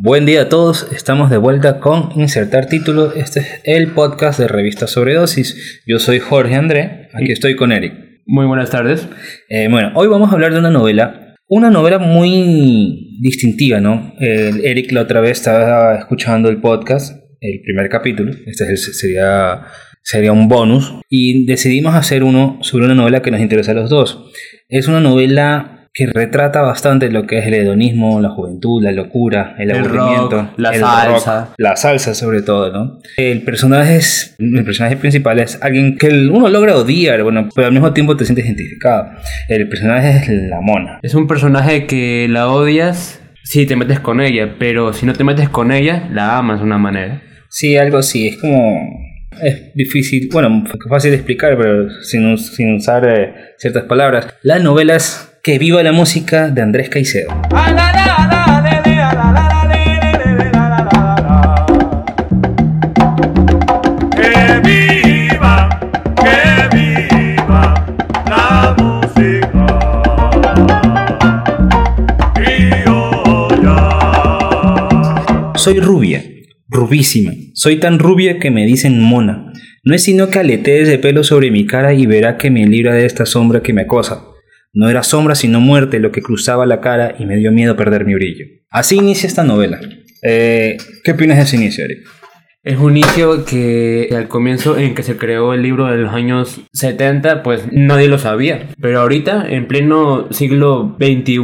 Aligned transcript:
Buen 0.00 0.26
día 0.26 0.42
a 0.42 0.48
todos, 0.48 0.86
estamos 0.92 1.28
de 1.28 1.38
vuelta 1.38 1.80
con 1.80 2.10
Insertar 2.14 2.66
Título. 2.66 3.12
Este 3.14 3.40
es 3.40 3.46
el 3.64 3.88
podcast 3.88 4.38
de 4.38 4.46
Revista 4.46 4.86
Sobredosis. 4.86 5.82
Yo 5.86 5.98
soy 5.98 6.20
Jorge 6.20 6.54
André, 6.54 7.08
aquí 7.14 7.32
estoy 7.32 7.56
con 7.56 7.72
Eric. 7.72 7.94
Muy 8.24 8.46
buenas 8.46 8.70
tardes. 8.70 9.08
Eh, 9.48 9.66
bueno, 9.68 9.90
hoy 9.96 10.06
vamos 10.06 10.30
a 10.30 10.34
hablar 10.34 10.52
de 10.52 10.60
una 10.60 10.70
novela, 10.70 11.34
una 11.48 11.70
novela 11.70 11.98
muy 11.98 13.18
distintiva, 13.20 13.80
¿no? 13.80 14.14
Eric 14.20 14.92
la 14.92 15.02
otra 15.02 15.20
vez 15.20 15.32
estaba 15.32 15.96
escuchando 15.98 16.48
el 16.48 16.60
podcast, 16.60 17.16
el 17.40 17.60
primer 17.62 17.88
capítulo, 17.88 18.30
este 18.46 18.64
es 18.72 18.86
el- 18.86 18.94
sería, 18.94 19.62
sería 20.02 20.32
un 20.32 20.46
bonus, 20.48 20.94
y 21.08 21.44
decidimos 21.46 21.96
hacer 21.96 22.22
uno 22.22 22.58
sobre 22.62 22.84
una 22.84 22.94
novela 22.94 23.20
que 23.20 23.32
nos 23.32 23.40
interesa 23.40 23.72
a 23.72 23.74
los 23.74 23.90
dos. 23.90 24.30
Es 24.68 24.86
una 24.86 25.00
novela 25.00 25.77
que 25.98 26.06
retrata 26.06 26.62
bastante 26.62 27.10
lo 27.10 27.26
que 27.26 27.38
es 27.38 27.46
el 27.46 27.54
hedonismo, 27.54 28.20
la 28.20 28.28
juventud, 28.30 28.80
la 28.80 28.92
locura, 28.92 29.56
el, 29.58 29.70
El 29.72 29.78
aburrimiento, 29.78 30.42
rock, 30.42 30.50
la 30.56 30.70
el 30.70 30.80
salsa. 30.80 31.40
rock, 31.40 31.54
la 31.58 31.76
salsa 31.76 32.14
sobre 32.14 32.42
todo, 32.42 32.72
¿no? 32.72 33.00
El 33.16 33.42
personaje 33.42 33.96
es, 33.96 34.36
el 34.38 34.64
personaje 34.64 34.96
principal 34.96 35.40
es 35.40 35.58
alguien 35.60 35.98
que 35.98 36.06
uno 36.06 36.48
logra 36.48 36.76
odiar, 36.76 37.24
bueno, 37.24 37.48
pero 37.52 37.66
al 37.66 37.72
mismo 37.72 37.92
tiempo 37.92 38.16
te 38.16 38.24
sientes 38.24 38.46
identificado. 38.46 39.08
El 39.48 39.68
personaje 39.68 40.18
es 40.18 40.28
la 40.28 40.60
mona. 40.60 41.00
Es 41.02 41.14
un 41.14 41.26
personaje 41.26 41.88
que 41.88 42.28
la 42.30 42.48
odias 42.48 43.20
si 43.42 43.66
te 43.66 43.74
metes 43.74 43.98
con 43.98 44.20
ella, 44.20 44.54
pero 44.56 44.92
si 44.92 45.04
no 45.04 45.14
te 45.14 45.24
metes 45.24 45.48
con 45.48 45.72
ella, 45.72 46.08
la 46.12 46.38
amas 46.38 46.60
de 46.60 46.64
una 46.64 46.78
manera. 46.78 47.22
Sí, 47.48 47.76
algo 47.76 47.98
así, 47.98 48.28
es 48.28 48.36
como... 48.36 49.08
Es 49.42 49.72
difícil, 49.74 50.28
bueno, 50.32 50.64
fácil 50.88 51.10
de 51.10 51.16
explicar, 51.16 51.56
pero 51.56 51.88
sin, 52.02 52.36
sin 52.38 52.74
usar 52.74 53.08
eh, 53.08 53.34
ciertas 53.56 53.84
palabras. 53.84 54.26
La 54.42 54.58
novela 54.58 54.96
es 54.96 55.27
Que 55.48 55.56
viva 55.58 55.82
la 55.82 55.92
música 55.92 56.50
de 56.50 56.60
Andrés 56.60 56.90
Caicedo. 56.90 57.30
Que 64.14 64.60
viva, 64.62 65.80
que 66.22 66.68
viva 66.76 67.62
la 68.28 68.76
música 68.76 69.66
criolla. 72.34 73.78
Soy 75.54 75.80
rubia, 75.80 76.22
rubísima. 76.68 77.32
Soy 77.54 77.80
tan 77.80 77.98
rubia 77.98 78.38
que 78.38 78.50
me 78.50 78.66
dicen 78.66 79.00
mona. 79.00 79.50
No 79.82 79.94
es 79.94 80.02
sino 80.02 80.28
que 80.28 80.40
aletees 80.40 80.88
de 80.88 80.98
pelo 80.98 81.24
sobre 81.24 81.50
mi 81.50 81.64
cara 81.64 81.94
y 81.94 82.04
verá 82.04 82.36
que 82.36 82.50
me 82.50 82.66
libra 82.66 82.92
de 82.92 83.06
esta 83.06 83.24
sombra 83.24 83.62
que 83.62 83.72
me 83.72 83.80
acosa. 83.80 84.24
No 84.72 84.88
era 84.88 85.02
sombra 85.02 85.34
sino 85.34 85.60
muerte 85.60 85.98
lo 85.98 86.12
que 86.12 86.22
cruzaba 86.22 86.66
la 86.66 86.80
cara 86.80 87.14
y 87.18 87.24
me 87.24 87.36
dio 87.36 87.52
miedo 87.52 87.76
perder 87.76 88.04
mi 88.04 88.14
brillo. 88.14 88.44
Así 88.70 88.96
inicia 88.96 89.26
esta 89.26 89.44
novela. 89.44 89.80
Eh, 90.22 90.76
¿Qué 91.04 91.12
opinas 91.12 91.38
de 91.38 91.44
ese 91.44 91.56
inicio, 91.56 91.84
Eric? 91.84 92.06
Es 92.64 92.76
un 92.76 92.96
inicio 92.96 93.44
que 93.44 94.08
al 94.16 94.26
comienzo 94.26 94.76
en 94.78 94.96
que 94.96 95.04
se 95.04 95.16
creó 95.16 95.54
el 95.54 95.62
libro 95.62 95.86
de 95.86 95.96
los 95.98 96.12
años 96.12 96.60
70, 96.72 97.44
pues 97.44 97.62
nadie 97.70 98.08
lo 98.08 98.18
sabía. 98.18 98.68
Pero 98.80 99.00
ahorita, 99.00 99.46
en 99.48 99.68
pleno 99.68 100.26
siglo 100.32 100.96
XXI, 100.98 101.38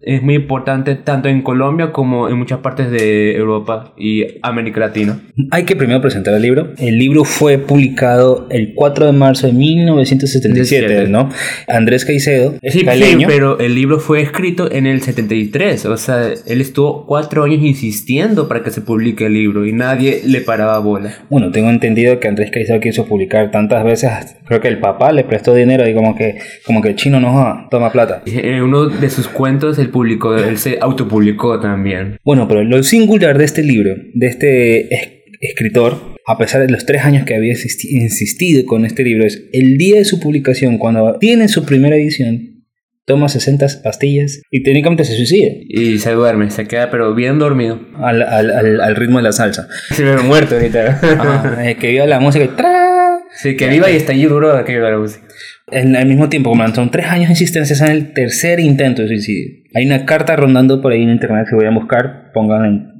es 0.00 0.22
muy 0.22 0.36
importante 0.36 0.94
tanto 0.94 1.28
en 1.28 1.42
Colombia 1.42 1.90
como 1.90 2.28
en 2.28 2.38
muchas 2.38 2.60
partes 2.60 2.88
de 2.92 3.34
Europa 3.36 3.92
y 3.98 4.24
América 4.42 4.78
Latina. 4.78 5.20
Hay 5.50 5.64
que 5.64 5.74
primero 5.74 6.00
presentar 6.00 6.34
el 6.34 6.42
libro. 6.42 6.68
El 6.78 6.98
libro 6.98 7.24
fue 7.24 7.58
publicado 7.58 8.46
el 8.50 8.72
4 8.74 9.06
de 9.06 9.12
marzo 9.12 9.48
de 9.48 9.52
1977, 9.52 10.86
17. 10.86 11.08
¿no? 11.10 11.30
Andrés 11.66 12.04
Caicedo, 12.04 12.54
Sí, 12.62 12.70
sí, 12.78 12.84
caleño. 12.84 13.26
pero 13.28 13.58
el 13.58 13.74
libro 13.74 13.98
fue 13.98 14.22
escrito 14.22 14.70
en 14.70 14.86
el 14.86 15.02
73, 15.02 15.84
o 15.86 15.96
sea, 15.96 16.32
él 16.46 16.60
estuvo 16.60 17.06
cuatro 17.06 17.42
años 17.42 17.60
insistiendo 17.62 18.46
para 18.46 18.62
que 18.62 18.70
se 18.70 18.80
publique 18.82 19.26
el 19.26 19.34
libro 19.34 19.66
y 19.66 19.72
nadie 19.72 20.22
le 20.24 20.40
paraba 20.40 20.69
bola. 20.78 21.12
Bueno, 21.28 21.50
tengo 21.50 21.70
entendido 21.70 22.20
que 22.20 22.28
Andrés 22.28 22.50
Caicedo 22.50 22.80
quiso 22.80 23.06
publicar 23.06 23.50
tantas 23.50 23.84
veces, 23.84 24.10
creo 24.46 24.60
que 24.60 24.68
el 24.68 24.78
papá 24.78 25.12
le 25.12 25.24
prestó 25.24 25.54
dinero 25.54 25.88
y 25.88 25.94
como 25.94 26.14
que, 26.14 26.38
como 26.64 26.80
que 26.82 26.90
el 26.90 26.96
chino 26.96 27.20
no 27.20 27.32
joda, 27.32 27.68
toma 27.70 27.90
plata. 27.92 28.22
En 28.26 28.62
uno 28.62 28.88
de 28.88 29.10
sus 29.10 29.28
cuentos 29.28 29.78
él 29.78 29.90
publicó, 29.90 30.36
él 30.36 30.58
se 30.58 30.78
autopublicó 30.80 31.60
también. 31.60 32.16
Bueno, 32.24 32.46
pero 32.48 32.62
lo 32.64 32.82
singular 32.82 33.36
de 33.38 33.44
este 33.44 33.62
libro, 33.62 33.94
de 34.14 34.26
este 34.26 34.94
es- 34.94 35.10
escritor, 35.42 35.96
a 36.26 36.36
pesar 36.36 36.60
de 36.60 36.68
los 36.70 36.84
tres 36.84 37.02
años 37.02 37.24
que 37.24 37.34
había 37.34 37.54
insisti- 37.54 37.88
insistido 37.90 38.64
con 38.66 38.84
este 38.84 39.02
libro, 39.02 39.24
es 39.26 39.42
el 39.52 39.78
día 39.78 39.96
de 39.96 40.04
su 40.04 40.20
publicación, 40.20 40.76
cuando 40.76 41.16
tiene 41.18 41.48
su 41.48 41.64
primera 41.64 41.96
edición, 41.96 42.59
toma 43.06 43.28
60 43.28 43.66
pastillas 43.82 44.40
y 44.50 44.62
técnicamente 44.62 45.04
se 45.04 45.14
suicida 45.16 45.48
Y 45.68 45.98
se 45.98 46.12
duerme, 46.12 46.50
se 46.50 46.66
queda 46.68 46.90
pero 46.90 47.14
bien 47.14 47.38
dormido. 47.38 47.80
al, 47.98 48.22
al- 48.22 48.50
al- 48.50 48.80
al 48.80 48.96
ritmo 48.96 49.18
de 49.18 49.24
la 49.24 49.32
salsa. 49.32 49.66
Se 49.90 50.04
ve 50.04 50.16
muerto 50.22 50.54
ahorita. 50.54 51.00
Ajá, 51.02 51.68
eh, 51.70 51.76
que 51.76 51.88
viva 51.90 52.06
la 52.06 52.20
música 52.20 52.44
y 52.44 52.48
¡tra! 52.48 53.18
Sí, 53.42 53.56
que 53.56 53.68
viva 53.68 53.90
y 53.90 53.96
está 53.96 54.12
allí 54.12 54.24
duro 54.24 54.64
que 54.64 54.72
viva 54.74 54.90
la 54.90 54.98
música. 54.98 55.24
En- 55.72 55.96
al 55.96 56.06
mismo 56.06 56.28
tiempo, 56.28 56.50
como 56.50 56.66
son 56.74 56.90
tres 56.90 57.06
años 57.06 57.26
de 57.28 57.32
insistencia, 57.32 57.74
es 57.74 57.80
el 57.82 58.12
tercer 58.12 58.60
intento 58.60 59.02
de 59.02 59.08
suicidio. 59.08 59.54
Hay 59.74 59.86
una 59.86 60.04
carta 60.04 60.36
rondando 60.36 60.80
por 60.82 60.92
ahí 60.92 61.02
en 61.02 61.10
internet 61.10 61.46
que 61.48 61.54
voy 61.56 61.66
a 61.66 61.70
buscar, 61.70 62.30
pongan 62.34 62.64
en 62.64 62.90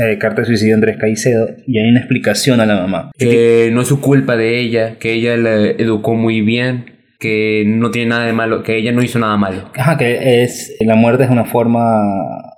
eh, 0.00 0.18
carta 0.18 0.42
de 0.42 0.46
suicidio 0.46 0.74
Andrés 0.74 0.96
Caicedo 0.98 1.48
y 1.66 1.78
hay 1.78 1.88
una 1.88 1.98
explicación 2.00 2.60
a 2.60 2.66
la 2.66 2.76
mamá. 2.76 3.10
Que 3.18 3.70
no 3.72 3.82
es 3.82 3.88
su 3.88 4.00
culpa 4.00 4.36
de 4.36 4.58
ella, 4.60 4.98
que 4.98 5.12
ella 5.14 5.36
la 5.36 5.54
educó 5.70 6.14
muy 6.14 6.40
bien, 6.42 6.91
que 7.22 7.62
no 7.66 7.90
tiene 7.90 8.08
nada 8.10 8.24
de 8.26 8.32
malo, 8.32 8.62
que 8.64 8.76
ella 8.76 8.92
no 8.92 9.02
hizo 9.02 9.18
nada 9.18 9.36
malo. 9.36 9.70
Ajá, 9.76 9.96
que 9.96 10.42
es 10.42 10.76
la 10.84 10.96
muerte 10.96 11.24
es 11.24 11.30
una 11.30 11.44
forma 11.44 12.00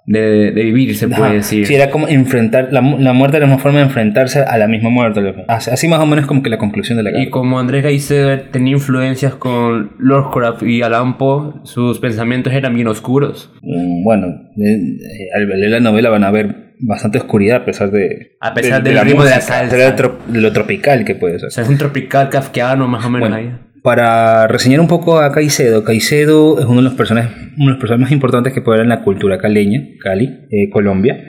De, 0.06 0.52
de 0.52 0.64
vivir, 0.64 0.94
se 0.96 1.08
puede 1.08 1.34
decir. 1.36 1.66
Sí, 1.66 1.74
era 1.74 1.88
como 1.90 2.06
enfrentar 2.08 2.68
la, 2.70 2.82
la 2.82 3.12
muerte 3.14 3.38
era 3.38 3.46
una 3.46 3.56
forma 3.56 3.78
de 3.78 3.84
enfrentarse 3.86 4.40
a 4.40 4.58
la 4.58 4.68
misma 4.68 4.90
muerte. 4.90 5.20
Así, 5.48 5.88
más 5.88 6.00
o 6.00 6.06
menos 6.06 6.26
como 6.26 6.42
que 6.42 6.50
la 6.50 6.58
conclusión 6.58 6.98
de 6.98 7.04
la 7.04 7.10
Y 7.10 7.14
carta. 7.14 7.30
como 7.30 7.58
Andrés 7.58 7.82
Gaiser 7.84 8.50
tenía 8.50 8.72
influencias 8.74 9.34
con 9.34 9.92
Lovecraft 9.98 10.62
y 10.62 10.82
Allan 10.82 11.16
Poe, 11.16 11.54
sus 11.62 12.00
pensamientos 12.00 12.52
eran 12.52 12.74
bien 12.74 12.86
oscuros. 12.88 13.50
Mm, 13.62 14.04
Bueno, 14.04 14.26
eh, 14.26 14.76
eh, 14.76 15.28
al 15.34 15.48
leer 15.48 15.70
la 15.70 15.80
novela 15.80 16.10
van 16.10 16.24
a 16.24 16.30
ver 16.30 16.74
bastante 16.80 17.16
oscuridad 17.18 17.62
a 17.62 17.64
pesar 17.64 17.90
de 17.90 18.36
A 18.40 18.52
pesar 18.52 18.82
del 18.82 18.98
ritmo 19.00 19.24
de 19.24 19.30
la 19.30 19.40
salsa. 19.40 19.74
de 19.74 20.10
de 20.34 20.40
lo 20.42 20.52
tropical 20.52 21.04
que 21.06 21.14
puede 21.14 21.38
ser. 21.38 21.48
O 21.48 21.50
sea, 21.50 21.62
es 21.64 21.70
un 21.70 21.78
tropical 21.78 22.28
kafkiano 22.28 22.86
más 22.88 23.06
o 23.06 23.10
menos 23.10 23.30
Bueno, 23.30 23.36
ahí. 23.36 23.56
Para 23.84 24.46
reseñar 24.46 24.80
un 24.80 24.88
poco 24.88 25.18
a 25.18 25.30
Caicedo, 25.30 25.84
Caicedo 25.84 26.58
es 26.58 26.64
uno 26.64 26.76
de 26.76 26.84
los 26.84 26.94
personajes, 26.94 27.30
uno 27.58 27.66
de 27.66 27.72
los 27.72 27.78
personajes 27.78 28.00
más 28.00 28.12
importantes 28.12 28.54
que 28.54 28.62
puede 28.62 28.78
haber 28.78 28.86
en 28.86 28.88
la 28.88 29.02
cultura 29.02 29.36
caleña, 29.36 29.86
Cali, 30.00 30.24
eh, 30.50 30.70
Colombia. 30.72 31.22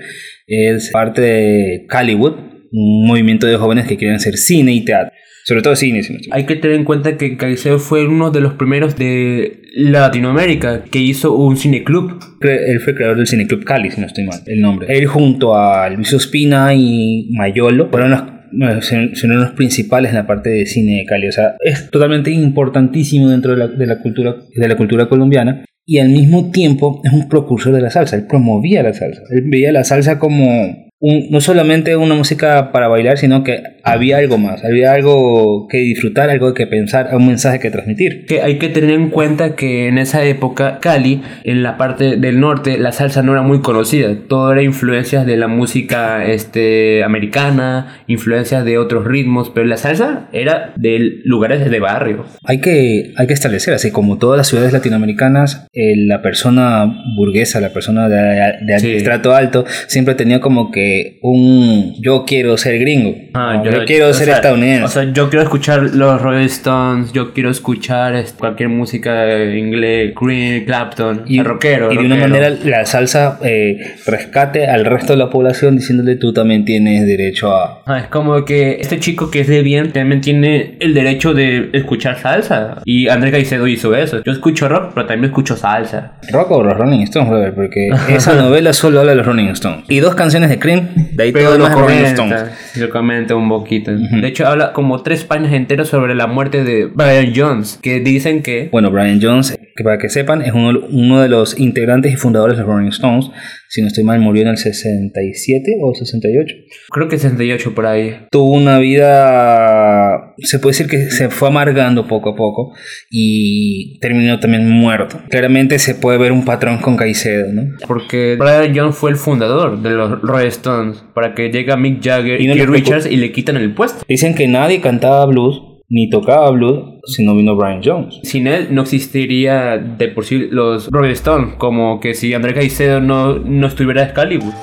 Es 0.47 0.89
parte 0.91 1.19
de 1.19 1.85
Caliwood, 1.89 2.35
un 2.71 3.07
movimiento 3.07 3.45
de 3.45 3.57
jóvenes 3.57 3.87
que 3.87 3.97
quieren 3.97 4.15
hacer 4.15 4.37
cine 4.37 4.71
y 4.71 4.85
teatro. 4.85 5.11
Sobre 5.43 5.63
todo 5.63 5.75
cine, 5.75 6.01
si 6.01 6.13
no 6.13 6.19
Hay 6.31 6.45
que 6.45 6.55
tener 6.55 6.77
en 6.77 6.85
cuenta 6.85 7.17
que 7.17 7.35
Caicedo 7.35 7.77
fue 7.77 8.07
uno 8.07 8.31
de 8.31 8.39
los 8.39 8.53
primeros 8.53 8.95
de 8.95 9.61
Latinoamérica 9.75 10.85
que 10.85 10.99
hizo 10.99 11.33
un 11.33 11.57
cineclub. 11.57 12.19
Él 12.39 12.79
fue 12.79 12.95
creador 12.95 13.17
del 13.17 13.27
Cineclub 13.27 13.65
Cali, 13.65 13.91
si 13.91 13.99
no 13.99 14.07
estoy 14.07 14.23
mal, 14.23 14.39
el 14.45 14.61
nombre. 14.61 14.87
Él 14.97 15.07
junto 15.07 15.57
a 15.57 15.89
Luis 15.89 16.13
Ospina 16.13 16.73
y 16.73 17.31
Mayolo 17.33 17.89
fueron 17.89 18.11
los, 18.11 18.21
bueno, 18.57 18.81
son 18.81 19.11
los 19.23 19.51
principales 19.51 20.11
en 20.11 20.17
la 20.17 20.27
parte 20.27 20.49
de 20.49 20.65
cine 20.65 20.97
de 20.97 21.05
Cali. 21.05 21.27
O 21.27 21.31
sea, 21.31 21.55
es 21.63 21.89
totalmente 21.89 22.31
importantísimo 22.31 23.29
dentro 23.29 23.51
de 23.51 23.57
la, 23.57 23.67
de 23.67 23.85
la 23.85 23.99
cultura, 23.99 24.35
de 24.55 24.67
la 24.67 24.77
cultura 24.77 25.07
colombiana. 25.07 25.65
Y 25.87 25.99
al 25.99 26.09
mismo 26.09 26.51
tiempo 26.51 27.01
es 27.03 27.13
un 27.13 27.29
precursor 27.29 27.73
de 27.73 27.81
la 27.81 27.91
salsa. 27.91 28.15
Él 28.15 28.25
promovía 28.27 28.81
la 28.81 28.93
salsa. 28.93 29.21
Él 29.29 29.43
veía 29.47 29.71
la 29.71 29.83
salsa 29.83 30.17
como 30.17 30.84
un- 30.99 31.27
no 31.29 31.41
solamente 31.41 31.95
una 31.97 32.15
música 32.15 32.71
para 32.71 32.87
bailar, 32.87 33.17
sino 33.17 33.43
que 33.43 33.61
había 33.83 34.17
algo 34.17 34.37
más. 34.37 34.63
Había 34.63 34.93
algo 34.93 35.67
que 35.69 35.77
disfrutar, 35.77 36.29
algo 36.29 36.53
que 36.53 36.65
pensar, 36.67 37.09
un 37.13 37.27
mensaje 37.27 37.59
que 37.59 37.69
transmitir. 37.69 38.25
Que 38.25 38.41
hay 38.41 38.57
que 38.57 38.69
tener 38.69 38.91
en 38.91 39.09
cuenta 39.09 39.55
que 39.55 39.87
en 39.87 39.97
esa 39.97 40.23
época 40.23 40.79
Cali, 40.81 41.21
en 41.43 41.61
la 41.63 41.77
parte 41.77 42.15
del 42.17 42.39
norte, 42.39 42.77
la 42.79 42.91
salsa 42.91 43.21
no 43.21 43.33
era 43.33 43.41
muy 43.41 43.59
conocida. 43.61 44.15
Todo 44.27 44.51
era 44.53 44.63
influencias 44.63 45.25
de 45.25 45.37
la 45.37 45.47
música 45.47 46.25
este, 46.25 47.03
americana, 47.03 47.97
influencias 48.07 48.63
de 48.65 48.77
otros 48.77 49.05
ritmos, 49.05 49.51
pero 49.53 49.67
la 49.67 49.77
salsa 49.77 50.29
era 50.33 50.73
de 50.77 51.19
lugares 51.25 51.69
de 51.69 51.79
barrio. 51.79 52.25
Hay 52.45 52.61
que, 52.61 53.11
hay 53.17 53.27
que 53.27 53.33
establecer, 53.33 53.73
así 53.73 53.91
como 53.91 54.17
todas 54.17 54.37
las 54.37 54.47
ciudades 54.47 54.71
latinoamericanas, 54.73 55.67
eh, 55.73 55.95
la 55.97 56.21
persona 56.21 56.85
burguesa, 57.17 57.59
la 57.59 57.69
persona 57.69 58.07
de, 58.09 58.53
de 58.61 58.79
Sí. 58.79 58.93
estrato 58.93 59.35
alto, 59.35 59.65
siempre 59.87 60.15
tenía 60.15 60.39
como 60.39 60.71
que 60.71 60.84
un 61.21 61.95
yo 62.01 62.25
quiero 62.25 62.57
ser 62.57 62.79
gringo. 62.79 63.15
Ah, 63.33 63.61
yo, 63.63 63.85
quiero 63.85 64.09
o 64.09 64.13
ser 64.13 64.27
sea, 64.27 64.35
estadounidense. 64.35 64.83
O 64.83 64.87
sea, 64.87 65.11
yo 65.11 65.29
quiero 65.29 65.43
escuchar 65.43 65.81
los 65.93 66.21
Rolling 66.21 66.45
Stones, 66.45 67.11
yo 67.13 67.33
quiero 67.33 67.49
escuchar 67.49 68.15
este, 68.15 68.37
cualquier 68.37 68.69
música 68.69 69.43
inglés, 69.43 70.13
Green, 70.19 70.65
Clapton, 70.65 71.23
y, 71.27 71.41
rockero. 71.41 71.91
y 71.91 71.97
de 71.97 72.05
una 72.05 72.15
manera 72.15 72.49
la 72.49 72.85
salsa 72.85 73.39
eh, 73.43 73.77
rescate 74.05 74.67
al 74.67 74.85
resto 74.85 75.13
de 75.13 75.19
la 75.19 75.29
población 75.29 75.77
diciéndole 75.77 76.15
tú 76.15 76.33
también 76.33 76.65
tienes 76.65 77.05
derecho 77.05 77.55
a... 77.55 77.83
Ah, 77.85 77.99
es 77.99 78.07
como 78.07 78.45
que 78.45 78.77
este 78.79 78.99
chico 78.99 79.31
que 79.31 79.41
es 79.41 79.47
de 79.47 79.61
bien 79.61 79.91
también 79.91 80.21
tiene 80.21 80.77
el 80.79 80.93
derecho 80.93 81.33
de 81.33 81.69
escuchar 81.73 82.19
salsa. 82.19 82.81
Y 82.85 83.07
Andrés 83.07 83.31
Caicedo 83.31 83.67
hizo 83.67 83.95
eso. 83.95 84.23
Yo 84.23 84.31
escucho 84.31 84.67
rock, 84.67 84.91
pero 84.93 85.07
también 85.07 85.31
escucho 85.31 85.55
salsa. 85.55 86.13
Rock 86.31 86.51
o 86.51 86.63
los 86.63 86.77
Rolling 86.77 87.01
Stones, 87.01 87.29
brother, 87.29 87.53
porque 87.53 87.89
esa 88.09 88.35
novela 88.35 88.73
solo 88.73 88.99
habla 88.99 89.11
de 89.11 89.17
los 89.17 89.25
Rolling 89.25 89.47
Stones. 89.49 89.85
Y 89.89 89.99
dos 89.99 90.15
canciones 90.15 90.49
de 90.49 90.59
Cream, 90.59 90.74
de 90.81 91.23
ahí 91.23 91.31
todo 91.31 91.43
Pero 91.53 91.57
lo 91.57 91.73
comenta, 91.73 92.09
Stones. 92.09 92.51
lo 92.75 92.89
comenta 92.89 93.35
un 93.35 93.49
poquito. 93.49 93.91
De 93.95 94.27
hecho, 94.27 94.47
habla 94.47 94.73
como 94.73 95.01
tres 95.03 95.23
páginas 95.23 95.53
enteras 95.53 95.87
sobre 95.87 96.15
la 96.15 96.27
muerte 96.27 96.63
de 96.63 96.85
Brian 96.85 97.33
Jones, 97.35 97.79
que 97.81 97.99
dicen 97.99 98.41
que 98.43 98.69
Bueno, 98.71 98.91
Brian 98.91 99.19
Jones, 99.21 99.57
que 99.75 99.83
para 99.83 99.97
que 99.97 100.09
sepan, 100.09 100.41
es 100.41 100.53
uno, 100.53 100.79
uno 100.89 101.21
de 101.21 101.29
los 101.29 101.59
integrantes 101.59 102.13
y 102.13 102.15
fundadores 102.15 102.57
de 102.57 102.63
los 102.63 102.71
Rolling 102.71 102.89
Stones. 102.89 103.29
Si 103.69 103.81
no 103.81 103.87
estoy 103.87 104.03
mal, 104.05 104.19
murió 104.19 104.43
en 104.43 104.49
el 104.49 104.57
67 104.57 105.77
o 105.81 105.93
68. 105.93 106.55
creo 106.91 107.07
que 107.09 107.17
68 107.17 107.75
por 107.75 107.85
ahí. 107.85 108.15
Tuvo 108.31 108.51
una 108.51 108.79
vida, 108.79 110.33
se 110.39 110.59
puede 110.59 110.73
decir 110.73 110.87
que 110.87 111.11
se 111.11 111.29
fue 111.29 111.47
amargando 111.47 112.07
poco 112.07 112.31
a 112.31 112.35
poco 112.35 112.73
y 113.09 113.99
terminó 113.99 114.39
también 114.39 114.69
muerto. 114.69 115.19
Claramente 115.29 115.79
se 115.79 115.95
puede 115.95 116.17
ver 116.17 116.31
un 116.31 116.45
patrón 116.45 116.79
con 116.79 116.97
Caicedo, 116.97 117.51
¿no? 117.53 117.63
Porque 117.87 118.35
Brian 118.37 118.75
Jones 118.75 118.95
fue 118.95 119.11
el 119.11 119.17
fundador 119.17 119.81
de 119.81 119.91
los 119.91 120.21
Rolling 120.21 120.47
Stones. 120.47 121.03
Para 121.13 121.33
que 121.33 121.49
llega 121.49 121.77
Mick 121.77 122.03
Jagger 122.03 122.41
Y 122.41 122.47
no. 122.47 122.65
Richards 122.65 123.05
y 123.05 123.17
le 123.17 123.31
quitan 123.31 123.57
el 123.57 123.73
puesto. 123.73 124.03
Dicen 124.07 124.35
que 124.35 124.47
nadie 124.47 124.81
cantaba 124.81 125.25
blues 125.25 125.61
ni 125.87 126.09
tocaba 126.09 126.49
blues 126.51 126.99
si 127.05 127.23
no 127.23 127.35
vino 127.35 127.55
Brian 127.55 127.81
Jones. 127.83 128.19
Sin 128.23 128.47
él 128.47 128.67
no 128.71 128.81
existiría 128.81 129.77
de 129.77 130.07
por 130.07 130.25
sí 130.25 130.47
los 130.49 130.89
Rolling 130.89 131.11
Stones. 131.11 131.55
Como 131.57 131.99
que 131.99 132.13
si 132.13 132.33
Andrés 132.33 132.55
Caicedo 132.55 133.01
no, 133.01 133.37
no 133.37 133.67
estuviera 133.67 134.03
Excalibur. 134.03 134.53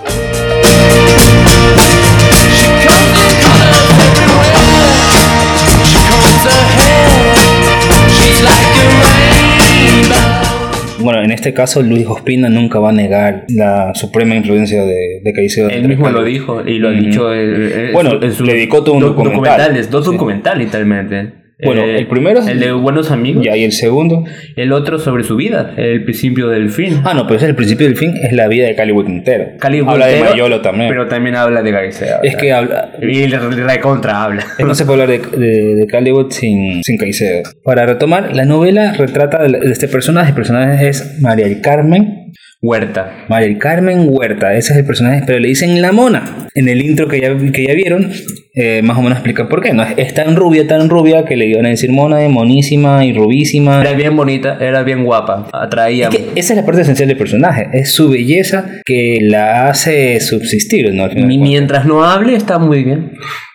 Bueno, 11.02 11.22
en 11.22 11.30
este 11.30 11.52
caso 11.52 11.82
Luis 11.82 12.06
Ospina 12.06 12.48
nunca 12.48 12.78
va 12.78 12.90
a 12.90 12.92
negar 12.92 13.44
la 13.48 13.92
suprema 13.94 14.34
influencia 14.34 14.84
de, 14.84 15.20
de 15.22 15.32
Caicedo. 15.32 15.68
Él 15.70 15.88
mismo 15.88 16.08
lo 16.10 16.22
dijo 16.24 16.62
y 16.66 16.78
lo 16.78 16.88
ha 16.88 16.92
dicho 16.92 17.34
en, 17.34 17.62
en 17.86 17.92
Bueno, 17.92 18.10
su- 18.12 18.24
en 18.24 18.32
su 18.32 18.44
le 18.44 18.54
dedicó 18.54 18.82
todo 18.82 18.94
un 18.94 19.00
do- 19.00 19.08
documental. 19.08 19.34
documentales, 19.42 19.90
dos 19.90 20.04
Sí. 20.06 20.12
documentales 20.12 20.64
literalmente. 20.66 21.41
Bueno, 21.64 21.82
el 21.84 22.06
primero 22.06 22.40
es- 22.40 22.46
el 22.48 22.60
de 22.60 22.72
Buenos 22.72 23.10
Amigos, 23.10 23.44
Y 23.44 23.48
ahí 23.48 23.64
el 23.64 23.72
segundo. 23.72 24.24
el 24.56 24.72
otro 24.72 24.98
sobre 24.98 25.24
su 25.24 25.36
vida, 25.36 25.74
el 25.76 26.02
principio 26.04 26.48
del 26.48 26.70
fin. 26.70 27.00
Ah, 27.04 27.14
no, 27.14 27.24
pero 27.24 27.36
ese 27.36 27.46
es 27.46 27.50
el 27.50 27.56
principio 27.56 27.86
del 27.86 27.96
fin, 27.96 28.14
es 28.22 28.32
la 28.32 28.48
vida 28.48 28.66
de 28.66 28.74
Cali 28.74 28.92
entero. 28.92 29.46
Cali 29.58 29.80
habla 29.86 30.06
de 30.06 30.20
Mayolo 30.20 30.60
también. 30.60 30.88
Pero 30.90 31.06
también 31.08 31.36
habla 31.36 31.62
de 31.62 31.70
Caicedo. 31.72 32.18
es 32.22 32.36
que 32.36 32.52
habla, 32.52 32.92
Y 33.00 33.26
la, 33.28 33.40
la 33.40 33.80
contra 33.80 34.22
habla. 34.24 34.44
no 34.58 34.74
se 34.74 34.84
puede 34.84 35.02
hablar 35.02 35.20
de, 35.20 35.38
de, 35.38 35.74
de 35.76 35.86
Caliwood 35.86 36.30
sin, 36.32 36.82
sin 36.82 36.96
Caicedo. 36.98 37.42
Para 37.64 37.86
retomar, 37.86 38.34
la 38.34 38.44
novela 38.44 38.92
retrata 38.94 39.42
de, 39.42 39.60
de 39.60 39.72
este 39.72 39.88
personaje. 39.88 40.30
El 40.30 40.34
personaje 40.34 40.88
es 40.88 41.20
María 41.20 41.46
del 41.46 41.60
Carmen. 41.60 42.18
Huerta. 42.64 43.24
María 43.28 43.48
del 43.48 43.58
Carmen 43.58 44.06
Huerta, 44.08 44.54
ese 44.54 44.72
es 44.72 44.78
el 44.78 44.84
personaje, 44.86 45.22
pero 45.26 45.40
le 45.40 45.48
dicen 45.48 45.82
la 45.82 45.90
mona. 45.90 46.46
En 46.54 46.68
el 46.68 46.80
intro 46.80 47.08
que 47.08 47.20
ya, 47.20 47.36
que 47.52 47.66
ya 47.66 47.74
vieron, 47.74 48.12
eh, 48.54 48.82
más 48.84 48.96
o 48.98 49.02
menos 49.02 49.18
explica 49.18 49.48
por 49.48 49.62
qué. 49.62 49.72
¿no? 49.72 49.82
Es 49.96 50.14
tan 50.14 50.36
rubia, 50.36 50.68
tan 50.68 50.88
rubia, 50.88 51.24
que 51.24 51.36
le 51.36 51.48
iban 51.52 51.66
a 51.66 51.70
decir 51.70 51.90
mona, 51.90 52.28
monísima 52.28 53.04
y 53.04 53.12
rubísima. 53.12 53.80
Era 53.80 53.92
bien 53.92 54.16
bonita, 54.16 54.58
era 54.60 54.82
bien 54.82 55.04
guapa, 55.04 55.48
atraía. 55.52 56.08
Es 56.08 56.16
que 56.16 56.28
esa 56.34 56.52
es 56.52 56.56
la 56.56 56.66
parte 56.66 56.82
esencial 56.82 57.08
del 57.08 57.16
personaje, 57.18 57.68
es 57.72 57.92
su 57.92 58.10
belleza 58.10 58.66
que 58.84 59.18
la 59.20 59.68
hace 59.68 60.20
subsistir, 60.20 60.92
¿no? 60.94 61.08
Mientras 61.14 61.86
no 61.86 62.04
hable, 62.04 62.34
está 62.34 62.58
muy 62.58 62.84
bien. 62.84 63.12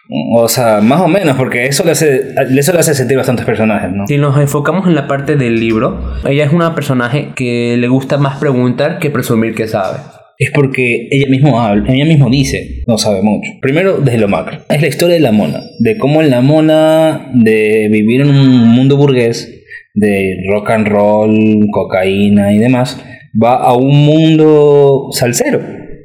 O 0.10 0.48
sea, 0.48 0.80
más 0.82 1.02
o 1.02 1.08
menos, 1.10 1.36
porque 1.36 1.66
eso 1.66 1.84
le 1.84 1.92
hace, 1.92 2.34
eso 2.58 2.72
le 2.72 2.80
hace 2.80 2.96
sentir 2.96 3.18
bastantes 3.18 3.46
personajes, 3.46 3.92
¿no? 3.92 4.08
Si 4.08 4.18
nos 4.18 4.38
enfocamos 4.38 4.88
en 4.88 4.96
la 4.96 5.06
parte 5.08 5.36
del 5.36 5.60
libro, 5.60 6.16
ella 6.26 6.46
es 6.46 6.54
una 6.54 6.76
personaje 6.76 7.34
que 7.36 7.76
le 7.78 7.88
gusta 7.90 8.18
más 8.18 8.38
preguntar 8.38 9.00
que 9.00 9.10
presumir 9.10 9.54
que 9.54 9.68
sabe. 9.68 9.98
Es 10.40 10.52
porque 10.52 11.08
ella 11.10 11.28
mismo 11.30 11.60
habla, 11.60 11.92
ella 11.92 12.06
mismo 12.06 12.30
dice, 12.30 12.84
no 12.86 12.98
sabe 12.98 13.22
mucho. 13.24 13.50
Primero, 13.62 13.98
desde 13.98 14.20
lo 14.20 14.28
macro. 14.28 14.60
Es 14.70 14.82
la 14.82 14.88
historia 14.88 15.16
de 15.16 15.22
la 15.22 15.32
mona, 15.32 15.64
de 15.80 15.98
cómo 15.98 16.22
la 16.22 16.42
mona 16.42 17.32
de 17.34 17.90
vivir 17.92 18.22
en 18.22 18.30
un 18.30 18.68
mundo 18.68 18.98
burgués, 18.98 19.52
de 19.96 20.36
rock 20.52 20.70
and 20.70 20.88
roll, 20.88 21.66
cocaína 21.72 22.54
y 22.54 22.60
demás, 22.60 23.04
va 23.42 23.56
a 23.56 23.74
un 23.74 24.06
mundo 24.06 25.08
salsero. 25.12 25.60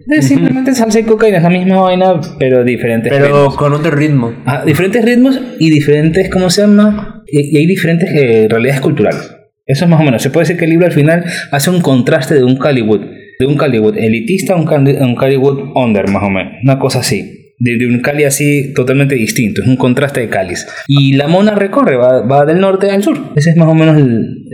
Es 0.09 0.27
simplemente 0.29 0.75
salsa 0.75 1.01
y 1.01 1.05
cocaína, 1.05 1.37
es 1.37 1.43
la 1.43 1.51
misma 1.51 1.81
vaina, 1.83 2.21
pero 2.39 2.65
diferentes 2.65 3.13
Pero 3.13 3.27
ritmos. 3.27 3.57
con 3.57 3.73
otro 3.75 3.91
ritmo. 3.91 4.35
Ah, 4.47 4.63
diferentes 4.65 5.05
ritmos 5.05 5.41
y 5.59 5.71
diferentes, 5.71 6.29
¿cómo 6.31 6.49
se 6.51 6.63
llama? 6.63 7.23
Y, 7.31 7.55
y 7.55 7.59
hay 7.59 7.67
diferentes 7.67 8.11
eh, 8.15 8.47
realidades 8.49 8.81
culturales. 8.81 9.31
Eso 9.65 9.85
es 9.85 9.91
más 9.91 10.01
o 10.01 10.05
menos. 10.05 10.23
Se 10.23 10.31
puede 10.31 10.45
decir 10.45 10.57
que 10.59 10.65
el 10.65 10.71
libro 10.73 10.87
al 10.87 10.93
final 10.93 11.25
hace 11.53 11.71
un 11.71 11.81
contraste 11.83 12.35
de 12.35 12.45
un 12.45 12.57
Caliwood, 12.57 13.03
de 13.43 13.47
un 13.47 13.57
Caliwood 13.57 13.99
elitista 13.99 14.55
a 14.55 14.57
un, 14.57 14.69
un 14.69 15.15
Caliwood 15.17 15.73
under, 15.75 16.09
más 16.09 16.23
o 16.23 16.31
menos. 16.31 16.53
Una 16.63 16.79
cosa 16.79 17.01
así. 17.01 17.55
De, 17.59 17.87
un 17.87 18.01
Cali 18.01 18.25
así 18.25 18.73
totalmente 18.75 19.15
distinto. 19.15 19.63
Es 19.63 19.69
un 19.69 19.77
contraste 19.77 20.21
de 20.21 20.29
Calis. 20.29 20.67
Y 20.89 21.15
la 21.15 21.29
mona 21.29 21.55
recorre, 21.55 21.97
va, 21.97 22.23
va 22.23 22.45
del 22.45 22.61
norte 22.61 22.91
al 22.91 23.03
sur. 23.03 23.19
Esa 23.37 23.51
es 23.51 23.57
más 23.57 23.69
o 23.69 23.75
menos 23.75 24.01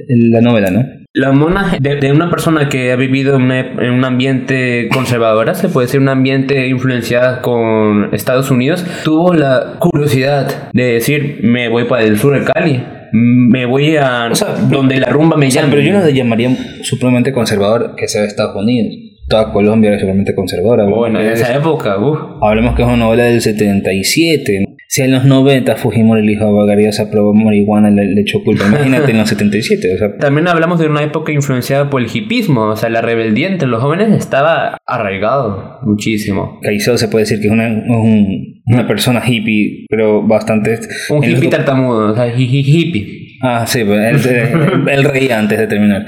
la 0.08 0.40
novela, 0.40 0.70
¿no? 0.70 0.84
La 1.14 1.32
mona 1.32 1.76
de, 1.80 2.12
una 2.12 2.30
persona 2.30 2.68
que 2.68 2.92
ha 2.92 2.96
vivido 2.96 3.36
en 3.36 3.90
un 3.90 4.04
ambiente 4.04 4.88
conservadora, 4.92 5.54
se 5.54 5.68
puede 5.68 5.86
decir 5.86 6.00
un 6.00 6.10
ambiente 6.10 6.68
influenciado 6.68 7.40
con 7.40 8.10
Estados 8.12 8.50
Unidos, 8.50 8.84
tuvo 9.04 9.32
la 9.32 9.78
curiosidad 9.78 10.70
de 10.72 10.84
decir, 10.84 11.40
me 11.42 11.68
voy 11.68 11.84
para 11.84 12.04
el 12.04 12.18
sur 12.18 12.38
de 12.38 12.44
Cali, 12.44 12.84
me 13.12 13.66
voy 13.66 13.96
a 13.96 14.28
O 14.30 14.34
sea, 14.34 14.54
donde 14.54 14.98
la 14.98 15.08
rumba 15.08 15.36
me 15.36 15.50
llame. 15.50 15.68
pero 15.70 15.82
yo 15.82 15.92
no 15.92 16.04
le 16.04 16.12
llamaría 16.12 16.50
supremamente 16.82 17.32
conservador 17.32 17.94
que 17.96 18.08
sea 18.08 18.22
de 18.22 18.28
Estados 18.28 18.56
Unidos. 18.56 18.94
Toda 19.28 19.52
Colombia 19.52 19.88
era 19.88 19.98
supremamente 19.98 20.34
conservadora. 20.34 20.84
Bueno, 20.86 21.20
en 21.20 21.26
esa 21.28 21.54
época, 21.54 21.98
uff. 21.98 22.18
Hablemos 22.42 22.74
que 22.74 22.82
es 22.82 22.88
una 22.88 22.96
novela 22.96 23.24
del 23.24 23.40
77. 23.42 24.64
Si 24.90 25.02
en 25.02 25.12
los 25.12 25.26
90 25.26 25.76
Fujimori 25.76 26.22
el 26.22 26.30
hijo 26.30 26.46
de 26.46 26.52
Bagariosa 26.52 27.10
probó 27.10 27.34
marihuana 27.34 27.90
le, 27.90 28.06
le 28.06 28.22
echó 28.22 28.42
culpa, 28.42 28.64
imagínate 28.68 29.10
en 29.10 29.18
los 29.18 29.28
77. 29.28 29.94
O 29.94 29.98
sea, 29.98 30.16
También 30.16 30.48
hablamos 30.48 30.80
de 30.80 30.86
una 30.86 31.02
época 31.02 31.30
influenciada 31.30 31.90
por 31.90 32.00
el 32.00 32.08
hipismo, 32.12 32.62
o 32.68 32.74
sea, 32.76 32.88
la 32.88 33.02
rebeldía 33.02 33.48
entre 33.48 33.68
los 33.68 33.82
jóvenes 33.82 34.10
estaba 34.16 34.78
arraigado 34.86 35.78
muchísimo. 35.82 36.58
Caicedo 36.62 36.96
se 36.96 37.08
puede 37.08 37.24
decir 37.24 37.38
que 37.40 37.48
es 37.48 37.52
una, 37.52 37.66
un- 37.68 38.62
una 38.64 38.86
persona 38.86 39.22
hippie, 39.26 39.84
pero 39.90 40.26
bastante... 40.26 40.78
Un 41.10 41.22
hippie 41.22 41.48
tartamudo, 41.50 42.12
o 42.12 42.14
sea, 42.14 42.26
hi- 42.34 42.44
hi- 42.46 42.64
hippie. 42.66 43.27
Ah, 43.40 43.64
sí, 43.66 43.84
pues, 43.84 44.26
él, 44.26 44.34
él- 44.34 44.88
él 44.90 45.04
reía 45.04 45.38
antes 45.38 45.58
de 45.58 45.66
terminar. 45.66 46.04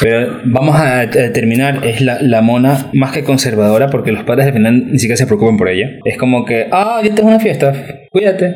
Pero 0.00 0.40
vamos 0.44 0.76
a, 0.76 1.08
terminar. 1.10 1.80
Es 1.86 2.00
la, 2.00 2.18
la 2.20 2.42
mona 2.42 2.90
más 2.94 3.12
que 3.12 3.24
conservadora 3.24 3.88
porque 3.88 4.12
los 4.12 4.24
padres 4.24 4.46
al 4.46 4.52
final 4.52 4.92
ni 4.92 4.98
siquiera 4.98 5.16
se 5.16 5.26
preocupan 5.26 5.56
por 5.56 5.68
ella. 5.68 5.88
Es 6.04 6.16
como 6.18 6.44
que, 6.44 6.66
ah, 6.72 7.00
ya 7.04 7.14
tengo 7.14 7.28
una 7.28 7.40
fiesta, 7.40 7.72
cuídate. 8.10 8.54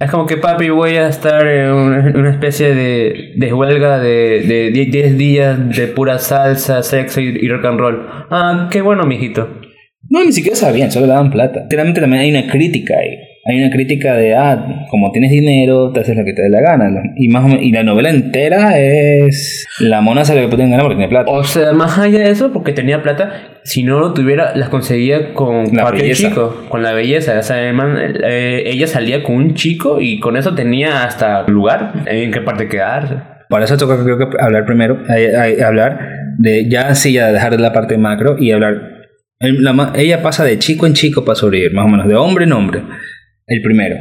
Es 0.00 0.10
como 0.10 0.26
que 0.26 0.36
papi 0.36 0.68
voy 0.70 0.96
a 0.96 1.08
estar 1.08 1.46
en 1.46 1.70
una, 1.70 2.30
especie 2.30 2.74
de, 2.74 3.32
de 3.36 3.52
huelga 3.52 3.98
de, 3.98 4.42
de 4.46 4.70
10 4.72 4.90
10 4.90 5.18
días 5.18 5.68
de 5.76 5.86
pura 5.88 6.18
salsa, 6.18 6.82
sexo 6.82 7.20
y, 7.20 7.38
y 7.40 7.48
rock 7.48 7.64
and 7.64 7.78
roll. 7.80 8.06
Ah, 8.30 8.68
qué 8.70 8.80
bueno, 8.80 9.04
mijito. 9.04 9.60
No, 10.08 10.24
ni 10.24 10.32
siquiera 10.32 10.56
sabían, 10.56 10.92
solo 10.92 11.06
le 11.06 11.12
daban 11.12 11.30
plata. 11.30 11.66
Realmente 11.70 12.00
también 12.00 12.22
hay 12.22 12.30
una 12.30 12.50
crítica 12.50 12.94
ahí. 12.98 13.16
Hay 13.46 13.60
una 13.62 13.70
crítica 13.70 14.14
de, 14.14 14.34
ah, 14.34 14.86
como 14.90 15.12
tienes 15.12 15.30
dinero, 15.30 15.92
te 15.92 16.00
haces 16.00 16.16
lo 16.16 16.24
que 16.24 16.32
te 16.32 16.40
dé 16.42 16.48
la 16.48 16.60
gana. 16.62 16.90
Y, 17.16 17.28
más 17.28 17.44
o 17.44 17.48
menos- 17.48 17.62
y 17.62 17.72
la 17.72 17.82
novela 17.82 18.08
entera 18.10 18.78
es... 18.78 19.66
La 19.80 20.00
mona 20.00 20.24
sabe 20.24 20.40
lo 20.42 20.46
que 20.48 20.56
puede 20.56 20.68
ganar 20.68 20.80
porque 20.80 20.96
tiene 20.96 21.10
plata. 21.10 21.30
O 21.30 21.44
sea, 21.44 21.72
más 21.72 21.98
allá 21.98 22.20
de 22.20 22.30
eso, 22.30 22.52
porque 22.52 22.72
tenía 22.72 23.02
plata, 23.02 23.32
si 23.62 23.82
no 23.82 23.98
lo 24.00 24.14
tuviera, 24.14 24.56
las 24.56 24.70
conseguía 24.70 25.34
con 25.34 25.64
La 25.74 25.82
cualquier 25.82 26.04
belleza. 26.04 26.28
chico, 26.28 26.64
con 26.70 26.82
la 26.82 26.92
belleza. 26.92 27.38
O 27.38 27.42
sea, 27.42 27.56
además, 27.56 27.98
eh, 28.24 28.62
ella 28.66 28.86
salía 28.86 29.22
con 29.22 29.36
un 29.36 29.54
chico 29.54 30.00
y 30.00 30.20
con 30.20 30.36
eso 30.38 30.54
tenía 30.54 31.04
hasta 31.04 31.42
lugar 31.46 31.92
en 32.06 32.30
qué 32.32 32.40
parte 32.40 32.66
quedarse. 32.68 33.16
Para 33.50 33.66
eso 33.66 33.76
toca 33.76 34.02
creo 34.02 34.18
que 34.18 34.24
hablar 34.40 34.64
primero, 34.64 35.02
eh, 35.14 35.32
eh, 35.58 35.62
hablar 35.62 35.98
de 36.38 36.66
ya 36.70 36.94
sí, 36.94 37.12
ya 37.12 37.30
dejar 37.30 37.52
de 37.54 37.58
la 37.62 37.72
parte 37.74 37.98
macro 37.98 38.36
y 38.38 38.52
hablar. 38.52 38.74
el- 39.40 39.62
la 39.62 39.72
ma- 39.74 39.92
ella 39.96 40.22
pasa 40.22 40.44
de 40.44 40.58
chico 40.58 40.86
en 40.86 40.94
chico 40.94 41.24
para 41.26 41.36
sobrevivir, 41.36 41.74
más 41.74 41.84
o 41.84 41.88
menos, 41.88 42.08
de 42.08 42.14
hombre 42.14 42.44
en 42.46 42.52
hombre. 42.52 42.80
El 43.46 43.60
primero, 43.60 43.96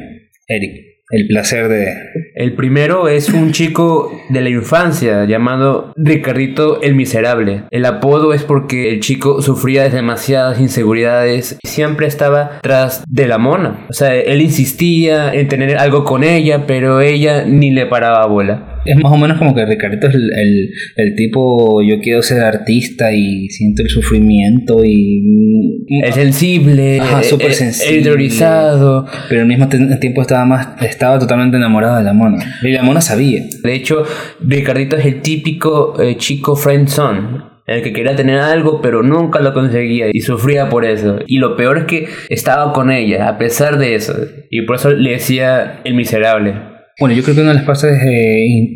Eric. 0.48 0.72
el 1.12 1.28
placer 1.28 1.68
de... 1.68 1.94
El 2.36 2.54
primero 2.56 3.10
es 3.10 3.30
un 3.30 3.52
chico 3.52 4.12
de 4.30 4.40
la 4.40 4.50
infancia 4.50 5.26
llamado 5.26 5.92
Ricardito 5.98 6.82
el 6.82 6.96
Miserable. 6.96 7.64
El 7.70 7.86
apodo 7.86 8.34
es 8.34 8.44
porque 8.44 8.90
el 8.90 9.02
chico 9.02 9.42
sufría 9.42 9.84
de 9.84 9.90
demasiadas 9.90 10.62
inseguridades 10.62 11.58
y 11.62 11.68
siempre 11.68 12.08
estaba 12.08 12.62
tras 12.62 13.04
de 13.08 13.28
la 13.28 13.38
mona. 13.38 13.86
O 13.90 13.94
sea, 13.94 14.16
él 14.16 14.42
insistía 14.42 15.34
en 15.34 15.50
tener 15.50 15.78
algo 15.78 16.06
con 16.06 16.24
ella, 16.24 16.66
pero 16.66 17.02
ella 17.02 17.44
ni 17.46 17.70
le 17.70 17.86
paraba 17.86 18.26
bola. 18.28 18.73
Es 18.86 18.96
más 18.98 19.12
o 19.12 19.18
menos 19.18 19.38
como 19.38 19.56
que 19.56 19.66
Ricardito 19.66 20.08
es 20.08 20.16
el, 20.16 20.30
el- 20.34 20.70
el 20.96 21.16
tipo, 21.16 21.82
yo 21.82 22.00
quiero 22.02 22.22
ser 22.22 22.42
artista 22.42 23.14
y 23.14 23.50
siento 23.50 23.82
el 23.82 23.90
sufrimiento 23.90 24.84
y... 24.84 25.86
Es 26.04 26.16
sensible, 26.16 27.00
Ajá, 27.00 27.22
eh, 27.22 27.24
súper 27.24 27.52
eh, 27.52 27.54
sensible. 27.54 27.98
interiorizado. 27.98 29.06
Pero 29.30 29.42
al 29.42 29.48
mismo 29.48 29.68
tiempo 29.68 30.22
estaba 30.22 30.46
más 30.46 30.68
estaba 30.82 31.20
totalmente 31.20 31.58
enamorado 31.58 31.98
de 31.98 32.04
la 32.04 32.14
mona. 32.14 32.38
Y 32.62 32.70
la 32.72 32.84
mona 32.84 33.02
sabía. 33.02 33.44
De 33.64 33.74
hecho, 33.74 34.04
Ricardito 34.42 34.96
es 34.98 35.06
el 35.06 35.22
típico 35.22 36.02
eh, 36.02 36.16
chico 36.18 36.56
friendzone. 36.56 37.54
El 37.66 37.82
que 37.82 37.94
quería 37.94 38.14
tener 38.14 38.40
algo 38.40 38.82
pero 38.82 39.04
nunca 39.04 39.40
lo 39.40 39.54
conseguía 39.54 40.08
y 40.12 40.20
sufría 40.20 40.68
por 40.70 40.84
eso. 40.84 41.20
Y 41.28 41.38
lo 41.38 41.56
peor 41.56 41.78
es 41.78 41.84
que 41.86 42.08
estaba 42.30 42.74
con 42.74 42.92
ella 42.92 43.30
a 43.30 43.38
pesar 43.38 43.78
de 43.78 43.96
eso. 43.96 44.14
Y 44.50 44.64
por 44.64 44.76
eso 44.76 44.92
le 44.92 45.12
decía 45.12 45.80
el 45.86 45.94
miserable. 45.94 46.73
Bueno, 47.00 47.16
yo 47.16 47.24
creo 47.24 47.36
que 47.36 47.42
una 47.42 47.52
de 47.52 47.56
las 47.58 47.66
partes, 47.66 47.92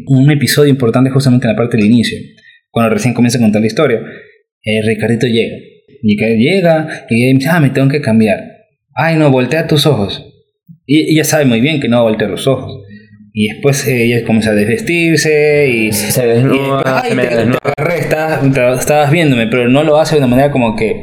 un 0.08 0.32
episodio 0.32 0.70
importante 0.70 1.10
es 1.10 1.14
justamente 1.14 1.46
en 1.48 1.54
la 1.54 1.58
parte 1.58 1.78
del 1.78 1.86
inicio, 1.86 2.18
cuando 2.72 2.94
recién 2.94 3.14
comienza 3.14 3.38
a 3.38 3.42
contar 3.42 3.62
la 3.62 3.68
historia. 3.68 4.02
Eh, 4.64 4.82
Ricardito 4.82 5.28
llega, 5.28 5.56
y 6.04 6.16
que 6.18 6.36
llega 6.38 7.06
y 7.10 7.34
dice, 7.34 7.50
ah, 7.50 7.60
me 7.60 7.70
tengo 7.70 7.88
que 7.90 8.02
cambiar. 8.02 8.40
Ay, 8.96 9.16
no, 9.18 9.30
voltea 9.32 9.68
tus 9.68 9.86
ojos. 9.86 10.24
Y 10.86 11.14
ella 11.14 11.24
sabe 11.24 11.46
muy 11.46 11.62
bien 11.62 11.80
que 11.80 11.88
no 11.88 11.98
va 11.98 12.02
a 12.02 12.10
voltear 12.10 12.30
los 12.32 12.48
ojos. 12.48 12.84
Y 13.34 13.50
después 13.50 13.88
eh, 13.88 14.06
ella 14.06 14.26
comienza 14.26 14.50
a 14.52 14.56
desvestirse 14.56 15.70
y... 15.70 15.92
Se 15.92 16.24
y 16.24 16.28
desnuda, 16.28 16.78
después, 16.84 17.04
"Ay, 17.04 17.16
me 17.16 17.24
te- 17.28 17.36
te 17.36 17.58
agarré, 17.62 18.00
estabas, 18.00 18.80
estabas 18.80 19.12
viéndome, 19.12 19.46
pero 19.48 19.70
no 19.70 19.84
lo 19.84 20.00
hace 20.00 20.16
de 20.16 20.20
una 20.20 20.28
manera 20.28 20.52
como 20.52 20.76
que... 20.76 20.96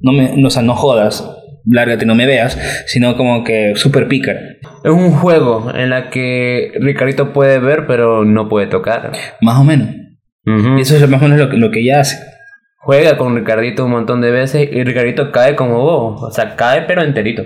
No 0.00 0.12
me, 0.12 0.32
no, 0.36 0.48
o 0.48 0.50
sea, 0.50 0.62
no 0.62 0.74
jodas, 0.74 1.22
lárgate, 1.64 2.06
no 2.06 2.14
me 2.14 2.26
veas, 2.26 2.58
sino 2.86 3.16
como 3.16 3.44
que 3.44 3.72
súper 3.76 4.08
pícara. 4.08 4.40
Es 4.84 4.90
un 4.90 5.10
juego 5.12 5.72
en 5.74 5.90
la 5.90 6.10
que 6.10 6.72
Ricardito 6.80 7.32
puede 7.32 7.58
ver 7.58 7.86
pero 7.86 8.24
no 8.24 8.48
puede 8.48 8.66
tocar. 8.66 9.12
Más 9.40 9.58
o 9.58 9.64
menos. 9.64 9.88
Y 10.44 10.80
eso 10.80 10.96
es 10.96 11.08
más 11.08 11.20
o 11.20 11.24
menos 11.24 11.38
lo 11.38 11.50
que, 11.50 11.56
lo 11.56 11.70
que 11.70 11.80
ella 11.80 12.00
hace. 12.00 12.18
Juega 12.78 13.18
con 13.18 13.36
Ricardito 13.36 13.84
un 13.84 13.90
montón 13.92 14.20
de 14.20 14.30
veces 14.30 14.68
y 14.72 14.82
Ricardito 14.84 15.32
cae 15.32 15.54
como 15.54 15.80
vos. 15.80 16.22
O 16.22 16.30
sea, 16.30 16.56
cae 16.56 16.82
pero 16.82 17.02
enterito. 17.02 17.44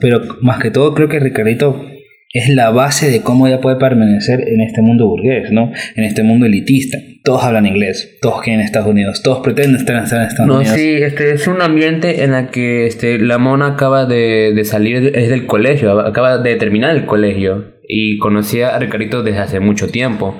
Pero 0.00 0.20
más 0.40 0.58
que 0.58 0.70
todo 0.70 0.94
creo 0.94 1.08
que 1.08 1.18
Ricardito 1.18 1.84
es 2.32 2.48
la 2.50 2.70
base 2.70 3.10
de 3.10 3.22
cómo 3.22 3.46
ella 3.46 3.60
puede 3.60 3.76
permanecer 3.76 4.40
en 4.46 4.60
este 4.60 4.82
mundo 4.82 5.08
burgués, 5.08 5.50
¿no? 5.50 5.72
En 5.96 6.04
este 6.04 6.22
mundo 6.22 6.46
elitista. 6.46 6.98
Todos 7.28 7.44
hablan 7.44 7.66
inglés, 7.66 8.16
todos 8.22 8.40
quieren 8.40 8.62
Estados 8.64 8.88
Unidos, 8.88 9.20
todos 9.22 9.40
pretenden 9.44 9.76
estar 9.76 9.96
en 9.96 10.04
Estados 10.04 10.46
No, 10.46 10.60
Unidos. 10.60 10.74
sí, 10.74 10.94
este 10.94 11.32
es 11.34 11.46
un 11.46 11.60
ambiente 11.60 12.24
en 12.24 12.32
el 12.32 12.48
que 12.48 12.86
este, 12.86 13.18
la 13.18 13.36
mona 13.36 13.66
acaba 13.66 14.06
de, 14.06 14.54
de 14.54 14.64
salir 14.64 15.12
es 15.14 15.28
del 15.28 15.44
colegio, 15.44 16.00
acaba 16.00 16.38
de 16.38 16.56
terminar 16.56 16.96
el 16.96 17.04
colegio 17.04 17.74
y 17.86 18.16
conocía 18.16 18.74
a 18.74 18.78
Ricardito 18.78 19.22
desde 19.22 19.40
hace 19.40 19.60
mucho 19.60 19.88
tiempo. 19.88 20.34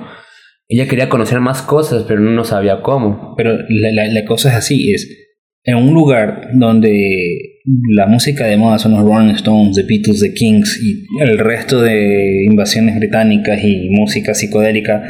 Ella 0.67 0.87
quería 0.87 1.09
conocer 1.09 1.39
más 1.41 1.61
cosas, 1.61 2.05
pero 2.07 2.21
no 2.21 2.43
sabía 2.43 2.81
cómo. 2.81 3.35
Pero 3.37 3.55
la, 3.69 3.91
la- 3.91 4.07
la 4.07 4.25
cosa 4.25 4.49
es 4.49 4.55
así, 4.55 4.91
es 4.91 5.07
en 5.65 5.75
un 5.75 5.93
lugar 5.93 6.49
donde 6.55 7.59
la 7.91 8.07
música 8.07 8.45
de 8.47 8.57
moda 8.57 8.79
son 8.79 8.93
los 8.93 9.01
Rolling 9.03 9.35
Stones, 9.35 9.75
The 9.75 9.83
Beatles, 9.83 10.21
The 10.21 10.33
Kings 10.33 10.79
y 10.81 11.05
el 11.21 11.37
resto 11.37 11.81
de 11.83 12.45
invasiones 12.49 12.95
británicas 12.97 13.63
y 13.63 13.89
música 13.91 14.33
psicodélica, 14.33 15.03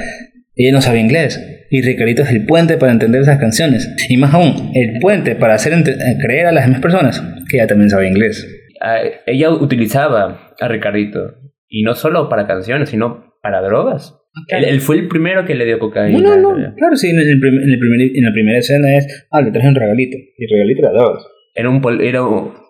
ella 0.56 0.74
no 0.74 0.82
sabía 0.82 1.00
inglés. 1.02 1.40
Y 1.72 1.82
Ricardito 1.82 2.24
es 2.24 2.32
el 2.32 2.46
puente 2.46 2.78
para 2.78 2.92
entender 2.92 3.22
esas 3.22 3.40
canciones. 3.40 3.88
Y 4.10 4.18
más 4.18 4.34
aún, 4.34 4.72
el 4.74 5.00
puente 5.00 5.36
para 5.36 5.54
hacer 5.56 5.74
eh, 5.74 6.18
creer 6.22 6.48
a 6.48 6.52
las 6.52 6.66
demás 6.66 6.82
personas 6.82 7.22
que 7.50 7.58
ella 7.58 7.68
también 7.68 7.90
sabe 7.90 8.08
inglés. 8.08 8.48
Ah, 8.82 9.00
Ella 9.26 9.52
utilizaba 9.52 10.54
a 10.60 10.68
Ricardito, 10.68 11.20
y 11.68 11.84
no 11.84 11.94
solo 11.96 12.30
para 12.30 12.48
canciones, 12.48 12.90
sino 12.90 13.36
para 13.42 13.62
drogas. 13.62 14.16
Él, 14.48 14.64
él 14.66 14.80
fue 14.82 14.98
el 14.98 15.08
primero 15.08 15.46
que 15.46 15.56
le 15.56 15.66
dio 15.66 15.80
cocaína. 15.80 16.20
No, 16.20 16.36
no, 16.38 16.58
no. 16.58 16.76
Claro, 16.76 16.96
sí, 16.96 17.10
en, 17.10 17.20
el 17.20 17.40
prim- 17.40 17.60
en, 17.62 17.70
el 17.72 17.80
primer- 17.80 18.12
en 18.16 18.24
la 18.24 18.32
primera 18.32 18.58
escena 18.60 18.96
es, 18.98 19.28
ah, 19.32 19.42
le 19.42 19.52
traje 19.52 19.68
un 19.68 19.76
regalito. 19.76 20.18
Y 20.38 20.44
el 20.46 20.50
regalito 20.52 20.82
era 20.82 20.92
drogas. 20.92 21.24
Era, 21.56 21.70
un 21.70 22.02
era 22.02 22.22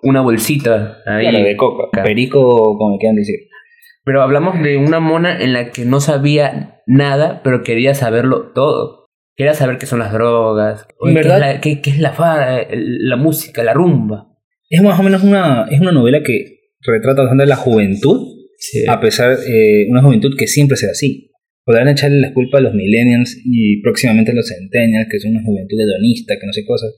una 0.04 0.22
bolsita 0.22 0.98
ahí. 1.06 1.28
Claro, 1.30 1.44
de 1.46 1.56
coca. 1.56 1.84
Ca- 1.92 2.04
Perico, 2.04 2.78
como 2.78 2.98
quieran 2.98 3.18
decir. 3.18 3.36
Pero 4.10 4.24
hablamos 4.24 4.60
de 4.64 4.76
una 4.78 5.00
mona 5.00 5.40
en 5.40 5.54
la 5.54 5.70
que 5.70 5.86
no 5.86 6.00
sabía 6.02 6.82
nada, 6.88 7.42
pero 7.44 7.62
quería 7.62 7.94
saberlo 7.94 8.52
todo. 8.56 9.06
Quería 9.38 9.54
saber 9.54 9.78
qué 9.78 9.86
son 9.86 10.00
las 10.00 10.12
drogas, 10.12 10.88
¿En 11.00 11.14
qué, 11.14 11.20
es 11.20 11.26
la, 11.40 11.62
qué- 11.62 11.80
qué 11.82 11.90
es 11.92 12.00
la, 12.00 12.66
la 12.72 13.16
música, 13.18 13.64
la 13.64 13.76
rumba. 13.76 14.36
Es 14.68 14.82
más 14.82 15.00
o 15.00 15.04
menos 15.04 15.22
una, 15.24 15.68
es 15.70 15.80
una 15.80 15.92
novela 15.92 16.24
que 16.24 16.72
retrata 16.82 17.22
bastante 17.22 17.46
la 17.46 17.56
juventud, 17.56 18.20
a 18.90 19.00
pesar 19.00 19.38
de 19.38 19.86
una 19.92 20.02
juventud 20.02 20.36
que 20.36 20.48
siempre 20.48 20.76
será 20.76 20.94
así. 20.94 21.30
Podrán 21.64 21.88
echarle 21.88 22.18
la 22.20 22.34
culpa 22.34 22.58
a 22.58 22.62
los 22.62 22.74
millennials 22.74 23.40
y 23.46 23.80
próximamente 23.84 24.32
a 24.32 24.34
los 24.34 24.48
centennials, 24.50 25.08
que 25.12 25.20
son 25.20 25.36
una 25.36 25.44
juventud 25.44 25.78
hedonista, 25.80 26.34
que 26.42 26.48
no 26.48 26.54
sé 26.54 26.66
cosas. 26.66 26.90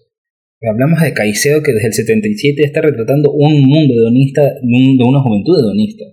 Pero 0.61 0.71
hablamos 0.71 1.01
de 1.01 1.11
Caicedo, 1.13 1.61
que 1.61 1.73
desde 1.73 1.87
el 1.87 1.93
77 1.93 2.61
está 2.63 2.79
retratando 2.79 3.31
un 3.33 3.63
mundo 3.67 3.95
hedonista, 3.95 4.43
de 4.43 5.03
una 5.03 5.19
juventud 5.19 5.59
hedonista. 5.59 6.05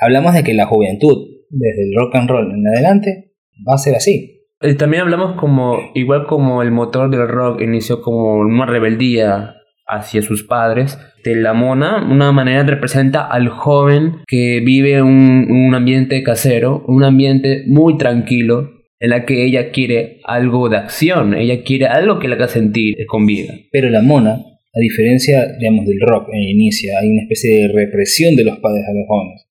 Hablamos 0.00 0.34
de 0.34 0.44
que 0.44 0.54
la 0.54 0.66
juventud, 0.66 1.28
desde 1.50 1.82
el 1.88 1.94
rock 1.96 2.14
and 2.16 2.30
roll 2.30 2.52
en 2.52 2.66
adelante, 2.66 3.32
va 3.68 3.74
a 3.74 3.78
ser 3.78 3.94
así. 3.94 4.46
También 4.78 5.02
hablamos 5.02 5.36
como, 5.40 5.78
igual 5.94 6.26
como 6.26 6.62
el 6.62 6.70
motor 6.70 7.10
del 7.10 7.28
rock 7.28 7.62
inició 7.62 8.02
como 8.02 8.34
una 8.40 8.66
rebeldía 8.66 9.54
hacia 9.86 10.22
sus 10.22 10.44
padres, 10.44 10.98
de 11.24 11.34
la 11.34 11.52
mona, 11.52 12.06
una 12.08 12.32
manera 12.32 12.62
representa 12.62 13.26
al 13.26 13.48
joven 13.48 14.18
que 14.26 14.60
vive 14.60 15.02
un, 15.02 15.46
un 15.50 15.74
ambiente 15.74 16.22
casero, 16.22 16.84
un 16.86 17.04
ambiente 17.04 17.64
muy 17.66 17.96
tranquilo, 17.96 18.70
en 19.00 19.10
la 19.10 19.24
que 19.24 19.44
ella 19.44 19.70
quiere 19.70 20.20
algo 20.24 20.68
de 20.68 20.76
acción, 20.76 21.34
ella 21.34 21.62
quiere 21.64 21.86
algo 21.86 22.18
que 22.18 22.28
la 22.28 22.36
haga 22.36 22.48
sentir 22.48 22.96
con 23.06 23.26
vida. 23.26 23.54
Pero 23.72 23.88
la 23.88 24.02
mona, 24.02 24.40
a 24.72 24.80
diferencia, 24.80 25.46
digamos, 25.58 25.86
del 25.86 26.00
rock 26.00 26.28
en 26.32 26.38
el 26.42 26.48
inicio, 26.50 26.92
hay 27.00 27.08
una 27.10 27.22
especie 27.22 27.62
de 27.62 27.68
represión 27.72 28.34
de 28.36 28.44
los 28.44 28.58
padres 28.58 28.84
a 28.88 28.92
los 28.92 29.06
jóvenes. 29.08 29.46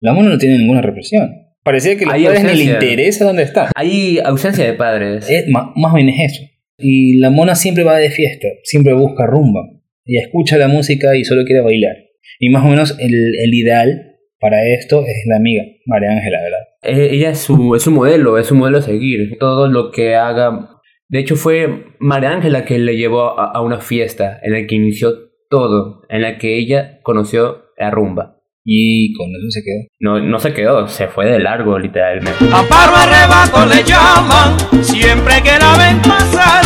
La 0.00 0.12
mona 0.12 0.30
no 0.30 0.38
tiene 0.38 0.58
ninguna 0.58 0.82
represión. 0.82 1.30
Parecía 1.62 1.96
que 1.96 2.04
los 2.04 2.12
Hay 2.14 2.24
padres 2.24 2.42
ni 2.42 2.46
le 2.46 2.52
ausencia. 2.52 2.74
interesa 2.74 3.24
dónde 3.24 3.42
está. 3.44 3.70
Hay 3.74 4.18
ausencia 4.24 4.64
de 4.64 4.74
padres. 4.74 5.28
Es, 5.30 5.48
ma- 5.48 5.72
más 5.76 5.94
bien 5.94 6.08
es 6.10 6.32
eso. 6.32 6.42
Y 6.76 7.18
la 7.18 7.30
mona 7.30 7.54
siempre 7.54 7.84
va 7.84 7.96
de 7.98 8.10
fiesta, 8.10 8.48
siempre 8.64 8.92
busca 8.94 9.26
rumba. 9.26 9.62
Ella 10.04 10.22
escucha 10.22 10.58
la 10.58 10.68
música 10.68 11.16
y 11.16 11.24
solo 11.24 11.44
quiere 11.44 11.62
bailar. 11.62 11.96
Y 12.40 12.50
más 12.50 12.64
o 12.64 12.68
menos 12.68 12.96
el, 13.00 13.14
el 13.14 13.54
ideal 13.54 14.16
para 14.40 14.66
esto 14.66 15.04
es 15.06 15.16
la 15.26 15.36
amiga, 15.36 15.62
María 15.86 16.10
Ángela, 16.10 16.38
¿verdad? 16.42 16.98
Eh, 17.00 17.14
Ella 17.14 17.30
es 17.30 17.38
su, 17.38 17.74
es 17.74 17.82
su 17.82 17.90
modelo, 17.92 18.36
es 18.36 18.46
su 18.48 18.54
modelo 18.56 18.78
a 18.78 18.82
seguir. 18.82 19.38
Todo 19.38 19.68
lo 19.68 19.90
que 19.90 20.16
haga. 20.16 20.68
De 21.14 21.20
hecho, 21.20 21.36
fue 21.36 21.94
María 22.00 22.32
Ángela 22.32 22.64
que 22.64 22.76
le 22.76 22.96
llevó 22.96 23.38
a, 23.38 23.52
a 23.52 23.60
una 23.60 23.78
fiesta 23.78 24.40
en 24.42 24.52
la 24.52 24.66
que 24.66 24.74
inició 24.74 25.12
todo, 25.48 26.02
en 26.08 26.22
la 26.22 26.38
que 26.38 26.58
ella 26.58 26.98
conoció 27.04 27.66
la 27.78 27.92
rumba. 27.92 28.40
Y 28.64 29.12
con 29.12 29.28
eso 29.28 29.48
se 29.48 29.62
quedó. 29.62 29.86
No, 30.00 30.18
no 30.18 30.40
se 30.40 30.52
quedó, 30.52 30.88
se 30.88 31.06
fue 31.06 31.26
de 31.26 31.38
largo, 31.38 31.78
literalmente. 31.78 32.44
Amparo 32.52 32.96
arrebato 32.96 33.64
le 33.64 33.84
llaman, 33.84 34.56
siempre 34.82 35.40
que 35.40 35.56
la 35.56 35.76
ven 35.76 36.02
pasar. 36.02 36.64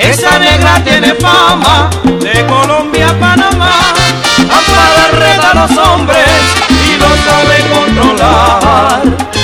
Esa 0.00 0.38
negra 0.38 0.80
tiene 0.84 1.14
fama, 1.14 1.90
de 2.04 2.46
Colombia 2.46 3.08
a 3.08 3.18
Panamá. 3.18 3.72
Amparo 4.42 5.18
reta 5.18 5.50
a 5.50 5.66
los 5.66 5.76
hombres 5.76 6.56
y 6.70 7.00
los 7.00 7.18
sabe 7.18 7.56
controlar. 7.74 9.41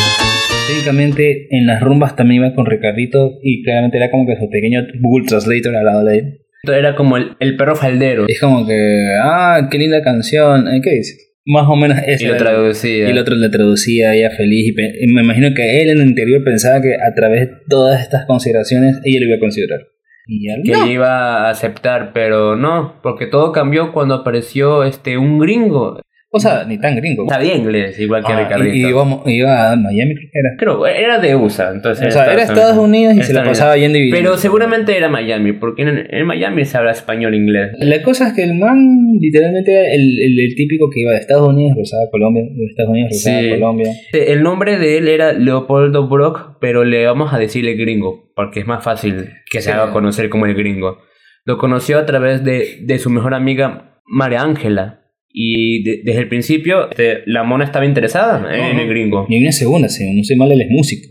Técnicamente 0.88 1.48
en 1.50 1.66
las 1.66 1.82
rumbas 1.82 2.16
también 2.16 2.42
iba 2.42 2.54
con 2.54 2.64
Ricardito 2.64 3.38
y 3.42 3.62
claramente 3.62 3.98
era 3.98 4.10
como 4.10 4.26
que 4.26 4.36
su 4.36 4.48
pequeño 4.48 4.86
Google 5.00 5.26
Translator 5.26 5.76
al 5.76 5.84
lado 5.84 6.04
de 6.04 6.18
él. 6.18 6.38
Era 6.62 6.94
como 6.94 7.18
el, 7.18 7.36
el 7.40 7.56
perro 7.56 7.76
faldero. 7.76 8.24
Es 8.26 8.40
como 8.40 8.66
que, 8.66 9.08
ah, 9.22 9.68
qué 9.70 9.78
linda 9.78 10.02
canción, 10.02 10.66
eh, 10.66 10.80
¿qué 10.82 10.90
dices? 10.94 11.34
Más 11.44 11.66
o 11.68 11.76
menos 11.76 11.98
eso. 12.06 12.24
Y 12.24 12.28
lo 12.28 12.36
traducía. 12.36 13.06
Y 13.06 13.10
el 13.10 13.18
otro 13.18 13.34
le 13.36 13.50
traducía 13.50 14.14
ella 14.14 14.30
feliz 14.30 14.66
y, 14.66 15.04
y 15.04 15.12
me 15.12 15.22
imagino 15.22 15.54
que 15.54 15.82
él 15.82 15.90
en 15.90 16.00
el 16.00 16.08
interior 16.08 16.42
pensaba 16.42 16.80
que 16.80 16.94
a 16.94 17.14
través 17.14 17.48
de 17.48 17.54
todas 17.68 18.00
estas 18.00 18.24
consideraciones 18.24 18.96
ella 19.04 19.20
lo 19.20 19.26
iba 19.26 19.36
a 19.36 19.40
considerar. 19.40 19.80
Y 20.26 20.46
ya 20.46 20.62
que 20.62 20.72
no. 20.72 20.86
le 20.86 20.92
iba 20.92 21.46
a 21.46 21.50
aceptar, 21.50 22.12
pero 22.12 22.56
no, 22.56 23.00
porque 23.02 23.26
todo 23.26 23.52
cambió 23.52 23.92
cuando 23.92 24.14
apareció 24.14 24.84
este 24.84 25.18
un 25.18 25.38
gringo. 25.38 26.00
O 26.30 26.38
sea, 26.38 26.64
ni 26.64 26.76
tan 26.78 26.94
gringo. 26.96 27.26
Sabía 27.28 27.54
inglés, 27.56 27.98
igual 27.98 28.22
que 28.22 28.32
Ah, 28.34 28.42
Ricardito. 28.42 28.74
y, 28.76 28.82
y 28.84 28.88
íbamos- 28.88 29.22
iba 29.26 29.72
a 29.72 29.76
Miami, 29.76 30.12
era. 30.30 30.50
Creo, 30.58 30.86
era 30.86 31.18
de 31.18 31.34
USA, 31.34 31.70
entonces. 31.72 32.06
O 32.06 32.10
sea, 32.10 32.30
era 32.30 32.42
Estados 32.42 32.76
Unidos 32.76 33.14
y 33.14 33.22
se 33.22 33.32
la 33.32 33.40
Estados 33.40 33.48
pasaba 33.58 33.76
yendo 33.78 33.96
y. 33.98 34.10
Pero 34.10 34.36
seguramente 34.36 34.94
era 34.94 35.08
Miami, 35.08 35.52
porque 35.54 35.82
en, 35.82 36.06
en 36.10 36.26
Miami 36.26 36.66
se 36.66 36.76
habla 36.76 36.90
español 36.90 37.34
inglés. 37.34 37.70
La 37.78 38.02
cosa 38.02 38.28
es 38.28 38.32
que 38.34 38.42
el 38.44 38.54
man 38.58 38.76
literalmente 39.18 39.72
era 39.72 39.90
el, 39.94 40.00
el, 40.20 40.38
el 40.38 40.54
típico 40.54 40.90
que 40.90 41.00
iba 41.00 41.12
de 41.12 41.16
Estados 41.18 41.48
Unidos, 41.48 41.72
cruzaba 41.74 42.02
Colombia, 42.10 42.42
de 42.42 42.64
Estados 42.66 42.90
Unidos, 42.90 43.08
cruzaba 43.10 43.40
Sí. 43.40 43.48
Colombia. 43.48 43.92
El 44.12 44.42
nombre 44.42 44.78
de 44.78 44.98
él 44.98 45.08
era 45.08 45.32
Leopoldo 45.32 46.08
Brock, 46.08 46.58
pero 46.60 46.84
le 46.84 47.06
vamos 47.06 47.32
a 47.32 47.38
decirle 47.38 47.72
gringo, 47.72 48.30
porque 48.36 48.60
es 48.60 48.66
más 48.66 48.84
fácil 48.84 49.30
que 49.50 49.62
se 49.62 49.70
Sí. 49.70 49.74
haga 49.74 49.92
conocer 49.92 50.28
como 50.28 50.44
el 50.44 50.54
gringo. 50.54 50.98
Lo 51.46 51.56
conoció 51.56 51.98
a 51.98 52.04
través 52.04 52.44
de, 52.44 52.80
de 52.82 52.98
su 52.98 53.08
mejor 53.08 53.32
amiga 53.32 53.98
María 54.04 54.42
Ángela. 54.42 55.06
Y 55.30 55.82
de- 55.84 56.00
desde 56.04 56.20
el 56.20 56.28
principio, 56.28 56.88
este, 56.90 57.18
la 57.26 57.44
mona 57.44 57.64
estaba 57.64 57.84
interesada 57.84 58.38
en 58.54 58.76
No, 58.76 58.82
el 58.82 58.88
gringo. 58.88 59.26
Y 59.28 59.34
hay 59.36 59.42
una 59.42 59.52
segunda, 59.52 59.88
no 59.88 60.24
soy 60.24 60.36
mal, 60.36 60.50
él 60.52 60.60
es 60.62 60.70
músico. 60.70 61.08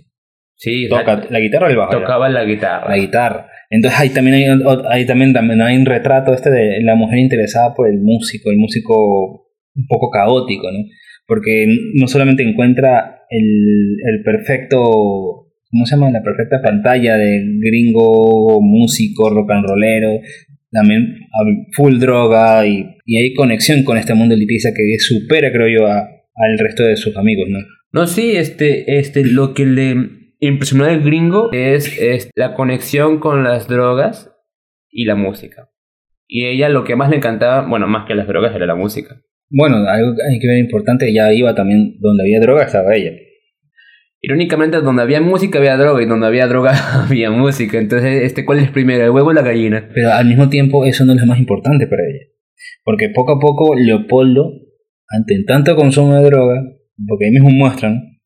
Sí, 0.55 0.87
Toca 0.89 1.27
la 1.29 1.39
guitarra 1.39 1.67
o 1.67 1.69
el 1.69 1.77
bajo. 1.77 1.91
tocaba 1.99 2.29
la 2.29 2.43
guitarra. 2.43 2.89
La 2.89 2.97
guitarra. 2.97 3.47
Entonces 3.69 3.99
ahí 3.99 4.09
también 4.09 4.35
hay, 4.37 4.45
ahí 4.89 5.05
también, 5.05 5.33
también 5.33 5.61
hay 5.61 5.77
un 5.77 5.85
retrato 5.85 6.33
este 6.33 6.49
de 6.49 6.81
la 6.81 6.95
mujer 6.95 7.19
interesada 7.19 7.73
por 7.75 7.87
el 7.87 7.99
músico, 8.01 8.49
el 8.49 8.57
músico 8.57 9.45
un 9.75 9.85
poco 9.87 10.09
caótico, 10.09 10.71
¿no? 10.71 10.79
Porque 11.27 11.67
no 11.93 12.07
solamente 12.07 12.41
encuentra 12.41 13.21
el, 13.29 13.43
el 14.03 14.23
perfecto, 14.23 14.79
¿cómo 15.69 15.85
se 15.85 15.95
llama? 15.95 16.09
La 16.09 16.23
perfecta 16.23 16.61
pantalla 16.63 17.17
de 17.17 17.43
gringo, 17.59 18.59
músico, 18.61 19.29
rock 19.29 19.51
and 19.51 19.65
rollero, 19.67 20.19
también 20.71 21.15
full 21.73 21.97
droga 21.99 22.65
y, 22.65 22.85
y 23.05 23.17
hay 23.17 23.33
conexión 23.33 23.83
con 23.83 23.97
este 23.97 24.13
mundo 24.13 24.35
elitista 24.35 24.69
que 24.75 24.83
supera, 24.99 25.51
creo 25.51 25.67
yo, 25.67 25.87
a- 25.87 26.07
al 26.35 26.59
resto 26.59 26.83
de 26.83 26.95
sus 26.97 27.15
amigos, 27.17 27.47
¿no? 27.49 27.59
No, 27.91 28.05
sí, 28.05 28.35
este, 28.35 28.99
este, 28.99 29.23
lo 29.25 29.53
que 29.53 29.65
le 29.65 29.95
impresionó 30.39 30.85
al 30.85 31.01
gringo 31.01 31.51
es, 31.51 31.97
es 31.99 32.29
la 32.35 32.53
conexión 32.53 33.19
con 33.19 33.43
las 33.43 33.67
drogas 33.67 34.31
y 34.91 35.05
la 35.05 35.15
música. 35.15 35.69
Y 36.27 36.45
ella 36.45 36.69
lo 36.69 36.83
que 36.83 36.95
más 36.95 37.09
le 37.09 37.15
encantaba, 37.17 37.67
bueno, 37.67 37.87
más 37.87 38.05
que 38.07 38.13
las 38.13 38.27
drogas, 38.27 38.53
era 38.55 38.65
la 38.65 38.75
música. 38.75 39.21
Bueno, 39.49 39.77
algo 39.77 40.11
hay 40.29 40.39
que 40.39 40.47
ver 40.47 40.57
importante, 40.59 41.07
ella 41.09 41.31
iba 41.33 41.55
también, 41.55 41.95
donde 41.99 42.23
había 42.23 42.39
droga 42.41 42.65
estaba 42.65 42.93
ella. 42.95 43.11
Irónicamente, 44.21 44.81
donde 44.81 45.03
había 45.03 45.21
música 45.21 45.59
había 45.59 45.77
droga 45.77 46.01
y 46.01 46.05
donde 46.05 46.27
había 46.27 46.47
droga 46.47 46.73
había 47.07 47.29
música. 47.31 47.77
Entonces, 47.77 48.23
este, 48.23 48.45
¿cuál 48.45 48.59
es 48.59 48.71
primero, 48.71 49.03
el 49.03 49.11
huevo 49.11 49.29
o 49.29 49.33
la 49.33 49.41
gallina? 49.41 49.89
Pero 49.93 50.11
al 50.11 50.25
mismo 50.25 50.49
tiempo 50.49 50.85
eso 50.85 51.05
no 51.05 51.13
es 51.13 51.19
lo 51.19 51.27
más 51.27 51.39
importante 51.39 51.87
para 51.87 52.03
ella. 52.03 52.25
Porque 52.83 53.09
poco 53.09 53.33
a 53.33 53.39
poco 53.39 53.75
Leopoldo, 53.75 54.51
ante 55.09 55.43
tanto 55.45 55.75
consumo 55.75 56.15
de 56.15 56.23
droga, 56.23 56.63
porque 57.07 57.25
ahí 57.25 57.31
mismo 57.31 57.49
muestran, 57.49 58.19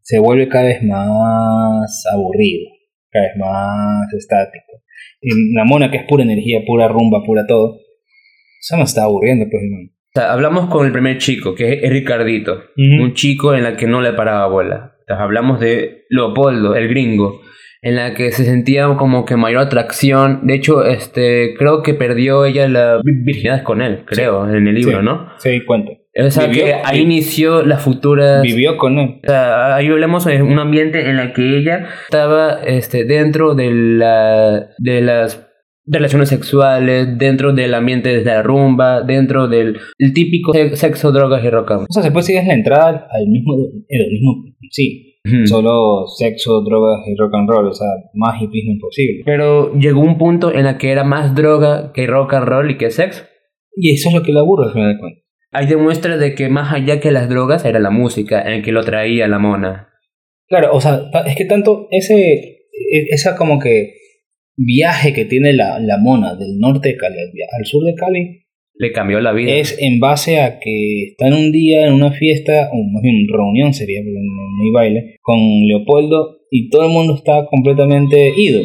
se 0.00 0.18
vuelve 0.18 0.48
cada 0.48 0.66
vez 0.66 0.82
más 0.82 2.04
aburrido, 2.12 2.70
cada 3.10 3.26
vez 3.26 3.36
más 3.36 4.12
estático. 4.14 4.82
Y 5.20 5.54
la 5.54 5.64
mona 5.64 5.90
que 5.90 5.98
es 5.98 6.04
pura 6.08 6.22
energía, 6.22 6.60
pura 6.66 6.88
rumba, 6.88 7.22
pura 7.24 7.44
todo, 7.46 7.78
eso 8.60 8.76
me 8.76 8.84
está 8.84 9.04
aburriendo, 9.04 9.46
pues, 9.50 9.62
hermano. 9.62 9.90
O 9.90 10.18
sea, 10.18 10.32
hablamos 10.32 10.70
con 10.70 10.86
el 10.86 10.92
primer 10.92 11.18
chico, 11.18 11.54
que 11.54 11.74
es 11.82 11.90
Ricardito. 11.90 12.62
Un 12.76 13.12
chico 13.14 13.54
en 13.54 13.64
la 13.64 13.76
que 13.76 13.86
no 13.86 14.00
le 14.00 14.12
paraba 14.12 14.46
bola. 14.48 14.95
Hablamos 15.08 15.60
de 15.60 16.04
Leopoldo, 16.10 16.74
el 16.74 16.88
gringo, 16.88 17.40
en 17.82 17.94
la 17.96 18.14
que 18.14 18.32
se 18.32 18.44
sentía 18.44 18.86
como 18.98 19.24
que 19.24 19.36
mayor 19.36 19.60
atracción. 19.62 20.40
De 20.46 20.54
hecho, 20.54 20.84
este, 20.84 21.54
creo 21.56 21.82
que 21.82 21.94
perdió 21.94 22.44
ella 22.44 22.68
la 22.68 22.96
vi- 23.04 23.22
virginidad 23.24 23.62
con 23.62 23.82
él, 23.82 24.02
creo, 24.06 24.48
en 24.48 24.66
el 24.66 24.74
libro, 24.74 24.98
Sí. 25.00 25.04
¿no? 25.04 25.28
Di 25.44 25.64
cuenta. 25.64 25.92
O 26.18 26.30
sea, 26.30 26.46
Vivió- 26.46 26.64
que 26.64 26.74
ahí 26.82 27.00
inició 27.00 27.62
las 27.62 27.82
futuras... 27.82 28.40
Vivió 28.42 28.78
con 28.78 28.98
él. 28.98 29.20
O 29.22 29.26
sea, 29.28 29.76
ahí 29.76 29.86
hablamos 29.88 30.24
de 30.24 30.42
un 30.42 30.58
ambiente 30.58 31.10
en 31.10 31.18
el 31.18 31.34
que 31.34 31.58
ella 31.58 31.86
estaba 32.04 32.60
este, 32.64 33.04
dentro 33.04 33.54
de, 33.54 33.70
la, 33.70 34.68
de 34.78 35.02
las 35.02 35.45
relaciones 35.86 36.28
sexuales, 36.28 37.16
dentro 37.18 37.52
del 37.52 37.74
ambiente 37.74 38.08
de 38.18 38.24
la 38.24 38.42
rumba, 38.42 39.02
dentro 39.02 39.48
del 39.48 39.78
el 39.98 40.12
típico 40.12 40.52
se- 40.52 40.76
sexo, 40.76 41.12
drogas 41.12 41.44
y 41.44 41.50
rock 41.50 41.70
and 41.70 41.78
roll. 41.80 41.86
O 41.88 41.92
sea, 41.92 42.02
se 42.02 42.10
puede 42.10 42.22
decir 42.24 42.36
es 42.38 42.46
la 42.46 42.54
entrada 42.54 43.06
al 43.10 43.26
mismo 43.28 43.54
hedonismo, 43.88 44.44
sí. 44.70 45.02
Solo 45.46 46.06
sexo, 46.06 46.60
drogas 46.62 47.00
y 47.08 47.16
rock 47.16 47.34
and 47.34 47.50
roll, 47.50 47.66
o 47.66 47.74
sea, 47.74 47.88
más 48.14 48.40
hipismo 48.40 48.70
imposible. 48.74 49.22
Pero 49.26 49.74
llegó 49.76 50.00
un 50.00 50.18
punto 50.18 50.54
en 50.54 50.66
el 50.66 50.76
que 50.78 50.92
era 50.92 51.02
más 51.02 51.34
droga 51.34 51.90
que 51.92 52.06
rock 52.06 52.34
and 52.34 52.46
roll 52.46 52.70
y 52.70 52.78
que 52.78 52.90
sexo. 52.90 53.24
Y 53.74 53.92
eso 53.92 54.08
es 54.08 54.14
lo 54.14 54.22
que 54.22 54.32
la 54.32 54.40
aburre 54.40 54.66
al 54.66 54.72
final 54.72 54.92
de 54.94 54.98
cuentas. 55.00 55.24
Ahí 55.50 55.66
demuestra 55.66 56.16
de 56.16 56.34
que 56.36 56.48
más 56.48 56.72
allá 56.72 57.00
que 57.00 57.10
las 57.10 57.28
drogas 57.28 57.64
era 57.64 57.80
la 57.80 57.90
música 57.90 58.40
en 58.54 58.62
que 58.62 58.70
lo 58.70 58.84
traía 58.84 59.26
la 59.26 59.40
mona. 59.40 59.88
Claro, 60.48 60.68
o 60.72 60.80
sea, 60.80 61.00
es 61.26 61.34
que 61.34 61.44
tanto 61.44 61.88
ese, 61.90 62.14
e- 62.72 63.06
esa 63.10 63.36
como 63.36 63.58
que 63.58 63.94
viaje 64.56 65.12
que 65.12 65.24
tiene 65.24 65.52
la, 65.52 65.78
la 65.80 65.98
mona 65.98 66.34
del 66.34 66.58
norte 66.58 66.90
de 66.90 66.96
Cali 66.96 67.14
al, 67.18 67.64
sur 67.66 67.84
de 67.84 67.94
Cali 67.94 68.44
Le 68.74 68.92
cambió 68.92 69.20
la 69.20 69.32
vida. 69.32 69.52
es 69.54 69.76
en 69.80 70.00
base 70.00 70.40
a 70.40 70.58
que 70.58 71.04
están 71.10 71.32
un 71.34 71.52
día 71.52 71.86
en 71.86 71.92
una 71.94 72.12
fiesta, 72.12 72.70
o 72.72 72.76
más 72.92 73.02
bien 73.02 73.26
reunión 73.30 73.72
sería, 73.74 74.00
porque 74.00 74.12
no, 74.14 74.42
no 74.58 74.64
hay 74.64 74.70
baile, 74.72 75.16
con 75.22 75.38
Leopoldo 75.66 76.38
y 76.50 76.70
todo 76.70 76.86
el 76.86 76.92
mundo 76.92 77.14
está 77.16 77.46
completamente 77.50 78.32
ido. 78.36 78.60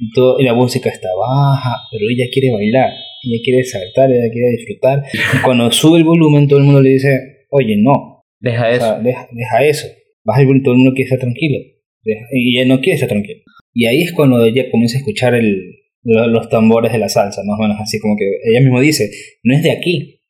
Y, 0.00 0.12
todo, 0.14 0.38
y 0.38 0.44
la 0.44 0.54
música 0.54 0.88
está 0.90 1.08
baja, 1.18 1.74
pero 1.90 2.04
ella 2.08 2.26
quiere 2.32 2.52
bailar, 2.52 2.90
ella 3.24 3.40
quiere 3.44 3.64
saltar, 3.64 4.10
ella 4.12 4.30
quiere 4.32 4.50
disfrutar. 4.50 5.02
Y 5.12 5.42
cuando 5.42 5.70
sube 5.72 5.98
el 5.98 6.04
volumen, 6.04 6.46
todo 6.46 6.60
el 6.60 6.64
mundo 6.66 6.80
le 6.80 6.90
dice, 6.90 7.08
oye, 7.50 7.76
no, 7.78 8.22
Deja 8.40 8.66
o 8.66 8.70
eso. 8.70 8.80
sea, 8.80 9.00
deja, 9.00 9.28
deja 9.32 9.64
eso. 9.66 9.88
Baja 10.24 10.40
el 10.40 10.46
volumen, 10.46 10.62
todo 10.62 10.74
el 10.74 10.78
mundo 10.78 10.92
quiere 10.94 11.06
estar 11.06 11.18
tranquilo. 11.18 11.58
Deja- 12.04 12.26
y 12.32 12.56
ella 12.58 12.68
no 12.68 12.80
quiere 12.80 12.94
estar 12.94 13.08
tranquila. 13.08 13.40
Y 13.80 13.86
ahí 13.86 14.02
es 14.02 14.12
cuando 14.12 14.44
ella 14.44 14.64
comienza 14.72 14.96
a 14.96 14.98
escuchar 14.98 15.34
el, 15.36 15.76
lo- 16.02 16.26
los 16.26 16.48
tambores 16.48 16.90
de 16.92 16.98
la 16.98 17.08
salsa, 17.08 17.42
más 17.44 17.56
o 17.60 17.62
menos 17.62 17.76
así 17.80 18.00
como 18.00 18.16
que 18.16 18.24
ella 18.50 18.60
mismo 18.60 18.80
dice, 18.80 19.08
no 19.44 19.54
es 19.56 19.62
de 19.62 19.70
aquí. 19.70 20.20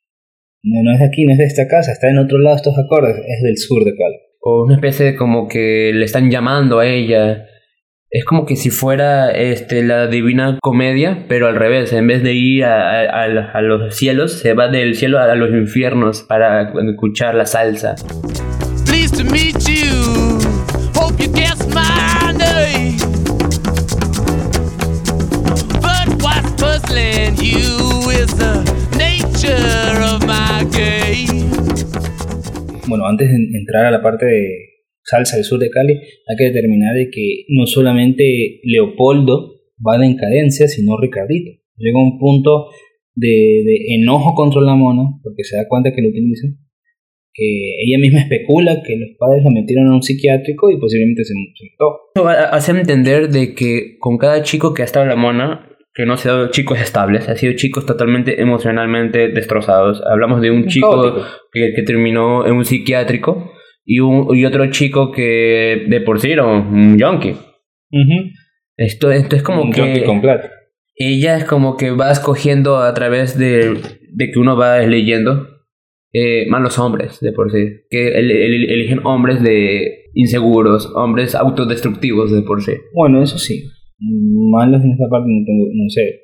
No, 0.61 0.83
no 0.83 0.93
es 0.93 0.99
de 0.99 1.05
aquí, 1.05 1.25
no 1.25 1.31
es 1.31 1.39
de 1.39 1.45
esta 1.45 1.67
casa, 1.67 1.91
está 1.91 2.09
en 2.11 2.19
otro 2.19 2.37
lado 2.37 2.57
estos 2.57 2.75
acordes, 2.77 3.15
es 3.17 3.41
del 3.41 3.57
sur 3.57 3.83
de 3.85 3.91
Cali. 3.95 4.15
o 4.41 4.63
una 4.65 4.75
especie 4.75 5.05
de 5.07 5.15
como 5.15 5.47
que 5.47 5.91
le 5.95 6.05
están 6.05 6.29
llamando 6.29 6.77
a 6.77 6.87
ella. 6.87 7.45
Es 8.11 8.23
como 8.25 8.45
que 8.45 8.55
si 8.55 8.69
fuera 8.69 9.31
este, 9.31 9.83
la 9.83 10.05
divina 10.07 10.59
comedia, 10.61 11.25
pero 11.27 11.47
al 11.47 11.55
revés, 11.55 11.91
en 11.93 12.05
vez 12.07 12.21
de 12.21 12.33
ir 12.33 12.65
a, 12.65 13.01
a- 13.01 13.23
a- 13.53 13.61
los 13.61 13.95
cielos, 13.95 14.33
se 14.33 14.53
va 14.53 14.67
del 14.67 14.93
cielo 14.95 15.17
a 15.17 15.33
los 15.35 15.49
infiernos 15.51 16.21
para 16.21 16.71
escuchar 16.91 17.33
la 17.33 17.45
salsa. 17.47 17.95
Pleased 18.85 19.17
to 19.17 19.23
puzzling 26.99 27.35
you 27.37 28.11
is 28.11 28.33
the 28.35 28.63
nature 28.97 30.01
of 30.03 30.25
my 30.25 30.65
game. 30.71 31.45
Bueno, 32.87 33.05
antes 33.05 33.29
de 33.29 33.57
entrar 33.57 33.85
a 33.85 33.91
la 33.91 34.01
parte 34.01 34.25
de 34.25 34.69
salsa 35.03 35.35
del 35.35 35.45
sur 35.45 35.59
de 35.59 35.69
Cali, 35.69 35.93
hay 35.93 36.35
que 36.37 36.45
determinar 36.45 36.95
de 36.95 37.09
que 37.09 37.45
no 37.49 37.65
solamente 37.65 38.61
Leopoldo 38.63 39.55
va 39.85 39.97
de 39.97 40.07
encadencia, 40.07 40.67
sino 40.67 40.97
Ricardito. 40.97 41.51
Llega 41.77 41.99
un 41.99 42.19
punto 42.19 42.69
de, 43.15 43.27
de 43.27 43.95
enojo 43.95 44.33
contra 44.35 44.61
la 44.61 44.75
mona, 44.75 45.03
porque 45.23 45.43
se 45.43 45.55
da 45.55 45.67
cuenta 45.67 45.93
que 45.93 46.01
lo 46.01 46.09
utiliza, 46.09 46.47
que 47.33 47.83
ella 47.85 47.99
misma 47.99 48.21
especula 48.21 48.81
que 48.85 48.97
los 48.97 49.11
padres 49.17 49.43
la 49.43 49.51
metieron 49.51 49.87
a 49.87 49.95
un 49.95 50.03
psiquiátrico 50.03 50.69
y 50.71 50.79
posiblemente 50.79 51.23
se, 51.23 51.33
mató. 51.35 52.29
Hace 52.51 52.71
entender 52.71 53.29
de 53.29 53.53
que 53.53 53.97
con 53.99 54.17
cada 54.17 54.41
chico 54.43 54.73
que 54.73 54.81
ha 54.81 54.85
estado 54.85 55.05
en 55.05 55.09
la 55.09 55.15
mona, 55.15 55.68
que 55.93 56.05
no 56.05 56.13
ha 56.13 56.17
sido 56.17 56.49
chicos 56.51 56.79
estables, 56.79 57.27
ha 57.29 57.35
sido 57.35 57.53
chicos 57.53 57.85
totalmente 57.85 58.41
emocionalmente 58.41 59.27
destrozados. 59.29 60.01
Hablamos 60.09 60.41
de 60.41 60.51
un 60.51 60.67
chico 60.67 60.87
que, 61.51 61.73
que 61.75 61.81
terminó 61.83 62.45
en 62.45 62.53
un 62.53 62.65
psiquiátrico 62.65 63.51
y, 63.85 63.99
un, 63.99 64.35
y 64.35 64.45
otro 64.45 64.69
chico 64.69 65.11
que 65.11 65.85
de 65.87 66.01
por 66.01 66.19
sí 66.19 66.31
era 66.31 66.45
un 66.45 66.99
junkie. 66.99 67.35
Esto, 68.77 69.11
esto 69.11 69.35
es 69.35 69.43
como 69.43 69.63
Un 69.63 69.71
que 69.71 70.03
con 70.05 70.21
plata. 70.21 70.51
ella 70.95 71.35
es 71.37 71.43
como 71.43 71.75
que 71.75 71.91
va 71.91 72.11
escogiendo 72.11 72.77
a 72.77 72.93
través 72.93 73.37
de, 73.37 73.77
de 74.13 74.31
que 74.31 74.39
uno 74.39 74.55
va 74.55 74.79
leyendo 74.79 75.47
eh, 76.13 76.45
malos 76.49 76.79
hombres 76.79 77.19
de 77.19 77.31
por 77.33 77.51
sí. 77.51 77.81
Que 77.89 78.09
el- 78.19 78.31
el- 78.31 78.69
eligen 78.71 79.01
hombres 79.05 79.43
de 79.43 80.05
inseguros, 80.13 80.91
hombres 80.95 81.35
autodestructivos 81.35 82.31
de 82.31 82.41
por 82.41 82.61
sí. 82.63 82.73
Bueno, 82.93 83.21
eso 83.23 83.37
sí. 83.37 83.63
Malos 83.99 84.83
en 84.83 84.91
esta 84.91 85.07
parte 85.09 85.27
no 85.29 85.45
tengo, 85.45 85.67
no 85.73 85.89
sé. 85.89 86.21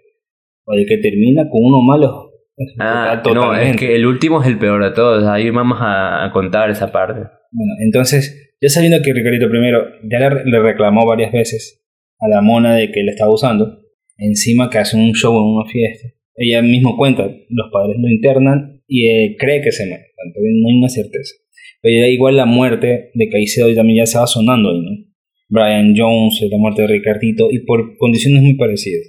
O 0.65 0.75
de 0.75 0.85
que 0.85 0.97
termina 0.97 1.49
con 1.49 1.63
uno 1.63 1.81
malo. 1.81 2.31
Ah, 2.79 3.21
no, 3.33 3.53
es 3.55 3.75
que 3.75 3.95
el 3.95 4.05
último 4.05 4.41
es 4.41 4.47
el 4.47 4.57
peor 4.57 4.83
de 4.83 4.91
todos. 4.91 5.23
Ahí 5.25 5.49
vamos 5.49 5.77
a, 5.81 6.25
a 6.25 6.31
contar 6.31 6.69
esa 6.69 6.91
parte. 6.91 7.19
Bueno, 7.51 7.73
entonces, 7.83 8.55
ya 8.61 8.69
sabiendo 8.69 9.01
que 9.03 9.13
Ricardito 9.13 9.49
primero 9.49 9.83
ya 10.09 10.19
le, 10.19 10.45
le 10.45 10.59
reclamó 10.59 11.05
varias 11.05 11.31
veces 11.31 11.85
a 12.19 12.27
la 12.29 12.41
mona 12.41 12.75
de 12.75 12.91
que 12.91 13.03
la 13.03 13.11
estaba 13.11 13.33
usando, 13.33 13.81
encima 14.17 14.69
que 14.69 14.77
hacen 14.77 15.01
un 15.01 15.13
show 15.13 15.35
en 15.35 15.43
una 15.43 15.69
fiesta, 15.69 16.07
ella 16.35 16.61
mismo 16.61 16.97
cuenta, 16.97 17.23
los 17.23 17.69
padres 17.71 17.97
lo 17.99 18.09
internan 18.09 18.81
y 18.87 19.07
eh, 19.07 19.35
cree 19.39 19.61
que 19.61 19.71
se 19.71 19.85
muere, 19.87 20.05
todavía 20.33 20.51
no 20.61 20.69
hay 20.69 20.77
una 20.77 20.89
certeza. 20.89 21.35
Pero 21.81 22.07
igual 22.07 22.35
la 22.35 22.45
muerte 22.45 23.11
de 23.13 23.29
Caicedo 23.29 23.73
también 23.73 23.99
ya 23.99 24.05
se 24.05 24.17
va 24.17 24.27
sonando 24.27 24.71
ahí, 24.71 24.81
¿no? 24.81 25.04
Brian 25.49 25.93
Jones, 25.95 26.39
la 26.51 26.57
muerte 26.57 26.81
de 26.83 26.87
Ricardito, 26.87 27.47
y 27.51 27.59
por 27.65 27.97
condiciones 27.97 28.41
muy 28.41 28.55
parecidas. 28.55 29.03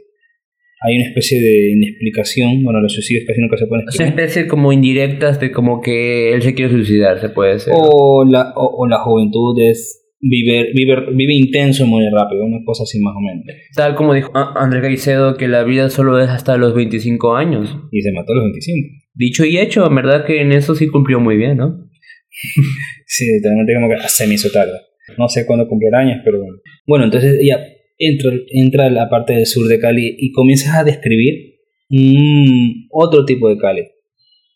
Hay 0.87 0.97
una 0.97 1.07
especie 1.09 1.41
de 1.41 1.73
inexplicación, 1.73 2.63
bueno, 2.63 2.81
los 2.81 2.93
suicidios 2.93 3.25
casi 3.27 3.41
nunca 3.41 3.57
se 3.57 3.67
pueden 3.67 3.87
Es 3.89 3.97
una 3.99 4.05
explicar. 4.09 4.25
especie 4.29 4.47
como 4.49 4.73
indirectas 4.73 5.41
de 5.41 5.51
como 5.51 5.81
que 5.81 6.33
él 6.35 6.43
se 6.43 6.55
quiere 6.55 6.71
suicidar, 6.71 7.19
se 7.19 7.31
puede 7.31 7.59
ser. 7.59 7.73
O 7.77 8.25
la, 8.31 8.53
o, 8.55 8.83
o 8.85 8.87
la 8.87 8.99
juventud 8.99 9.59
es 9.63 10.03
vive, 10.21 10.73
vive, 10.75 10.97
vive 11.15 11.33
intenso 11.35 11.85
y 11.85 11.89
muere 11.89 12.11
rápido, 12.13 12.45
una 12.45 12.59
cosa 12.65 12.83
así 12.83 13.01
más 13.01 13.15
o 13.17 13.21
menos. 13.21 13.45
Tal 13.75 13.95
como 13.95 14.13
dijo 14.13 14.31
A- 14.37 14.53
André 14.63 14.83
Caicedo, 14.83 15.37
que 15.39 15.49
la 15.49 15.65
vida 15.65 15.89
solo 15.89 16.21
es 16.21 16.29
hasta 16.29 16.59
los 16.59 16.75
25 16.75 17.35
años. 17.37 17.75
Y 17.91 18.03
se 18.03 18.13
mató 18.13 18.33
a 18.33 18.37
los 18.37 18.45
25. 18.45 18.89
Dicho 19.15 19.45
y 19.47 19.57
hecho, 19.57 19.87
en 19.87 19.95
verdad 19.95 20.27
que 20.27 20.43
en 20.43 20.53
eso 20.53 20.75
sí 20.75 20.89
cumplió 20.89 21.21
muy 21.21 21.39
bien, 21.39 21.57
¿no? 21.57 21.75
Sí, 23.07 23.25
literalmente 23.33 23.75
como 23.75 23.89
que 23.89 23.97
se 24.09 24.27
me 24.27 24.35
hizo 24.35 24.51
tarde. 24.51 24.73
No 25.19 25.29
sé 25.29 25.47
cuándo 25.47 25.69
cumplir 25.69 25.95
años, 25.95 26.21
pero 26.25 26.39
bueno. 26.39 26.59
Bueno, 26.87 27.05
entonces 27.05 27.41
ya 27.43 27.59
entra, 27.99 28.33
entra 28.51 28.91
la 28.91 29.09
parte 29.09 29.35
del 29.35 29.47
sur 29.47 29.69
de 29.69 29.79
Cali 29.79 30.17
y 30.19 30.33
comienzas 30.33 30.75
a 30.77 30.85
describir 30.85 31.57
mm, 31.89 32.89
otro 32.91 33.25
tipo 33.25 33.49
de 33.49 33.59
Cali. 33.59 33.83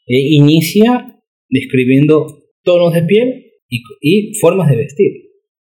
E 0.07 0.35
inicia 0.35 1.21
describiendo 1.49 2.27
tonos 2.63 2.93
de 2.93 3.03
piel 3.03 3.45
y, 3.69 4.35
formas 4.41 4.69
de 4.69 4.77
vestir. 4.77 5.13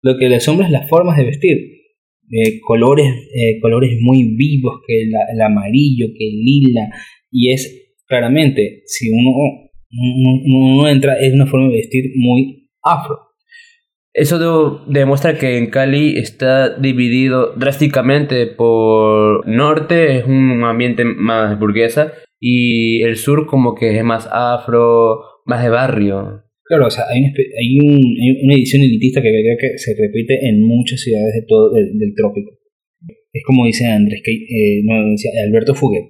Lo 0.01 0.17
que 0.19 0.29
le 0.29 0.37
asombra 0.37 0.67
es 0.67 0.73
las 0.73 0.89
formas 0.89 1.17
de 1.19 1.25
vestir. 1.25 1.59
Eh, 2.31 2.61
colores, 2.61 3.07
eh, 3.35 3.61
colores 3.61 3.99
muy 4.01 4.35
vivos, 4.37 4.81
que 4.87 5.03
el 5.03 5.41
amarillo, 5.41 6.07
que 6.17 6.29
el 6.29 6.41
lila, 6.43 6.89
y 7.31 7.53
es 7.53 7.97
claramente, 8.07 8.83
si 8.87 9.11
uno, 9.11 9.31
uno, 9.91 10.75
uno 10.77 10.89
entra, 10.89 11.19
es 11.21 11.35
una 11.35 11.47
forma 11.47 11.69
de 11.69 11.77
vestir 11.77 12.13
muy 12.17 12.71
afro. 12.83 13.19
Eso 14.15 14.39
de- 14.39 14.93
demuestra 15.01 15.39
que 15.39 15.57
en 15.57 15.71
Cali 15.71 16.19
está 16.19 16.77
dividido 16.79 17.55
drásticamente 17.57 18.47
por 18.47 19.47
norte, 19.49 20.19
es 20.19 20.27
un 20.27 20.63
ambiente 20.65 21.05
más 21.05 21.59
burguesa, 21.59 22.13
y 22.39 23.03
el 23.03 23.17
sur 23.17 23.47
como 23.47 23.75
que 23.75 23.97
es 23.97 24.05
más 24.05 24.29
afro, 24.31 25.21
más 25.47 25.63
de 25.63 25.71
barrio. 25.71 26.43
Claro, 26.65 26.87
o 26.87 26.91
sea, 26.91 27.05
hay 27.11 27.21
un- 27.21 27.35
hay 27.37 28.45
una 28.45 28.55
edición 28.55 28.83
elitista 28.83 29.23
que 29.23 29.31
creo 29.31 29.57
que 29.59 29.79
se 29.79 29.95
repite 29.99 30.39
en 30.49 30.63
muchas 30.63 31.01
ciudades 31.01 31.35
de 31.35 31.43
todo 31.49 31.73
del, 31.73 32.15
trópico. 32.15 32.51
Es 33.33 33.43
como 33.47 33.65
dice 33.65 33.87
Andrés, 33.87 34.21
que, 34.23 34.33
eh, 34.33 34.83
no, 34.85 35.11
decía 35.11 35.31
Alberto 35.47 35.75
Fuguet, 35.75 36.05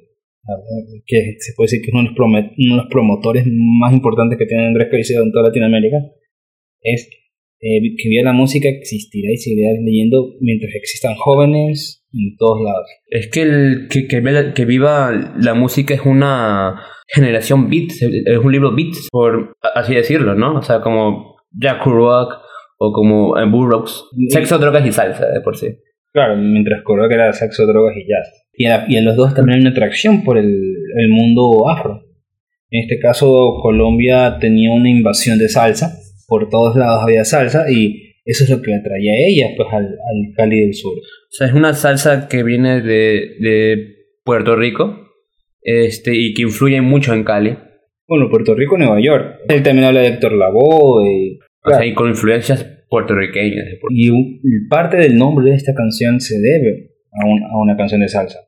que 1.06 1.36
se 1.38 1.52
puede 1.54 1.66
decir 1.66 1.80
que 1.82 1.86
es 1.86 1.92
uno 1.94 2.02
de, 2.02 2.08
los 2.08 2.16
prome- 2.16 2.52
uno 2.58 2.76
de 2.76 2.82
los 2.82 2.90
promotores 2.90 3.44
más 3.46 3.92
importantes 3.92 4.38
que 4.38 4.46
tiene 4.46 4.66
Andrés 4.66 4.88
Caicedo 4.90 5.22
en 5.22 5.30
toda 5.30 5.48
Latinoamérica, 5.48 5.98
es 6.82 7.08
eh, 7.64 7.94
que 7.96 8.08
viva 8.08 8.24
la 8.24 8.32
música 8.32 8.68
existirá 8.68 9.30
y 9.30 9.36
seguirá 9.36 9.70
leyendo 9.84 10.34
mientras 10.40 10.74
existan 10.74 11.14
jóvenes 11.14 12.04
en 12.12 12.36
todos 12.36 12.60
lados. 12.60 12.88
Es 13.08 13.28
que, 13.28 13.42
el, 13.42 13.88
que, 13.88 14.08
que, 14.08 14.64
viva 14.64 15.12
la 15.38 15.54
música 15.54 15.94
es 15.94 16.00
una 16.00 16.82
generación 17.06 17.70
beats, 17.70 18.02
es 18.02 18.38
un 18.38 18.50
libro 18.50 18.74
beats, 18.74 19.08
por 19.12 19.54
así 19.76 19.94
decirlo, 19.94 20.34
¿no? 20.34 20.58
O 20.58 20.62
sea, 20.62 20.80
como 20.80 21.36
Jack 21.52 21.84
Kerouac 21.84 22.32
o 22.78 22.92
como 22.92 23.34
Burroughs, 23.48 24.06
sexo, 24.30 24.58
drogas 24.58 24.84
y 24.84 24.90
salsa, 24.90 25.26
de 25.28 25.40
por 25.40 25.56
sí. 25.56 25.68
Claro, 26.12 26.36
mientras 26.36 26.82
que 26.84 27.14
era 27.14 27.32
sexo, 27.32 27.64
drogas 27.64 27.96
y 27.96 28.08
jazz. 28.08 28.46
Y 28.54 28.66
a, 28.66 28.86
y 28.88 28.96
a 28.96 29.02
los 29.02 29.14
dos 29.14 29.34
también 29.34 29.58
hay 29.58 29.60
una 29.60 29.70
atracción 29.70 30.24
por 30.24 30.36
el, 30.36 30.46
el 30.46 31.08
mundo 31.10 31.70
afro. 31.70 32.02
En 32.70 32.82
este 32.82 32.98
caso, 32.98 33.54
Colombia 33.62 34.38
tenía 34.40 34.72
una 34.72 34.90
invasión 34.90 35.38
de 35.38 35.48
salsa. 35.48 36.01
Por 36.28 36.48
todos 36.48 36.76
lados 36.76 37.02
había 37.02 37.24
salsa 37.24 37.70
y 37.70 38.14
eso 38.24 38.44
es 38.44 38.50
lo 38.50 38.62
que 38.62 38.74
atraía 38.74 39.12
a 39.12 39.26
ella 39.28 39.46
pues, 39.56 39.68
al, 39.72 39.84
al 39.86 40.34
Cali 40.36 40.60
del 40.60 40.74
Sur. 40.74 40.92
O 40.96 41.00
sea, 41.30 41.46
es 41.48 41.52
una 41.54 41.74
salsa 41.74 42.28
que 42.28 42.42
viene 42.42 42.80
de, 42.80 43.36
de 43.40 43.96
Puerto 44.24 44.54
Rico 44.56 44.96
este, 45.62 46.12
y 46.14 46.34
que 46.34 46.42
influye 46.42 46.80
mucho 46.80 47.12
en 47.14 47.24
Cali. 47.24 47.56
Bueno, 48.06 48.28
Puerto 48.30 48.54
Rico, 48.54 48.76
Nueva 48.78 49.00
York. 49.00 49.40
Él 49.48 49.62
también 49.62 49.86
habla 49.86 50.00
de 50.00 50.08
Héctor 50.08 50.32
Lavoe. 50.32 51.04
y- 51.08 51.38
O 51.64 51.70
sea, 51.70 51.86
y 51.86 51.94
con 51.94 52.08
influencias 52.08 52.64
puertorriqueñas. 52.88 53.64
Y 53.90 54.10
un- 54.10 54.40
parte 54.68 54.96
del 54.98 55.16
nombre 55.16 55.50
de 55.50 55.56
esta 55.56 55.72
canción 55.74 56.20
se 56.20 56.38
debe 56.40 56.90
a, 57.12 57.26
un- 57.26 57.42
a 57.44 57.56
una 57.58 57.76
canción 57.76 58.00
de 58.00 58.08
salsa. 58.08 58.40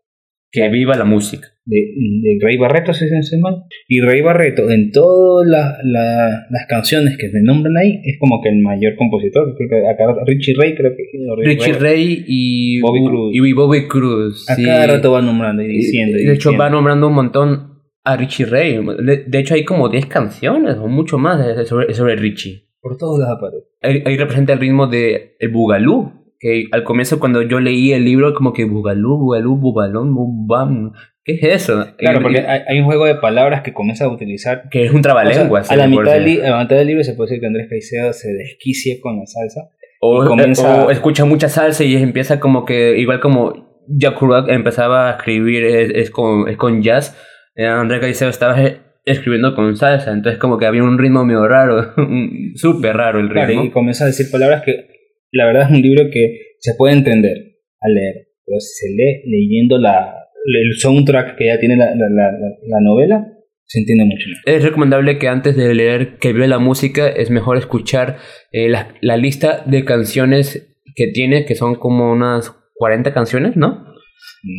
Que 0.51 0.69
viva 0.69 0.97
la 0.97 1.05
música. 1.05 1.49
De, 1.67 1.77
de 2.23 2.39
Rey 2.41 2.57
Barreto, 2.59 2.93
si 2.93 3.05
no 3.11 3.19
estoy 3.21 3.41
mal. 3.41 3.65
Y 3.89 4.01
Rey 4.01 4.21
Barreto, 4.21 4.71
en 4.71 4.91
todas 4.93 5.47
la- 5.49 5.79
la- 5.83 6.47
las 6.51 6.67
canciones 6.69 7.17
que 7.19 7.31
se 7.31 7.41
nombran 7.43 7.77
ahí, 7.77 8.01
es 8.05 8.19
como 8.19 8.41
que 8.43 8.51
el 8.51 8.61
mayor 8.61 8.97
compositor. 8.97 9.55
Creo 9.57 9.69
que 9.69 9.89
acá 9.89 10.15
Richie 10.27 10.55
Ray, 10.59 10.75
creo 10.75 10.93
que. 10.97 11.05
Richie 11.45 11.73
Ray 11.75 12.25
y 12.27 12.81
Bobby 12.81 13.05
Cruz. 13.05 13.31
Y 13.35 13.53
Bobby 13.53 13.89
Cruz. 13.89 14.49
A 14.51 14.55
sí. 14.57 14.65
cada 14.65 14.87
rato 14.87 15.13
va 15.13 15.23
nombrando 15.23 15.63
y 15.63 15.69
diciendo. 15.69 16.19
y 16.19 16.25
de 16.25 16.33
hecho, 16.35 16.51
diciendo. 16.51 16.65
va 16.65 16.71
nombrando 16.71 17.09
un 17.09 17.15
montón 17.15 17.75
a 18.05 18.17
Richie 18.17 18.45
Ray. 18.47 18.79
De, 19.27 19.39
hecho, 19.39 19.55
hay 19.55 19.65
como 19.65 19.89
10 19.89 20.07
canciones 20.07 20.77
o 20.77 20.89
mucho 20.89 21.17
más 21.19 21.67
sobre, 21.67 21.95
sobre 21.95 22.17
Richie. 22.17 22.69
Por 22.81 22.99
todos 22.99 23.19
lados 23.19 23.39
aparece. 23.39 23.65
Ahí, 23.81 24.03
ahí 24.05 24.19
representa 24.19 24.53
el 24.53 24.59
ritmo 24.61 24.87
de 24.87 25.37
el 25.39 25.49
bugalú. 25.49 26.13
Que 26.39 26.65
al 26.73 26.85
comienzo, 26.85 27.19
cuando 27.19 27.41
yo 27.41 27.59
leí 27.61 27.93
el 27.93 28.05
libro, 28.05 28.35
como 28.35 28.53
que 28.53 28.65
bugalú, 28.67 29.17
bugalú, 29.17 29.57
bubalón, 29.57 30.15
bubam. 30.15 30.93
¿Qué 31.25 31.33
es 31.41 31.63
eso? 31.63 31.87
Claro, 31.97 32.21
porque 32.21 32.41
hay, 32.41 32.61
hay 32.69 32.79
un 32.81 32.85
juego 32.85 33.07
de 33.07 33.15
palabras 33.15 33.63
que 33.63 33.73
comienza 33.73 34.05
a 34.05 34.09
utilizar. 34.09 34.69
Que 34.71 34.85
es 34.85 34.91
un 34.91 34.99
O 35.01 35.03
sea, 35.03 35.13
trabalenguas. 35.13 35.71
a, 35.71 35.77
la 35.77 35.87
mitad 35.89 36.13
del, 36.13 36.45
a 36.45 36.51
la 36.51 36.63
mitad 36.63 36.77
del 36.77 36.87
libro 36.87 37.03
se 37.03 37.15
puede 37.15 37.29
decir 37.31 37.41
que 37.41 37.47
Andrés 37.47 37.67
Caicedo 37.71 38.13
se 38.13 38.33
desquicia 38.35 38.97
con 39.01 39.19
la 39.19 39.27
salsa. 39.27 39.71
O, 40.01 40.23
y 40.23 40.27
comienza- 40.27 40.85
o 40.87 40.91
escucha 40.91 41.25
mucha 41.25 41.49
salsa 41.49 41.83
y 41.83 41.97
empieza 41.97 42.39
como 42.41 42.67
que, 42.67 42.99
igual 42.99 43.21
como 43.21 43.83
Jack 43.89 44.19
Kerouac 44.19 44.49
empezaba 44.51 45.09
a 45.09 45.17
escribir, 45.17 45.65
es, 45.65 45.91
es 45.95 46.11
con, 46.11 46.47
es 46.49 46.59
con 46.59 46.83
jazz, 46.83 47.17
eh, 47.57 47.65
André 47.67 48.01
Caicedo 48.01 48.29
estaba 48.29 48.63
eh, 48.63 48.81
escribiendo 49.07 49.55
con 49.55 49.75
salsa, 49.77 50.13
entonces 50.13 50.39
como 50.39 50.59
que 50.59 50.67
había 50.67 50.83
un 50.83 50.99
ritmo 50.99 51.25
medio 51.25 51.49
raro, 51.49 51.95
súper 52.55 52.97
raro 52.97 53.21
el 53.21 53.31
Claro, 53.31 53.49
ritmo. 53.49 53.65
y 53.65 53.71
comienza 53.71 54.05
a 54.05 54.09
decir 54.09 54.27
palabras 54.31 54.63
que 54.63 54.89
la 55.33 55.47
verdad 55.47 55.63
es 55.65 55.71
un 55.71 55.81
libro 55.83 56.05
que 56.13 56.39
se 56.59 56.75
puede 56.77 56.95
entender 56.95 57.37
al 57.81 57.95
leer, 57.95 58.15
pero 58.45 58.61
si 58.61 58.69
se 58.75 58.95
lee 58.95 59.23
leyendo 59.27 59.79
la, 59.79 60.15
el 60.45 60.79
soundtrack 60.79 61.37
que 61.37 61.47
ya 61.47 61.59
tiene 61.59 61.77
la, 61.77 61.87
la, 61.87 62.09
la, 62.11 62.31
la 62.31 62.81
novela, 62.83 63.27
se 63.67 63.81
entiende 63.81 64.05
mucho 64.05 64.27
más. 64.29 64.43
Es 64.57 64.63
recomendable 64.63 65.19
que 65.19 65.29
antes 65.29 65.57
de 65.57 65.75
leer 65.75 66.19
que 66.19 66.33
vea 66.33 66.47
la 66.47 66.59
música 66.59 67.09
es 67.09 67.31
mejor 67.31 67.57
escuchar 67.57 68.19
eh, 68.53 68.69
la, 68.69 68.95
la 69.01 69.17
lista 69.17 69.63
de 69.67 69.85
canciones 69.85 70.77
que 70.95 71.09
tiene, 71.09 71.45
que 71.47 71.55
son 71.55 71.75
como 71.77 72.13
unas 72.13 72.55
40 72.75 73.13
canciones, 73.15 73.57
¿no? 73.57 73.85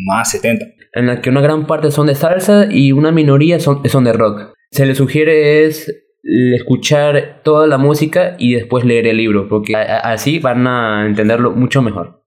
Más 0.07 0.31
70. 0.31 0.65
en 0.93 1.05
la 1.07 1.21
que 1.21 1.29
una 1.29 1.41
gran 1.41 1.67
parte 1.67 1.91
son 1.91 2.07
de 2.07 2.15
salsa 2.15 2.67
y 2.71 2.91
una 2.91 3.11
minoría 3.11 3.59
son, 3.59 3.87
son 3.87 4.03
de 4.05 4.13
rock. 4.13 4.53
Se 4.71 4.85
le 4.85 4.95
sugiere 4.95 5.65
es 5.65 5.87
escuchar 6.55 7.41
toda 7.43 7.67
la 7.67 7.77
música 7.77 8.35
y 8.39 8.53
después 8.55 8.83
leer 8.85 9.07
el 9.07 9.17
libro, 9.17 9.47
porque 9.47 9.75
a- 9.75 9.81
a- 9.81 10.11
así 10.13 10.39
van 10.39 10.65
a 10.67 11.05
entenderlo 11.05 11.51
mucho 11.51 11.81
mejor. 11.81 12.23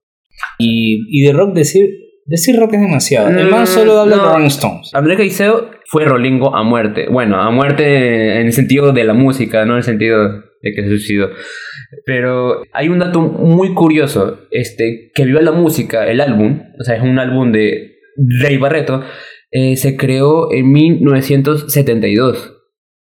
Y, 0.57 1.01
y 1.09 1.25
de 1.25 1.33
rock 1.33 1.53
decir, 1.53 1.89
decir 2.29 2.55
rock 2.57 2.73
es 2.73 2.81
demasiado. 2.81 3.29
El 3.29 3.47
Mm, 3.47 3.49
man 3.51 3.67
solo 3.67 3.99
habla 3.99 4.15
no. 4.15 4.23
de 4.27 4.33
Rolling 4.33 4.47
Stones. 4.47 4.91
André 4.93 5.17
Caicedo 5.17 5.69
fue 5.85 6.05
rolingo 6.05 6.55
a 6.55 6.63
muerte. 6.63 7.07
Bueno, 7.11 7.41
a 7.41 7.49
muerte 7.51 8.39
en 8.39 8.47
el 8.47 8.53
sentido 8.53 8.91
de 8.93 9.03
la 9.03 9.13
música, 9.13 9.65
no 9.65 9.73
en 9.73 9.77
el 9.77 9.83
sentido 9.83 10.29
de 10.61 10.73
que 10.73 10.81
se 10.83 10.89
suicidó. 10.89 11.29
Pero 12.05 12.61
hay 12.73 12.89
un 12.89 12.99
dato 12.99 13.21
muy 13.21 13.73
curioso, 13.73 14.39
este, 14.51 15.11
que 15.15 15.25
Viva 15.25 15.41
la 15.41 15.51
Música, 15.51 16.05
el 16.07 16.21
álbum, 16.21 16.61
o 16.79 16.83
sea, 16.83 16.95
es 16.95 17.01
un 17.01 17.17
álbum 17.19 17.51
de 17.51 17.95
Rey 18.41 18.57
Barreto, 18.57 19.01
eh, 19.51 19.75
se 19.77 19.95
creó 19.97 20.51
en 20.51 20.71
1972. 20.71 22.55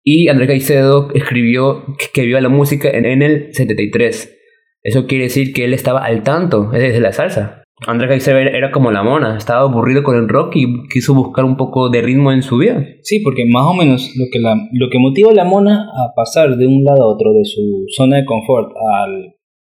Y 0.04 0.28
André 0.28 0.46
Caicedo 0.46 1.10
escribió 1.14 1.84
que, 2.14 2.22
Viva 2.22 2.40
la 2.40 2.48
Música 2.48 2.88
en, 2.90 3.04
en 3.04 3.22
el 3.22 3.48
73. 3.52 4.36
Eso 4.82 5.06
quiere 5.06 5.24
decir 5.24 5.52
que 5.52 5.64
él 5.64 5.74
estaba 5.74 6.04
al 6.04 6.22
tanto 6.22 6.70
desde 6.72 7.00
la 7.00 7.12
salsa. 7.12 7.62
André 7.86 8.08
Caicedo 8.08 8.38
era, 8.38 8.70
como 8.72 8.90
la 8.90 9.02
mona, 9.02 9.36
estaba 9.36 9.60
aburrido 9.60 10.02
con 10.02 10.16
el 10.16 10.28
rock 10.28 10.56
y 10.56 10.66
quiso 10.88 11.14
buscar 11.14 11.44
un 11.44 11.56
poco 11.56 11.88
de 11.90 12.02
ritmo 12.02 12.32
en 12.32 12.42
su 12.42 12.58
vida. 12.58 12.84
Sí, 13.02 13.20
porque 13.20 13.44
más 13.46 13.66
o 13.66 13.74
menos 13.74 14.12
lo 14.16 14.26
que, 14.32 14.40
la, 14.40 14.56
lo 14.72 14.90
que 14.90 14.98
motiva 14.98 15.30
a 15.30 15.34
la 15.34 15.44
mona 15.44 15.84
a 15.84 16.12
pasar 16.14 16.56
de 16.56 16.66
un 16.66 16.82
lado 16.82 17.04
a 17.04 17.14
otro, 17.14 17.32
de 17.32 17.44
su 17.44 17.84
zona 17.96 18.16
de 18.16 18.24
confort 18.24 18.72
al, 18.76 19.12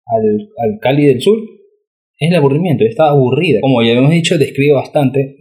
al, 0.06 0.50
al 0.58 0.80
Cali 0.82 1.06
del 1.06 1.22
Sur, 1.22 1.38
es 2.20 2.30
el 2.30 2.36
aburrimiento. 2.36 2.86
Está 2.86 3.10
aburrida. 3.10 3.60
Como 3.62 3.84
ya 3.84 3.92
hemos 3.92 4.12
dicho, 4.12 4.38
describe 4.38 4.74
bastante. 4.74 5.36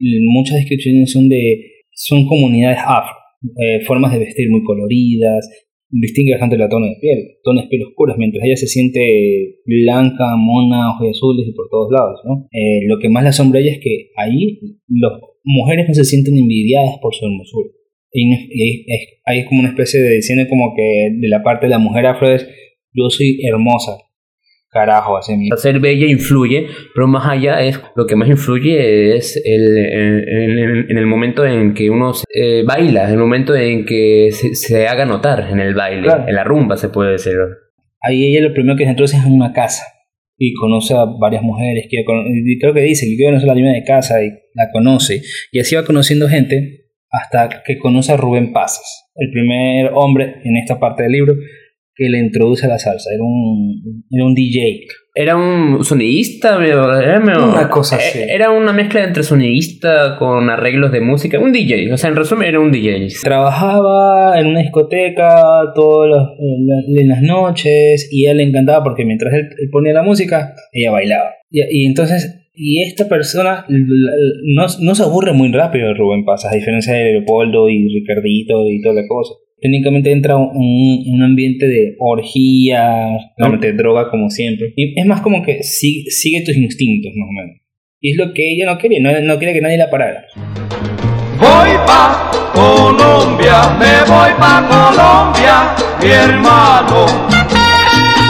Muchas 0.00 0.56
descripciones 0.56 1.12
son 1.12 1.28
de 1.28 1.78
son 1.98 2.26
comunidades 2.26 2.78
afro, 2.86 3.16
eh, 3.56 3.80
formas 3.84 4.12
de 4.12 4.20
vestir 4.20 4.48
muy 4.50 4.62
coloridas, 4.62 5.48
distingue 5.90 6.32
bastante 6.32 6.56
la 6.58 6.68
tono 6.68 6.86
de 6.86 6.96
piel, 7.00 7.18
tonos 7.42 7.64
de 7.64 7.68
piel 7.68 7.82
oscuras, 7.84 8.16
mientras 8.18 8.44
ella 8.44 8.56
se 8.56 8.66
siente 8.66 9.60
blanca, 9.64 10.36
mona, 10.36 10.90
ojos 10.90 11.10
azules 11.10 11.46
y 11.48 11.52
por 11.52 11.68
todos 11.70 11.90
lados, 11.90 12.20
¿no? 12.24 12.46
Eh, 12.52 12.80
lo 12.86 12.98
que 12.98 13.08
más 13.08 13.22
le 13.22 13.30
asombra 13.30 13.60
ella 13.60 13.72
es 13.72 13.78
que 13.80 14.10
ahí 14.16 14.60
las 14.88 15.12
mujeres 15.44 15.86
no 15.88 15.94
se 15.94 16.04
sienten 16.04 16.36
envidiadas 16.38 16.98
por 17.00 17.14
su 17.14 17.24
hermosura. 17.26 17.70
Y, 18.12 18.24
y 18.32 18.84
es- 18.86 19.20
hay 19.24 19.44
como 19.44 19.60
una 19.60 19.68
especie 19.70 20.00
de 20.00 20.16
diciendo 20.16 20.44
como 20.48 20.74
que 20.76 21.10
de 21.18 21.28
la 21.28 21.42
parte 21.42 21.66
de 21.66 21.70
la 21.70 21.78
mujer 21.78 22.06
afro 22.06 22.30
es 22.34 22.46
yo 22.92 23.10
soy 23.10 23.40
hermosa. 23.44 23.98
Carajo, 24.70 25.16
así 25.16 25.34
mismo. 25.34 25.56
Ser 25.56 25.80
bella 25.80 26.06
influye, 26.06 26.66
pero 26.94 27.06
más 27.08 27.26
allá 27.26 27.62
es 27.62 27.80
lo 27.96 28.06
que 28.06 28.16
más 28.16 28.28
influye 28.28 29.16
es 29.16 29.40
el, 29.44 29.78
en, 29.78 30.18
en- 30.28 30.90
en 30.90 30.98
el 30.98 31.06
momento 31.06 31.46
en 31.46 31.72
que 31.72 31.88
uno 31.88 32.12
eh, 32.34 32.64
baila, 32.66 33.04
en 33.04 33.12
el 33.12 33.18
momento 33.18 33.56
en 33.56 33.86
que 33.86 34.28
se, 34.32 34.54
se 34.54 34.86
haga 34.86 35.06
notar 35.06 35.48
en 35.50 35.60
el 35.60 35.74
baile, 35.74 36.02
Claro. 36.02 36.24
en 36.28 36.34
la 36.34 36.44
rumba 36.44 36.76
se 36.76 36.90
puede 36.90 37.12
decir. 37.12 37.32
Ahí 38.02 38.26
ella 38.26 38.46
lo 38.46 38.52
primero 38.54 38.76
que 38.76 38.84
se 38.84 38.90
introduce 38.90 39.16
es 39.16 39.24
en 39.24 39.32
una 39.32 39.52
casa 39.52 39.84
y 40.36 40.52
conoce 40.54 40.94
a 40.94 41.04
varias 41.18 41.42
mujeres. 41.42 41.86
Cono- 42.06 42.24
y 42.28 42.58
creo 42.60 42.74
que 42.74 42.82
dice 42.82 43.06
que 43.06 43.16
quiere 43.16 43.30
conocer 43.32 43.48
a 43.50 43.54
la 43.54 43.60
dueña 43.60 43.72
de 43.72 43.84
casa 43.84 44.22
y 44.22 44.28
la 44.54 44.70
conoce. 44.72 45.22
Y 45.50 45.60
así 45.60 45.74
va 45.76 45.84
conociendo 45.84 46.28
gente 46.28 46.84
hasta 47.10 47.62
que 47.66 47.78
conoce 47.78 48.12
a 48.12 48.18
Rubén 48.18 48.52
Pases, 48.52 49.06
el 49.16 49.30
primer 49.30 49.92
hombre 49.94 50.42
en 50.44 50.56
esta 50.58 50.78
parte 50.78 51.04
del 51.04 51.12
libro 51.12 51.34
que 51.98 52.08
le 52.08 52.18
introduce 52.20 52.64
a 52.64 52.68
la 52.68 52.78
salsa. 52.78 53.10
Era 53.12 53.24
un, 53.24 54.04
era 54.08 54.24
un 54.24 54.34
DJ. 54.34 54.86
Era 55.14 55.36
un 55.36 55.82
sonidista, 55.84 56.64
era, 56.64 57.18
Una 57.18 57.68
cosa 57.68 57.96
así. 57.96 58.20
eh, 58.20 58.26
Era 58.30 58.52
una 58.52 58.72
mezcla 58.72 59.02
entre 59.02 59.24
sonidista 59.24 60.14
con 60.16 60.48
arreglos 60.48 60.92
de 60.92 61.00
música, 61.00 61.40
un 61.40 61.50
DJ, 61.52 61.92
o 61.92 61.96
sea, 61.96 62.10
en 62.10 62.14
resumen 62.14 62.46
era 62.46 62.60
un 62.60 62.70
DJ. 62.70 63.08
Trabajaba 63.24 64.38
en 64.38 64.46
una 64.46 64.60
discoteca 64.60 65.28
todas 65.74 66.08
las, 66.08 66.28
en 66.38 67.08
las 67.08 67.20
noches 67.22 68.08
y 68.12 68.26
a 68.26 68.30
él 68.30 68.36
le 68.36 68.44
encantaba 68.44 68.84
porque 68.84 69.04
mientras 69.04 69.34
él, 69.34 69.48
él 69.58 69.68
ponía 69.72 69.92
la 69.92 70.04
música, 70.04 70.54
ella 70.72 70.92
bailaba. 70.92 71.30
Y, 71.50 71.62
y 71.82 71.86
entonces, 71.86 72.48
y 72.54 72.82
esta 72.82 73.08
persona 73.08 73.64
no, 73.68 74.66
no 74.80 74.94
se 74.94 75.02
aburre 75.02 75.32
muy 75.32 75.50
rápido 75.50 75.94
Rubén 75.94 76.24
Pasas, 76.24 76.52
a 76.52 76.56
diferencia 76.56 76.94
de 76.94 77.12
Leopoldo 77.14 77.68
y 77.68 77.88
Ricardito 77.92 78.68
y 78.68 78.80
toda 78.82 78.94
la 78.94 79.08
cosa. 79.08 79.34
Técnicamente 79.60 80.12
entra 80.12 80.36
un, 80.36 80.50
un- 80.54 81.22
ambiente 81.22 81.66
de 81.66 81.96
orgía, 81.98 83.08
de 83.60 83.72
droga 83.72 84.08
como 84.10 84.30
siempre. 84.30 84.72
Y 84.76 84.98
es 84.98 85.04
más 85.06 85.20
como 85.20 85.42
que 85.42 85.62
sigue, 85.62 86.10
sigue 86.10 86.42
tus 86.44 86.56
instintos, 86.56 87.10
más 87.16 87.28
o 87.28 87.32
menos. 87.32 87.56
Y 88.00 88.10
es 88.12 88.16
lo 88.16 88.32
que 88.32 88.52
ella 88.52 88.66
no 88.66 88.78
quería, 88.78 89.00
no, 89.00 89.10
no 89.20 89.38
quería 89.38 89.54
que 89.54 89.60
nadie 89.60 89.76
la 89.78 89.90
parara. 89.90 90.24
Voy 91.40 91.70
pa 91.86 92.30
Colombia, 92.54 93.76
me 93.78 94.00
voy 94.08 94.30
pa 94.38 94.66
Colombia, 94.68 95.74
mi 96.02 96.08
hermano. 96.08 97.06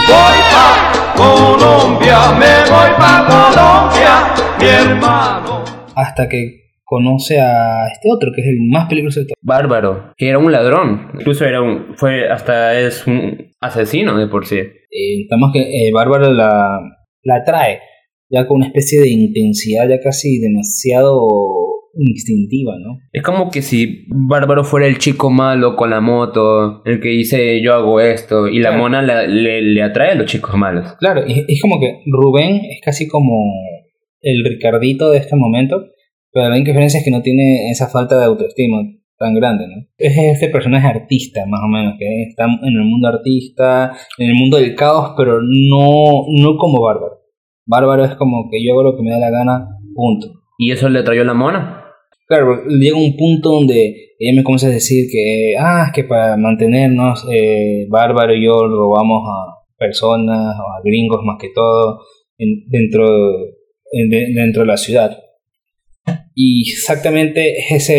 Voy 0.09 0.39
pa 0.53 1.13
Colombia, 1.17 2.19
me 2.39 2.71
voy 2.71 2.91
pa 2.99 3.27
Colombia, 3.29 4.35
mi 4.61 4.67
hermano. 4.67 5.65
hasta 5.95 6.29
que 6.29 6.68
conoce 6.89 7.39
a 7.39 7.87
este 7.93 8.09
otro, 8.11 8.31
que 8.35 8.41
es 8.41 8.47
el 8.47 8.57
más 8.71 8.89
peligroso 8.89 9.21
de 9.21 9.27
todos. 9.27 9.37
Bárbaro, 9.43 10.15
que 10.17 10.29
era 10.29 10.39
un 10.39 10.51
ladrón, 10.51 11.09
incluso 11.15 11.45
era 11.45 11.61
un, 11.61 11.95
fue 11.97 12.29
hasta 12.31 12.79
es 12.81 13.07
un 13.07 13.51
asesino 13.61 14.17
de 14.19 14.27
por 14.27 14.47
sí. 14.47 14.57
Eh, 14.57 15.23
estamos 15.23 15.53
que 15.53 15.61
eh, 15.61 15.93
Bárbaro 15.93 16.33
la, 16.33 16.81
la 17.25 17.37
atrae, 17.37 17.81
ya 18.31 18.47
con 18.47 18.57
una 18.59 18.67
especie 18.69 19.01
de 19.01 19.11
intensidad 19.11 19.87
ya 19.89 20.01
casi 20.01 20.39
demasiado 20.41 21.29
instintiva, 22.01 22.73
¿no? 22.79 22.99
Es 23.13 23.23
como 23.23 23.51
que 23.51 23.61
si 23.61 24.07
Bárbaro 24.09 24.65
fuera 24.65 24.87
el 24.87 24.99
chico 24.99 25.31
malo 25.31 25.77
con 25.77 25.91
la 25.91 26.01
moto, 26.01 26.83
el 26.85 27.01
que 27.01 27.09
dice 27.09 27.61
yo 27.61 27.75
hago 27.75 28.01
esto, 28.01 28.49
y 28.49 28.61
la 28.61 28.73
mona 28.73 29.03
la- 29.03 29.27
le, 29.27 29.61
le 29.63 29.83
atrae 29.83 30.13
a 30.13 30.15
los 30.15 30.27
chicos 30.27 30.55
malos. 30.57 30.95
Claro, 31.01 31.23
es, 31.27 31.45
es 31.49 31.61
como 31.61 31.81
que 31.81 32.01
Rubén 32.07 32.61
es 32.71 32.81
casi 32.85 33.09
como 33.09 33.53
el 34.21 34.45
Ricardito 34.45 35.11
de 35.11 35.19
este 35.19 35.37
momento, 35.37 35.87
pero 36.33 36.49
la 36.49 36.55
única 36.55 36.71
diferencia 36.71 36.99
es 36.99 37.05
que 37.05 37.11
no 37.11 37.23
tiene 37.23 37.71
esa 37.71 37.89
falta 37.89 38.19
de 38.19 38.25
autoestima 38.27 38.79
tan 39.19 39.35
grande, 39.35 39.67
¿no? 39.67 39.85
Es 39.97 40.17
este 40.17 40.49
personaje 40.49 40.87
artista, 40.87 41.45
más 41.47 41.61
o 41.65 41.69
menos, 41.69 41.95
que 41.99 42.23
está 42.29 42.45
en 42.45 42.75
el 42.77 42.85
mundo 42.85 43.09
artista, 43.09 43.93
en 44.19 44.29
el 44.29 44.35
mundo 44.35 44.59
del 44.59 44.75
caos, 44.75 45.15
pero 45.17 45.41
no, 45.43 46.25
no 46.29 46.57
como 46.57 46.81
Bárbaro. 46.83 47.23
Bárbaro 47.67 48.05
es 48.05 48.15
como 48.15 48.49
que 48.51 48.65
yo 48.65 48.73
hago 48.73 48.83
lo 48.85 48.97
que 48.97 49.03
me 49.03 49.11
da 49.11 49.19
la 49.19 49.31
gana, 49.31 49.69
punto. 49.95 50.29
¿Y 50.57 50.71
eso 50.71 50.89
le 50.89 51.01
atrayó 51.01 51.23
a 51.23 51.27
la 51.27 51.35
mona? 51.35 51.85
Claro, 52.29 52.63
llega 52.69 52.97
un 52.97 53.17
punto 53.17 53.51
donde 53.53 54.15
ella 54.19 54.37
me 54.37 54.45
comienza 54.45 54.67
a 54.69 54.71
decir 54.71 55.07
que, 55.11 55.55
ah, 55.59 55.85
es 55.87 55.93
que 55.93 56.05
para 56.05 56.37
mantenernos, 56.37 57.27
eh, 57.33 57.87
Bárbaro 57.89 58.35
y 58.35 58.45
yo 58.45 58.53
robamos 58.69 59.23
a 59.27 59.65
personas, 59.79 60.57
o 60.59 60.63
a 60.63 60.81
gringos 60.85 61.21
más 61.25 61.39
que 61.41 61.49
todo, 61.55 62.01
en- 62.37 62.65
dentro, 62.69 63.07
en- 63.93 64.11
de- 64.11 64.33
dentro 64.35 64.63
de 64.63 64.69
la 64.69 64.77
ciudad. 64.77 65.17
Y 66.41 66.71
exactamente 66.71 67.59
es 67.59 67.73
esa 67.73 67.95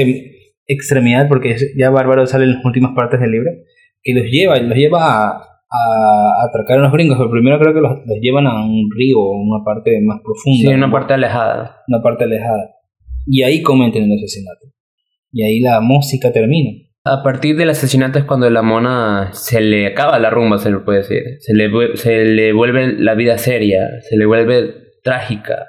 extremidad, 0.66 1.28
porque 1.28 1.58
ya 1.78 1.90
Bárbaro 1.90 2.26
sale 2.26 2.46
en 2.46 2.54
las 2.54 2.64
últimas 2.64 2.94
partes 2.96 3.20
del 3.20 3.32
libro, 3.32 3.52
que 4.02 4.14
los 4.14 4.24
lleva, 4.32 4.58
los 4.60 4.78
lleva 4.78 5.28
a, 5.28 5.28
a 5.70 6.46
atracar 6.48 6.80
a 6.80 6.84
los 6.84 6.94
gringos, 6.94 7.18
pero 7.18 7.30
primero 7.30 7.60
creo 7.60 7.74
que 7.74 7.82
los, 7.82 7.92
los 8.06 8.18
llevan 8.22 8.48
a 8.48 8.64
un 8.64 8.90
río, 8.96 9.20
una 9.20 9.62
parte 9.66 10.00
más 10.02 10.22
profunda. 10.24 10.70
Sí, 10.70 10.74
una 10.74 10.90
parte 10.90 11.16
alejada. 11.16 11.84
una 11.90 12.02
parte 12.02 12.24
alejada. 12.24 12.76
Y 13.28 13.44
ahí 13.44 13.62
cometen 13.62 14.04
el 14.04 14.18
asesinato. 14.18 14.68
Y 15.34 15.44
ahí 15.44 15.60
la 15.60 15.82
música 15.82 16.32
termina. 16.32 16.72
A 17.04 17.24
partir 17.24 17.58
del 17.58 17.72
asesinato 17.72 18.20
es 18.20 18.26
cuando 18.26 18.50
la 18.50 18.62
mona 18.62 19.32
se 19.34 19.60
le 19.60 19.86
acaba 19.88 20.18
la 20.18 20.30
rumba, 20.30 20.60
se 20.60 20.72
le 20.72 20.80
puede 20.80 21.00
decir. 21.00 21.24
Se 21.40 21.54
le, 21.54 21.70
se 21.98 22.24
le 22.24 22.54
vuelve 22.54 22.94
la 22.94 23.16
vida 23.16 23.38
seria, 23.38 23.86
se 24.08 24.16
le 24.16 24.26
vuelve 24.26 24.76
trágica. 25.04 25.68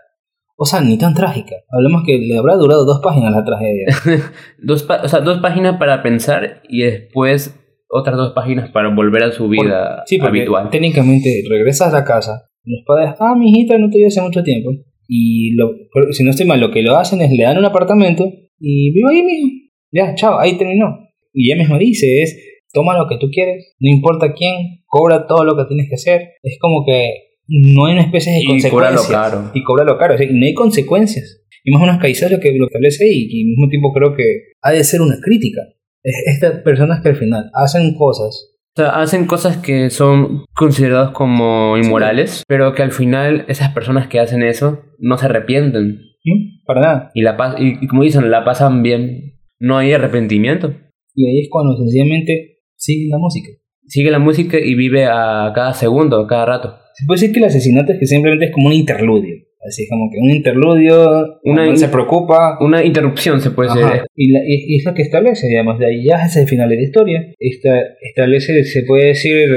O 0.62 0.66
sea, 0.66 0.83
ni 0.83 0.99
tan 0.99 1.14
trágica. 1.14 1.57
Hablamos 1.70 2.03
que 2.05 2.18
le 2.18 2.37
habrá 2.37 2.55
durado 2.57 2.85
dos 2.85 3.01
páginas 3.03 3.33
la 3.33 3.42
tragedia. 3.42 3.87
Dos, 4.62 4.87
o 4.87 5.09
sea, 5.09 5.20
dos 5.20 5.38
páginas 5.38 5.79
para 5.79 6.03
pensar 6.03 6.61
y 6.68 6.83
después 6.83 7.59
otras 7.88 8.18
dos 8.18 8.35
páginas 8.35 8.70
para 8.70 8.94
volver 8.94 9.23
a 9.23 9.33
su 9.33 9.49
vida 9.49 10.03
sí, 10.05 10.18
porque 10.18 10.40
habitual. 10.40 10.68
técnicamente 10.68 11.42
regresas 11.49 11.94
a 11.94 12.01
la 12.01 12.05
casa. 12.05 12.51
Los 12.64 12.83
padres, 12.87 13.14
ah, 13.20 13.35
mi 13.35 13.51
hijita 13.51 13.79
no 13.79 13.88
te 13.88 13.96
vi 13.96 14.05
hace 14.05 14.20
mucho 14.20 14.42
tiempo. 14.42 14.70
Y 15.09 15.55
lo, 15.55 15.70
si 16.11 16.25
no 16.25 16.31
estoy 16.31 16.44
mal, 16.46 16.61
lo 16.61 16.70
que 16.70 16.83
lo 16.83 16.94
hacen 16.99 17.23
es 17.23 17.33
le 17.33 17.44
dan 17.44 17.57
un 17.57 17.64
apartamento 17.64 18.31
y 18.59 18.92
vive 18.92 19.09
ahí 19.11 19.23
mismo. 19.23 19.49
Ya, 19.90 20.14
chao, 20.14 20.38
ahí 20.38 20.59
terminó. 20.59 21.09
Y 21.33 21.51
ella 21.51 21.59
misma 21.59 21.79
dice, 21.79 22.20
es, 22.20 22.38
toma 22.70 22.99
lo 22.99 23.09
que 23.09 23.16
tú 23.16 23.31
quieres, 23.31 23.77
no 23.81 23.88
importa 23.88 24.35
quién, 24.35 24.83
cobra 24.85 25.27
todo 25.27 25.46
lo 25.46 25.57
que 25.57 25.64
tienes 25.64 25.88
que 25.88 25.94
hacer. 25.94 26.33
Es 26.42 26.59
como 26.61 26.85
que 26.85 27.30
no 27.50 27.86
hay 27.86 27.94
una 27.94 28.02
especie 28.02 28.32
de 28.32 28.40
Y 28.42 28.46
consecuencias. 28.46 29.02
cóbralo 29.06 29.30
caro. 29.40 29.50
y 29.54 29.62
cobrarlo 29.64 29.98
caro. 29.98 30.14
o 30.14 30.18
sea, 30.18 30.26
y 30.30 30.34
no 30.34 30.46
hay 30.46 30.54
consecuencias. 30.54 31.42
Y 31.64 31.72
más 31.72 31.82
o 31.82 31.86
menos 31.86 32.00
Caicedo 32.00 32.30
lo 32.30 32.40
que 32.40 32.56
lo 32.56 32.66
establece 32.66 33.04
y 33.10 33.42
al 33.42 33.48
mismo 33.50 33.68
tiempo 33.68 33.92
creo 33.92 34.14
que 34.14 34.24
ha 34.62 34.70
de 34.72 34.82
ser 34.84 35.00
una 35.02 35.16
crítica. 35.22 35.60
Es 36.02 36.14
estas 36.26 36.60
personas 36.62 37.02
que 37.02 37.10
al 37.10 37.16
final 37.16 37.50
hacen 37.54 37.94
cosas. 37.94 38.46
O 38.76 38.80
sea, 38.82 38.90
hacen 39.00 39.26
cosas 39.26 39.58
que 39.58 39.90
son 39.90 40.44
consideradas 40.54 41.10
como 41.10 41.76
inmorales, 41.76 42.44
pero 42.46 42.72
que 42.72 42.82
al 42.82 42.92
final 42.92 43.44
esas 43.48 43.72
personas 43.74 44.06
que 44.06 44.20
hacen 44.20 44.42
eso 44.42 44.80
no 44.98 45.18
se 45.18 45.26
arrepienten. 45.26 45.98
¿no? 46.24 46.34
Para 46.64 46.80
nada. 46.80 47.10
Y, 47.14 47.22
la 47.22 47.36
y, 47.58 47.84
y 47.84 47.86
como 47.88 48.04
dicen, 48.04 48.30
la 48.30 48.44
pasan 48.44 48.82
bien. 48.82 49.38
No 49.58 49.76
hay 49.76 49.92
arrepentimiento. 49.92 50.72
Y 51.14 51.26
ahí 51.26 51.40
es 51.42 51.48
cuando 51.50 51.76
sencillamente 51.76 52.60
sigue 52.76 53.08
la 53.10 53.18
música. 53.18 53.50
Sigue 53.90 54.11
la 54.11 54.18
música 54.20 54.57
y 54.59 54.74
vive 54.74 55.05
a 55.07 55.50
cada 55.55 55.74
segundo, 55.74 56.20
a 56.20 56.26
cada 56.29 56.46
rato. 56.46 56.74
Se 56.94 57.05
puede 57.07 57.20
decir 57.20 57.33
que 57.35 57.40
el 57.40 57.46
asesinato 57.46 57.92
es 57.92 57.98
que 57.98 58.07
simplemente 58.07 58.46
es 58.46 58.53
como 58.53 58.68
un 58.68 58.72
interludio. 58.72 59.35
Así 59.66 59.83
es 59.83 59.90
como 59.90 60.09
que 60.11 60.18
un 60.18 60.31
interludio, 60.31 61.38
Una 61.44 61.66
in- 61.66 61.76
se 61.76 61.88
preocupa. 61.88 62.57
Una 62.61 62.83
interrupción 62.85 63.40
se 63.40 63.50
puede 63.50 63.68
decir. 63.74 64.03
Y, 64.14 64.31
la- 64.33 64.40
y- 64.46 64.74
y 64.74 64.76
es 64.79 64.85
lo 64.87 64.94
que 64.94 65.03
establece, 65.03 65.48
digamos, 65.48 65.79
de 65.79 65.87
ahí 65.87 66.05
ya 66.05 66.24
es 66.24 66.37
el 66.37 66.46
final 66.46 66.68
de 66.70 66.76
la 66.76 66.83
historia. 66.83 67.26
Esta, 67.38 67.81
establece, 68.00 68.64
se 68.64 68.85
puede 68.85 69.09
decir, 69.09 69.50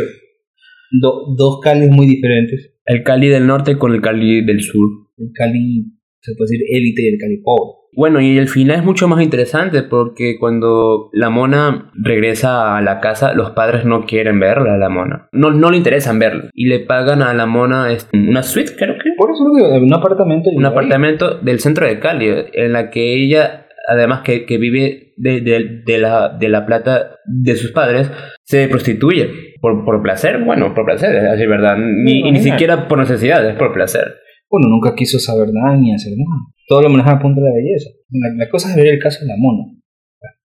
do- 0.91 1.34
dos 1.38 1.60
Calis 1.62 1.89
muy 1.89 2.06
diferentes. 2.08 2.72
El 2.86 3.04
Cali 3.04 3.30
del 3.30 3.48
norte 3.48 3.78
con 3.78 3.93
el 3.93 4.02
Cali 4.02 4.43
del 4.43 4.62
sur. 4.62 4.89
El 5.17 5.32
Cali, 5.34 5.86
se 6.24 6.34
puede 6.36 6.52
decir, 6.52 6.66
élite 6.70 7.02
y 7.04 7.08
el 7.14 7.20
Cali 7.20 7.38
pobre. 7.38 7.78
Bueno, 7.96 8.20
y 8.22 8.40
el 8.40 8.48
final 8.48 8.78
es 8.80 8.84
mucho 8.84 9.08
más 9.08 9.22
interesante 9.22 9.84
porque 9.84 10.38
cuando 10.40 11.10
la 11.14 11.30
mona 11.30 11.92
regresa 11.94 12.76
a 12.76 12.82
la 12.82 13.00
casa, 13.00 13.34
los 13.34 13.52
padres 13.52 13.86
no 13.86 14.06
quieren 14.06 14.40
verla 14.40 14.74
a 14.74 14.78
la 14.78 14.90
mona. 14.90 15.28
No, 15.32 15.52
no 15.52 15.70
le 15.70 15.78
interesan 15.78 16.18
verla. 16.18 16.50
Y 16.56 16.66
le 16.70 16.80
pagan 16.80 17.22
a 17.22 17.36
la 17.36 17.46
mona 17.46 17.92
este, 17.92 18.18
una 18.18 18.42
suite, 18.42 18.72
creo 18.76 18.96
que. 18.96 19.12
Por 19.16 19.30
eso 19.30 19.44
lo 19.48 19.54
digo, 19.54 19.86
un 19.86 19.94
apartamento. 19.94 20.50
Un 20.56 20.66
apartamento 20.66 21.36
del 21.38 21.60
centro 21.60 21.86
de 21.86 22.00
Cali, 22.00 22.30
en 22.54 22.74
la 22.74 22.90
que 22.90 23.14
ella, 23.14 23.68
además 23.88 24.22
que, 24.24 24.46
que 24.48 24.58
vive 24.58 25.14
de, 25.18 25.42
de- 25.42 25.84
de 25.86 25.98
la, 26.00 26.30
de 26.30 26.50
la 26.50 26.66
plata 26.66 27.18
de 27.26 27.56
sus 27.56 27.72
padres, 27.74 28.10
se 28.42 28.68
prostituye. 28.70 29.30
Por, 29.62 29.86
por 29.86 30.02
placer, 30.02 30.40
bueno, 30.44 30.74
por 30.74 30.84
placer, 30.84 31.16
es 31.16 31.24
así, 31.24 31.46
¿verdad? 31.46 31.78
Ni, 31.78 32.20
y 32.28 32.32
ni 32.32 32.40
siquiera 32.42 32.88
por 32.90 32.98
necesidad, 32.98 33.48
es 33.48 33.56
por 33.56 33.72
placer. 33.72 34.16
Bueno, 34.54 34.68
nunca 34.70 34.94
quiso 34.94 35.18
saber 35.18 35.50
nada 35.52 35.76
ni 35.78 35.92
hacer 35.92 36.13
nada. 36.16 36.42
Todo 36.68 36.84
lo 36.84 36.89
maneja 36.92 37.13
a 37.13 37.20
punta 37.20 37.42
de 37.42 37.48
la 37.48 37.56
belleza. 37.56 37.89
La, 38.12 38.46
la 38.46 38.50
cosa 38.52 38.70
es 38.70 38.76
ver 38.76 38.86
el 38.86 39.00
caso 39.00 39.22
de 39.22 39.26
la 39.26 39.34
mona. 39.36 39.63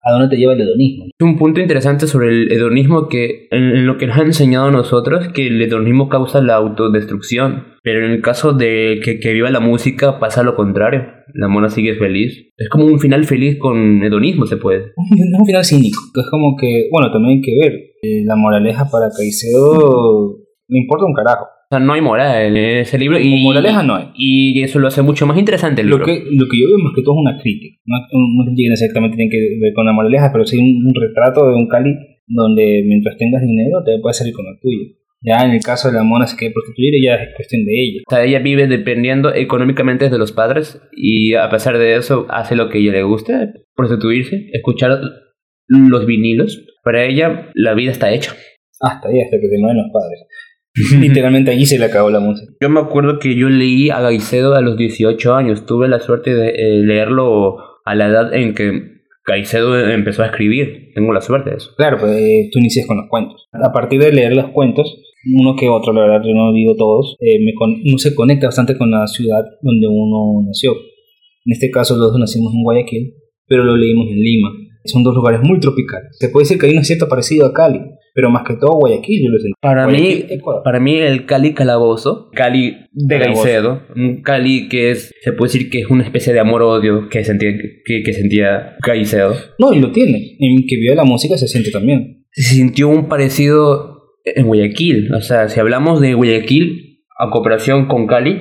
a 0.01 0.13
dónde 0.13 0.29
te 0.35 0.41
lleva 0.41 0.55
el 0.55 0.63
hedonismo. 0.63 1.05
Un 1.21 1.37
punto 1.37 1.61
interesante 1.61 2.07
sobre 2.07 2.31
el 2.31 2.51
hedonismo 2.51 3.09
que 3.09 3.49
en, 3.51 3.85
lo 3.87 3.99
que 3.99 4.07
nos 4.07 4.17
han 4.17 4.29
enseñado 4.29 4.69
a 4.69 4.71
nosotros 4.71 5.29
que 5.35 5.49
el 5.49 5.61
hedonismo 5.61 6.09
causa 6.09 6.41
la 6.41 6.55
autodestrucción, 6.55 7.65
pero 7.83 8.03
en 8.03 8.13
el 8.13 8.23
caso 8.23 8.55
de 8.55 9.01
que, 9.05 9.21
que 9.21 9.35
viva 9.35 9.51
la 9.51 9.61
música 9.61 10.19
pasa 10.19 10.43
lo 10.43 10.57
contrario. 10.57 11.03
La 11.35 11.49
mona 11.49 11.69
sigue 11.69 11.95
feliz. 11.97 12.49
Es 12.57 12.71
como 12.71 12.87
un 12.87 13.01
final 13.01 13.27
feliz 13.27 13.59
con 13.59 14.03
hedonismo, 14.03 14.47
se 14.47 14.57
puede. 14.57 14.95
Es 14.97 15.39
un 15.39 15.45
final 15.45 15.67
cínico, 15.67 16.01
que 16.15 16.23
es 16.23 16.31
como 16.31 16.57
que, 16.59 16.89
bueno, 16.91 17.13
también 17.13 17.37
hay 17.37 17.43
que 17.43 17.55
ver, 17.61 17.73
eh, 18.01 18.25
la 18.25 18.37
moraleja 18.37 18.89
para 18.91 19.11
Caicedo 19.15 20.49
me 20.69 20.79
importa 20.79 21.05
un 21.05 21.15
carajo. 21.15 21.47
O 21.71 21.77
sea, 21.77 21.85
no 21.85 21.93
hay 21.93 22.01
moral 22.01 22.57
en 22.57 22.79
ese 22.79 22.97
libro 22.97 23.19
y 23.19 23.43
Moraleja 23.43 23.83
no 23.83 23.95
hay. 23.95 24.07
Y 24.15 24.63
eso 24.63 24.79
lo 24.79 24.89
hace 24.89 25.03
mucho 25.03 25.27
más 25.27 25.37
interesante 25.37 25.83
el 25.83 25.89
Lo 25.89 25.99
libro. 25.99 26.07
que, 26.07 26.25
lo 26.31 26.49
que 26.49 26.61
yo 26.61 26.67
veo 26.67 26.79
más 26.79 26.95
que 26.97 27.03
todo 27.03 27.17
es 27.17 27.21
una 27.21 27.39
crítica. 27.43 27.77
No, 27.85 27.97
no 28.11 28.45
crítica 28.47 28.73
exactamente 28.73 29.17
tiene 29.19 29.31
que 29.31 29.59
ver 29.61 29.75
con 29.75 29.85
la 29.85 29.93
moraleja, 29.93 30.31
pero 30.33 30.47
sí 30.47 30.57
un, 30.59 30.87
un 30.87 30.95
retrato 30.95 31.47
de 31.47 31.55
un 31.55 31.69
Cali 31.69 31.95
donde 32.27 32.85
mientras 32.87 33.19
tengas 33.19 33.43
dinero 33.43 33.83
te 33.85 33.99
puedes 34.01 34.17
salir 34.17 34.33
con 34.33 34.47
lo 34.47 34.53
tuyo. 34.61 34.95
Ya 35.21 35.45
en 35.45 35.51
el 35.51 35.61
caso 35.61 35.89
de 35.89 35.95
la 35.95 36.05
mona 36.05 36.27
se 36.27 36.37
quiere 36.37 36.55
prostituir 36.55 36.95
y 36.95 37.05
ya 37.05 37.17
es 37.17 37.35
cuestión 37.35 37.65
de 37.67 37.73
ella. 37.73 38.01
O 38.07 38.15
sea, 38.15 38.25
ella 38.25 38.39
vive 38.39 38.67
dependiendo 38.67 39.35
económicamente 39.35 40.09
de 40.09 40.19
los 40.19 40.33
padres 40.33 40.81
y 40.97 41.35
a 41.35 41.51
pesar 41.51 41.77
de 41.77 41.97
eso 41.97 42.27
hace 42.31 42.55
lo 42.55 42.71
que 42.71 42.79
a 42.79 42.81
ella 42.81 42.93
le 42.93 43.03
gusta, 43.03 43.53
prostituirse, 43.75 44.49
escuchar 44.53 45.01
los 45.67 46.07
vinilos. 46.07 46.65
Para 46.85 47.05
ella 47.05 47.51
la 47.55 47.75
vida 47.75 47.91
está 47.91 48.11
hecha. 48.13 48.33
Hasta 48.81 49.09
ahí, 49.09 49.21
hasta 49.21 49.37
que 49.41 49.49
se 49.49 49.59
mueren 49.59 49.83
los 49.83 49.93
padres. 49.93 50.25
Literalmente 51.01 51.51
allí 51.51 51.67
se 51.67 51.79
le 51.79 51.87
acabó 51.87 52.11
la 52.11 52.21
música. 52.21 52.53
Yo 52.61 52.69
me 52.69 52.81
acuerdo 52.81 53.19
que 53.19 53.35
yo 53.35 53.49
leí 53.49 53.91
a 53.91 54.01
Gaicedo 54.01 54.55
a 54.55 54.61
los 54.61 54.77
18 54.77 55.35
años. 55.35 55.67
Tuve 55.67 55.89
la 55.89 56.01
suerte 56.01 56.35
de 56.35 56.49
eh, 56.51 56.83
leerlo 56.83 57.57
a 57.85 57.95
la 57.95 58.07
edad 58.09 58.35
en 58.35 58.55
que 58.55 58.99
Gaicedo 59.27 59.79
empezó 59.91 60.23
a 60.23 60.27
escribir. 60.27 60.91
Tengo 60.95 61.13
la 61.13 61.21
suerte 61.21 61.51
de 61.51 61.57
eso. 61.57 61.71
Claro, 61.77 61.99
pues 61.99 62.13
eh, 62.13 62.49
tú 62.53 62.59
inicias 62.59 62.87
con 62.87 62.97
los 62.99 63.07
cuentos. 63.09 63.49
A 63.53 63.73
partir 63.73 64.01
de 64.01 64.13
leer 64.13 64.35
los 64.35 64.51
cuentos, 64.51 65.03
uno 65.35 65.57
que 65.57 65.69
otro, 65.69 65.93
la 65.93 66.03
verdad, 66.03 66.23
yo 66.27 66.35
no 66.35 66.53
digo 66.53 66.75
todos, 66.77 67.17
eh, 67.21 67.39
me 67.45 67.53
con- 67.55 67.81
uno 67.85 67.99
se 67.99 68.15
conecta 68.15 68.47
bastante 68.47 68.77
con 68.79 68.91
la 68.91 69.07
ciudad 69.07 69.45
donde 69.63 69.87
uno 69.89 70.43
nació. 70.47 70.73
En 70.73 71.53
este 71.53 71.71
caso, 71.71 71.97
los 71.97 72.11
dos 72.13 72.19
nacimos 72.21 72.53
en 72.55 72.63
Guayaquil, 72.63 73.15
pero 73.47 73.65
lo 73.65 73.77
leímos 73.77 74.07
en 74.11 74.21
Lima. 74.21 74.51
Son 74.85 75.03
dos 75.03 75.15
lugares 75.15 75.41
muy 75.43 75.61
tropicales. 75.61 76.17
Se 76.19 76.29
puede 76.29 76.45
decir 76.45 76.59
que 76.59 76.67
hay 76.67 76.77
un 76.77 76.85
cierto 76.85 77.09
parecido 77.09 77.47
a 77.47 77.53
Cali, 77.53 77.81
pero 78.19 78.31
más 78.31 78.43
que 78.45 78.57
todo 78.57 78.81
Guayaquil, 78.81 79.23
yo 79.23 79.31
lo 79.31 79.39
sentí. 79.39 79.55
Para 79.61 79.87
mí, 79.87 80.25
Ecuador. 80.29 80.63
para 80.65 80.81
mí 80.81 80.97
el 80.97 81.25
Cali 81.25 81.55
calabozo, 81.55 82.31
Cali 82.33 82.75
de 82.91 83.17
Calabozo. 83.17 83.45
Gaicedo, 83.45 83.83
un 83.95 84.23
Cali 84.23 84.69
que 84.69 84.91
es, 84.91 85.15
se 85.23 85.33
puede 85.33 85.53
decir 85.53 85.71
que 85.71 85.83
es 85.83 85.87
una 85.87 86.03
especie 86.03 86.33
de 86.33 86.41
amor-odio 86.41 87.09
que 87.09 87.23
sentía, 87.23 87.53
que, 87.85 88.03
que 88.03 88.13
sentía 88.13 88.77
Gaicedo. 88.85 89.37
No, 89.61 89.73
y 89.73 89.79
lo 89.79 89.93
tiene. 89.93 90.37
En 90.41 90.67
que 90.67 90.75
vive 90.79 90.97
la 90.97 91.05
música 91.05 91.39
se 91.39 91.47
siente 91.47 91.71
también. 91.71 92.25
se 92.33 92.57
sintió 92.57 92.89
un 92.89 93.07
parecido 93.07 94.17
en 94.25 94.49
Guayaquil. 94.49 95.15
O 95.15 95.21
sea, 95.21 95.49
si 95.49 95.61
hablamos 95.61 96.01
de 96.01 96.15
Guayaquil 96.15 97.05
a 97.21 97.31
cooperación 97.31 97.87
con 97.87 98.09
Cali, 98.09 98.41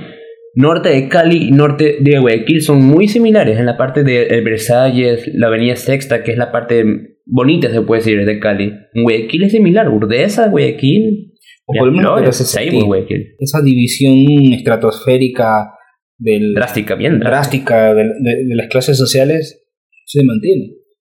norte 0.55 0.89
de 0.89 1.07
Cali 1.07 1.49
y 1.49 1.51
norte 1.51 1.97
de 1.99 2.17
Guayaquil 2.17 2.63
son 2.63 2.83
muy 2.83 3.07
similares 3.07 3.59
en 3.59 3.67
la 3.67 3.77
parte 3.77 4.03
de 4.03 4.23
el 4.23 4.43
Versalles, 4.43 5.29
la 5.35 5.45
Avenida 5.45 5.75
Sexta, 5.75 6.23
que 6.23 6.31
es 6.31 6.37
la 6.39 6.51
parte 6.51 7.16
bonita, 7.29 7.69
se 7.71 7.81
puede 7.81 8.01
decir, 8.01 8.25
de 8.25 8.39
Cali. 8.39 8.71
Guayaquil 8.93 9.43
es 9.43 9.51
similar, 9.51 9.89
Urdesa, 9.89 10.49
Guayaquil. 10.49 11.33
O 11.65 11.73
por 11.77 11.93
parece 11.93 12.43
Seibo. 12.45 12.85
Guayaquil. 12.85 13.35
Esa 13.39 13.61
división 13.61 14.15
estratosférica 14.53 15.71
del, 16.17 16.53
Drástica, 16.53 16.95
bien 16.95 17.19
drástica. 17.19 17.91
drástica 17.91 17.93
de, 17.93 18.03
de- 18.03 18.45
de 18.47 18.55
las 18.55 18.67
clases 18.67 18.97
sociales 18.97 19.65
se 20.05 20.23
mantiene. 20.23 20.73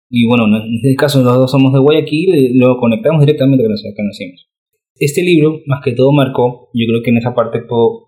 Y 0.09 0.25
bueno, 0.27 0.45
en 0.47 0.73
este 0.75 0.95
caso 0.95 1.21
los 1.23 1.35
dos 1.35 1.51
somos 1.51 1.71
de 1.71 1.79
Guayaquil 1.79 2.35
y 2.35 2.57
lo 2.57 2.77
conectamos 2.77 3.21
directamente 3.21 3.63
con 3.63 3.71
la 3.71 3.77
ciudad 3.77 3.93
que 3.95 4.03
nacimos. 4.03 4.49
Este 4.95 5.21
libro, 5.21 5.61
más 5.67 5.81
que 5.85 5.93
todo, 5.93 6.11
marcó, 6.11 6.69
yo 6.73 6.85
creo 6.89 7.01
que 7.03 7.11
en 7.11 7.17
esa 7.17 7.33
parte, 7.35 7.59
puedo- 7.61 8.07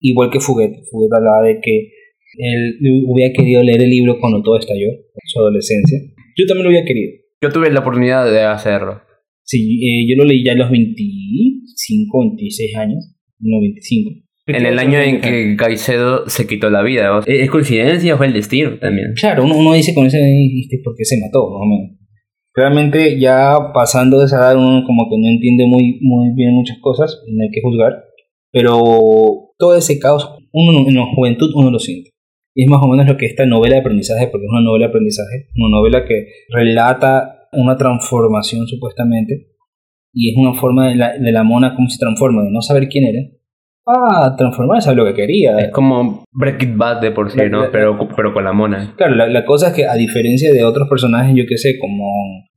igual 0.00 0.30
que 0.30 0.40
Fuguet, 0.40 0.72
Fuguet 0.90 1.12
hablaba 1.16 1.46
de 1.46 1.60
que 1.62 1.90
él 2.38 2.78
hubiera 3.06 3.32
querido 3.32 3.62
leer 3.62 3.82
el 3.82 3.90
libro 3.90 4.18
cuando 4.20 4.42
todo 4.42 4.58
estalló, 4.58 4.88
su 5.24 5.38
adolescencia. 5.40 5.98
Yo 6.36 6.46
también 6.46 6.64
lo 6.64 6.70
hubiera 6.70 6.84
querido. 6.86 7.12
Yo 7.42 7.50
tuve 7.50 7.70
la 7.70 7.80
oportunidad 7.80 8.30
de 8.30 8.42
hacerlo. 8.42 9.02
Sí, 9.42 9.80
eh, 9.84 10.06
yo 10.08 10.16
lo 10.16 10.24
leí 10.24 10.44
ya 10.44 10.52
a 10.52 10.56
los 10.56 10.70
25, 10.70 12.20
26 12.20 12.76
años, 12.76 13.14
no 13.38 13.60
25. 13.60 14.10
En 14.48 14.64
el 14.64 14.78
año 14.78 15.00
en 15.00 15.20
que 15.20 15.56
Caicedo 15.56 16.28
se 16.28 16.46
quitó 16.46 16.70
la 16.70 16.82
vida. 16.82 17.16
¿o? 17.16 17.22
¿Es 17.26 17.50
coincidencia 17.50 18.14
o 18.14 18.16
fue 18.16 18.26
el 18.26 18.32
destino 18.32 18.78
también? 18.78 19.12
Claro, 19.14 19.44
uno, 19.44 19.56
uno 19.56 19.72
dice 19.74 19.92
con 19.92 20.06
ese 20.06 20.18
¿viste 20.18 20.80
por 20.84 20.94
qué 20.96 21.04
se 21.04 21.20
mató, 21.20 21.50
más 21.50 21.62
o 21.62 21.66
menos. 21.66 21.96
Realmente 22.54 23.20
ya 23.20 23.58
pasando 23.74 24.18
de 24.18 24.26
esa 24.26 24.38
edad 24.38 24.56
uno 24.56 24.82
como 24.86 25.10
que 25.10 25.18
no 25.18 25.28
entiende 25.28 25.66
muy, 25.66 25.98
muy 26.00 26.34
bien 26.34 26.54
muchas 26.54 26.78
cosas, 26.80 27.22
no 27.26 27.42
hay 27.42 27.50
que 27.50 27.60
juzgar, 27.60 28.04
pero 28.50 28.80
todo 29.58 29.76
ese 29.76 29.98
caos, 29.98 30.26
uno 30.52 30.88
en 30.88 30.94
la 30.94 31.04
juventud 31.14 31.50
uno 31.54 31.70
lo 31.70 31.78
siente. 31.78 32.12
Y 32.58 32.64
es 32.64 32.70
más 32.70 32.80
o 32.82 32.88
menos 32.88 33.06
lo 33.06 33.18
que 33.18 33.26
esta 33.26 33.44
novela 33.44 33.74
de 33.74 33.80
aprendizaje, 33.82 34.28
porque 34.28 34.46
es 34.46 34.50
una 34.50 34.62
novela 34.62 34.86
de 34.86 34.88
aprendizaje, 34.90 35.48
una 35.56 35.76
novela 35.76 36.04
que 36.06 36.26
relata 36.48 37.48
una 37.52 37.76
transformación 37.76 38.66
supuestamente, 38.66 39.48
y 40.14 40.30
es 40.30 40.36
una 40.38 40.54
forma 40.54 40.88
de 40.88 40.96
la, 40.96 41.18
de 41.18 41.32
la 41.32 41.42
mona 41.44 41.74
cómo 41.76 41.88
se 41.90 41.98
transforma, 41.98 42.42
de 42.44 42.50
no 42.50 42.62
saber 42.62 42.88
quién 42.88 43.04
era, 43.04 43.20
a 43.86 44.34
transformarse, 44.36 44.86
saber 44.86 44.96
lo 44.98 45.04
que 45.04 45.14
quería. 45.14 45.58
Es 45.58 45.70
como 45.70 46.24
Breaking 46.32 46.78
Bad 46.78 47.02
de 47.02 47.10
por 47.12 47.30
sí, 47.30 47.36
La- 47.38 47.48
¿no? 47.50 47.60
la- 47.64 47.70
Pero, 47.70 47.98
pero 48.16 48.32
con 48.32 48.44
la 48.44 48.52
mona. 48.54 48.94
Claro, 48.96 49.14
la, 49.14 49.28
la 49.28 49.44
cosa 49.44 49.68
es 49.68 49.74
que 49.74 49.84
a 49.84 49.94
diferencia 49.94 50.50
de 50.50 50.64
otros 50.64 50.88
personajes, 50.88 51.34
yo 51.36 51.44
que 51.46 51.58
sé, 51.58 51.78
como 51.78 52.04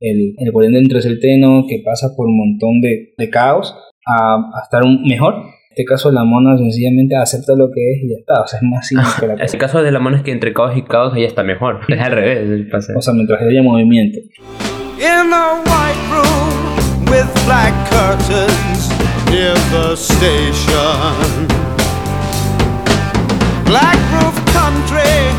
el, 0.00 0.34
el 0.38 0.74
Entrecelteno, 0.76 1.66
que 1.68 1.82
pasa 1.84 2.08
por 2.16 2.26
un 2.26 2.38
montón 2.38 2.80
de, 2.80 3.12
de 3.18 3.28
caos, 3.30 3.76
a, 4.06 4.36
a 4.36 4.62
estar 4.64 4.82
un, 4.82 5.02
mejor, 5.02 5.34
este 5.80 5.84
caso 5.84 6.10
la 6.12 6.24
mona 6.24 6.56
sencillamente 6.58 7.16
acepta 7.16 7.54
lo 7.56 7.70
que 7.70 7.80
es 7.92 8.02
y 8.04 8.10
ya 8.10 8.16
está, 8.20 8.42
o 8.42 8.46
sea, 8.46 8.58
es 8.58 8.62
más 8.68 8.86
simple 8.86 9.08
que 9.18 9.26
la 9.26 9.32
El 9.40 9.40
cosa. 9.40 9.58
caso 9.58 9.82
de 9.82 9.90
la 9.92 9.98
mona 9.98 10.16
es 10.18 10.22
que 10.22 10.32
entre 10.32 10.52
caos 10.52 10.76
y 10.76 10.82
caos 10.82 11.14
ella 11.16 11.26
está 11.26 11.42
mejor. 11.42 11.80
Es 11.88 12.00
al 12.00 12.12
revés. 12.12 12.38
el 12.48 12.68
pase. 12.68 12.92
O 12.96 13.00
sea, 13.00 13.14
mientras 13.14 13.40
haya 13.42 13.62
movimiento. 13.62 14.18
in 14.98 15.32
a 15.32 15.54
white 15.64 16.02
room 16.12 17.06
with 17.10 17.26
black 17.46 17.72
curtains 17.90 18.90
near 19.30 19.54
the 19.72 19.94
station. 19.96 21.46
Black 23.64 23.96
roof 24.12 24.36
country, 24.52 25.30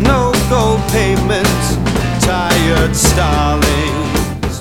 no 0.00 0.30
gold 0.50 0.80
payments, 0.92 1.78
tired 2.24 2.94
starlings. 2.94 4.07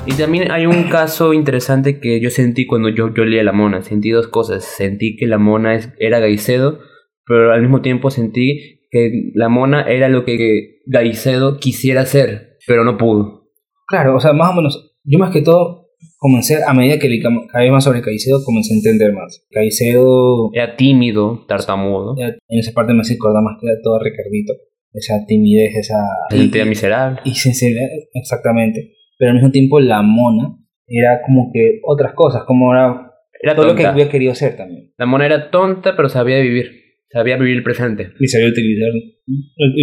Y 0.07 0.13
también 0.13 0.51
hay 0.51 0.65
un 0.65 0.83
caso 0.83 1.33
interesante 1.33 1.99
que 1.99 2.19
yo 2.21 2.29
sentí 2.29 2.65
cuando 2.65 2.89
yo, 2.89 3.13
yo 3.13 3.25
leí 3.25 3.39
a 3.39 3.43
la 3.43 3.51
mona. 3.51 3.81
Sentí 3.81 4.09
dos 4.09 4.27
cosas. 4.27 4.63
Sentí 4.63 5.15
que 5.17 5.27
la 5.27 5.37
mona 5.37 5.75
es- 5.75 5.89
era 5.99 6.19
Gaicedo, 6.19 6.79
pero 7.25 7.51
al 7.51 7.61
mismo 7.61 7.81
tiempo 7.81 8.09
sentí 8.09 8.87
que 8.89 9.31
la 9.33 9.49
mona 9.49 9.81
era 9.83 10.07
lo 10.07 10.23
que 10.23 10.79
Gaicedo 10.85 11.57
quisiera 11.59 12.05
ser, 12.05 12.57
pero 12.65 12.85
no 12.85 12.97
pudo. 12.97 13.49
Claro, 13.87 14.15
o 14.15 14.19
sea, 14.19 14.31
más 14.33 14.51
o 14.51 14.55
menos, 14.55 14.95
yo 15.03 15.19
más 15.19 15.31
que 15.33 15.41
todo 15.41 15.89
comencé, 16.17 16.57
a 16.65 16.73
medida 16.73 16.97
que 16.99 17.09
leí 17.09 17.21
cada 17.21 17.63
vez 17.63 17.71
más 17.71 17.83
sobre 17.83 18.01
Caicedo, 18.01 18.43
comencé 18.45 18.73
a 18.73 18.77
entender 18.77 19.13
más. 19.13 19.45
Caicedo, 19.51 20.49
Era 20.53 20.75
tímido, 20.77 21.45
tartamudo, 21.47 22.15
en 22.17 22.59
esa 22.59 22.71
parte 22.71 22.93
me 22.93 23.01
hace 23.01 23.15
acordar 23.15 23.43
más 23.43 23.57
que 23.59 23.67
todo 23.83 23.95
a 23.95 24.03
Ricardito. 24.03 24.53
Esa 24.93 25.25
timidez, 25.27 25.75
esa... 25.75 25.99
sentía 26.29 26.65
miserable. 26.65 27.19
y 27.25 27.31
sinceridad, 27.35 27.87
exactamente. 28.13 28.93
Pero 29.17 29.31
al 29.31 29.37
mismo 29.37 29.51
tiempo 29.51 29.79
la 29.79 30.01
mona 30.01 30.57
era 30.85 31.21
como 31.25 31.51
que 31.51 31.79
otras 31.83 32.13
cosas, 32.13 32.43
como 32.45 32.73
era 32.73 33.11
Era 33.41 33.55
todo 33.55 33.67
lo 33.67 33.75
que 33.75 33.87
hubiera 33.87 34.09
querido 34.09 34.33
ser 34.35 34.55
también. 34.55 34.93
La 34.97 35.05
mona 35.05 35.25
era 35.25 35.49
tonta, 35.49 35.95
pero 35.95 36.09
sabía 36.09 36.39
vivir. 36.39 36.71
Sabía 37.09 37.37
vivir 37.37 37.57
el 37.57 37.63
presente. 37.63 38.09
Y 38.19 38.27
sabía 38.27 38.47
utilizar, 38.49 38.89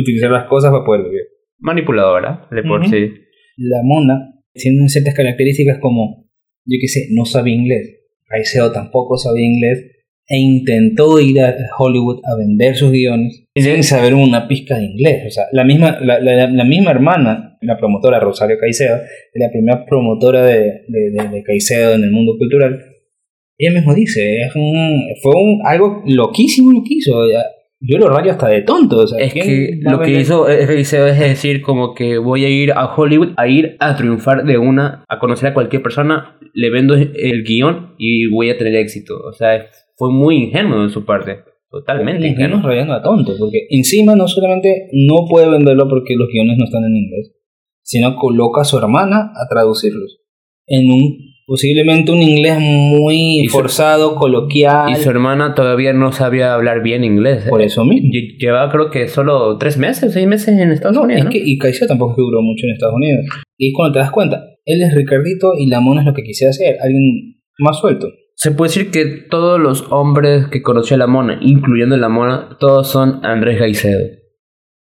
utilizar 0.01 0.31
las 0.31 0.44
cosas 0.47 0.70
para 0.70 0.85
poder 0.85 1.05
vivir. 1.05 1.23
Manipuladora, 1.59 2.49
de 2.51 2.62
por 2.62 2.87
sí. 2.87 3.12
La 3.57 3.81
mona 3.83 4.35
tiene 4.53 4.88
ciertas 4.88 5.14
características 5.14 5.79
como, 5.79 6.29
yo 6.64 6.79
qué 6.81 6.88
sé, 6.88 7.09
no 7.12 7.25
sabía 7.25 7.55
inglés. 7.55 8.01
Caicedo 8.27 8.73
tampoco 8.73 9.16
sabía 9.16 9.47
inglés 9.47 9.93
e 10.27 10.39
intentó 10.39 11.21
ir 11.21 11.41
a 11.41 11.55
Hollywood 11.79 12.21
a 12.25 12.37
vender 12.39 12.77
sus 12.77 12.91
guiones 12.91 13.45
sin 13.55 13.83
saber 13.83 14.15
una 14.15 14.49
pizca 14.49 14.77
de 14.79 14.85
inglés. 14.87 15.25
O 15.27 15.31
sea, 15.31 15.45
la 15.53 15.65
misma, 15.65 15.99
la, 16.01 16.19
la- 16.21 16.49
la 16.51 16.65
misma 16.65 16.91
hermana, 16.93 17.59
la 17.61 17.77
promotora 17.77 18.19
Rosario 18.21 18.57
Caicedo, 18.59 18.97
la 19.35 19.51
primera 19.51 19.85
promotora 19.87 20.43
de, 20.45 20.83
de, 20.89 21.11
de- 21.13 21.29
de 21.29 21.43
Caicedo 21.43 21.95
en 21.95 22.05
el 22.05 22.11
mundo 22.11 22.37
cultural, 22.39 22.81
ella 23.59 23.73
mismo 23.73 23.95
dice, 23.95 24.43
es 24.43 24.55
un, 24.57 25.05
fue 25.23 25.33
un, 25.37 25.61
algo 25.65 26.03
loquísimo 26.07 26.73
lo 26.73 26.83
que 26.83 26.95
hizo. 26.95 27.31
ya. 27.31 27.43
Yo 27.87 27.99
lo 27.99 28.09
rayo 28.09 28.31
hasta 28.33 28.49
de 28.49 28.63
tonto. 28.63 28.97
O 29.01 29.07
sea, 29.07 29.19
Es 29.23 29.33
¿quién 29.33 29.47
que 29.47 29.79
lo 29.83 30.01
que 30.01 30.13
hizo 30.21 30.45
Gaicedo 30.45 31.07
es 31.07 31.19
decir 31.21 31.61
como 31.61 31.95
que 31.95 32.17
voy 32.17 32.45
a 32.47 32.49
ir 32.49 32.73
a 32.73 32.87
Hollywood 32.95 33.35
a 33.37 33.47
ir 33.47 33.77
a 33.79 33.95
triunfar 33.95 34.45
de 34.47 34.57
una, 34.57 35.05
a 35.09 35.19
conocer 35.19 35.51
a 35.51 35.55
cualquier 35.55 35.83
persona, 35.83 36.39
le 36.55 36.71
vendo 36.71 36.95
el 36.95 37.45
guion 37.45 37.95
y 37.99 38.27
voy 38.29 38.49
a 38.49 38.57
tener 38.57 38.75
éxito. 38.77 39.15
O 39.23 39.33
sea, 39.35 39.67
fue 39.96 40.11
muy 40.12 40.44
ingenuo 40.44 40.83
de 40.85 40.90
su 40.90 41.04
parte. 41.04 41.38
Totalmente 41.70 42.26
ingenuo. 42.28 42.61
rayando 42.62 42.94
a 42.94 43.02
tonto, 43.02 43.33
porque 43.38 43.66
encima 43.70 44.14
no 44.14 44.28
solamente 44.28 44.88
no 44.92 45.26
puede 45.28 45.48
venderlo 45.50 45.88
porque 45.88 46.14
los 46.16 46.28
guiones 46.28 46.57
no 46.57 46.64
están 46.64 46.85
en 46.85 46.96
inglés, 46.96 47.33
sino 47.83 48.14
coloca 48.16 48.61
a 48.61 48.64
su 48.64 48.78
hermana 48.78 49.33
a 49.35 49.48
traducirlos. 49.50 50.20
En 50.66 50.90
un 50.90 51.18
posiblemente 51.46 52.11
un 52.11 52.22
inglés 52.22 52.59
muy 52.59 53.44
su- 53.46 53.52
forzado, 53.59 54.14
coloquial. 54.14 54.92
Y 54.92 54.94
su 54.96 55.11
hermana 55.11 55.54
todavía 55.54 55.92
no 55.92 56.11
sabía 56.12 56.54
hablar 56.54 56.83
bien 56.83 57.04
inglés. 57.04 57.46
¿eh? 57.46 57.50
Por 57.50 57.61
eso 57.61 57.85
mismo. 57.85 58.09
Lle- 58.09 58.38
Llevaba 58.38 58.70
creo 58.72 58.90
que 58.90 59.09
solo 59.09 59.59
tres 59.59 59.76
meses, 59.76 60.12
seis 60.14 60.26
meses 60.26 60.57
en 60.59 60.70
Estados 60.70 60.96
No, 60.96 61.02
Unidos. 61.02 61.18
es 61.20 61.24
¿no? 61.26 61.30
que, 61.33 61.42
y 61.44 61.59
Caicedo 61.59 61.88
tampoco 61.88 62.14
duró 62.16 62.40
mucho 62.40 62.66
en 62.66 62.72
Estados 62.72 62.94
Unidos. 62.94 63.26
Y 63.59 63.68
es 63.68 63.72
cuando 63.74 63.92
te 63.94 63.98
das 63.98 64.11
cuenta, 64.11 64.42
él 64.64 64.80
es 64.83 64.94
Ricardito 64.94 65.52
y 65.59 65.66
la 65.66 65.80
mona 65.80 66.00
es 66.00 66.07
lo 66.07 66.14
que 66.14 66.22
quisiera 66.22 66.50
hacer, 66.50 66.76
alguien 66.80 67.42
más 67.59 67.78
suelto. 67.78 68.09
Se 68.37 68.51
puede 68.51 68.68
decir 68.68 68.90
que 68.90 69.05
todos 69.31 69.61
los 69.61 69.87
hombres 69.90 70.49
que 70.49 70.62
conoció 70.62 70.97
a 70.97 70.99
la 70.99 71.07
mona, 71.07 71.38
incluyendo 71.40 71.97
la 71.97 72.09
mona, 72.09 72.57
todos 72.59 72.89
son 72.89 73.24
Andrés 73.24 73.59
Gaicedo. 73.61 74.07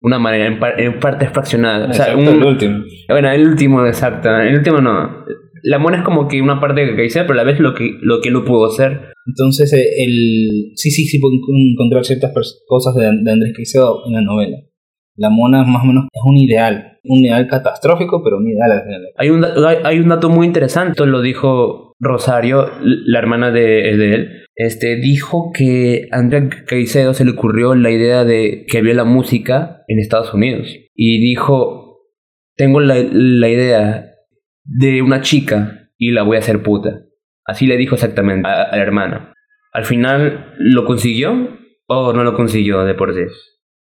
Una 0.01 0.18
manera, 0.18 0.47
en, 0.47 0.59
par- 0.61 0.80
en 0.80 1.01
partes 1.01 1.30
fraccionadas. 1.30 1.91
O 1.91 1.93
sea, 1.93 2.16
un- 2.16 2.26
el 2.26 2.43
último. 2.45 2.84
bueno, 3.09 3.30
el 3.30 3.47
último, 3.49 3.86
exacto. 3.86 4.28
El 4.36 4.57
último 4.57 4.80
no. 4.80 5.24
La 5.64 5.78
mona 5.78 5.99
es 5.99 6.03
como 6.05 6.28
que 6.28 6.41
una 6.41 6.61
parte 6.61 6.84
de 6.86 6.95
Gaicedo, 6.95 7.26
pero 7.26 7.41
a 7.41 7.43
la 7.45 7.51
vez 7.51 7.59
lo 7.59 7.74
que, 7.74 7.99
lo 8.03 8.20
que 8.20 8.30
no 8.30 8.45
pudo 8.45 8.66
hacer. 8.66 9.12
Entonces, 9.26 9.72
eh, 9.72 10.05
el, 10.05 10.72
sí, 10.76 10.91
sí, 10.91 11.05
sí 11.07 11.18
puedo 11.18 11.34
encontrar 11.34 12.05
ciertas 12.05 12.32
cosas 12.66 12.95
de, 12.95 13.03
de 13.22 13.32
Andrés 13.32 13.53
Caicedo 13.57 14.03
en 14.07 14.14
la 14.14 14.20
novela. 14.22 14.57
La 15.16 15.30
mona 15.30 15.64
más 15.64 15.82
o 15.82 15.86
menos 15.86 16.05
es 16.12 16.22
un 16.24 16.36
ideal, 16.36 16.99
un 17.03 17.18
ideal 17.18 17.49
catastrófico, 17.49 18.22
pero 18.22 18.36
un 18.39 18.49
ideal 18.49 18.70
al 18.70 18.82
final. 18.84 19.03
Hay 19.16 19.30
un, 19.30 19.45
hay, 19.45 19.76
hay 19.82 19.99
un 19.99 20.09
dato 20.09 20.28
muy 20.30 20.47
interesante, 20.47 20.93
esto 20.93 21.07
lo 21.07 21.20
dijo 21.20 21.88
Rosario, 22.01 22.70
la 22.82 23.18
hermana 23.18 23.51
de, 23.51 23.90
él. 23.90 24.44
Este, 24.55 24.96
dijo 24.96 25.53
que 25.53 26.09
a 26.11 26.18
Andrea 26.18 26.49
Caicedo 26.66 27.14
se 27.14 27.24
le 27.24 27.32
ocurrió 27.32 27.74
la 27.74 27.90
idea 27.90 28.24
de 28.24 28.66
que 28.68 28.82
vio 28.82 28.94
la 28.94 29.05
música 29.05 29.82
en 29.88 29.99
Estados 29.99 30.32
Unidos. 30.34 30.68
Y 30.94 31.20
dijo, 31.20 32.03
tengo 32.57 32.80
la, 32.80 32.96
la 33.12 33.49
idea 33.49 34.14
de 34.64 35.03
una 35.03 35.20
chica 35.20 35.90
y 35.96 36.11
la 36.12 36.22
voy 36.22 36.36
a 36.36 36.40
hacer 36.40 36.62
puta. 36.62 37.03
Así 37.44 37.66
le 37.66 37.76
dijo 37.76 37.94
exactamente 37.94 38.49
a, 38.49 38.62
a 38.62 38.76
la 38.76 38.82
hermana. 38.82 39.32
Al 39.72 39.84
final, 39.84 40.55
¿lo 40.59 40.84
consiguió 40.84 41.59
o 41.86 42.12
no 42.12 42.24
lo 42.24 42.34
consiguió 42.34 42.84
de 42.84 42.94
por 42.94 43.14
sí? 43.14 43.20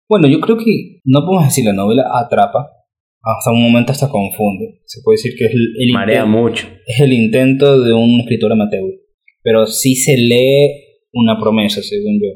Bueno, 0.08 0.28
yo 0.28 0.40
creo 0.40 0.56
que 0.58 1.00
no 1.04 1.20
podemos 1.24 1.46
decir 1.46 1.64
la 1.64 1.72
novela 1.72 2.04
atrapa, 2.14 2.68
hasta 3.24 3.50
un 3.52 3.62
momento 3.62 3.92
hasta 3.92 4.08
confunde. 4.08 4.80
Se 4.84 5.00
puede 5.02 5.16
decir 5.16 5.32
que 5.38 5.46
es 5.46 5.52
el, 5.52 5.74
el 5.78 5.92
Marea 5.92 6.24
inten- 6.24 6.28
mucho. 6.28 6.66
es 6.86 7.00
el 7.00 7.12
intento 7.12 7.80
de 7.80 7.92
un 7.94 8.20
escritor 8.20 8.52
amateur. 8.52 8.82
Pero 9.42 9.66
sí 9.66 9.94
se 9.96 10.16
lee 10.16 10.70
una 11.12 11.38
promesa, 11.40 11.82
según 11.82 12.14
yo. 12.20 12.28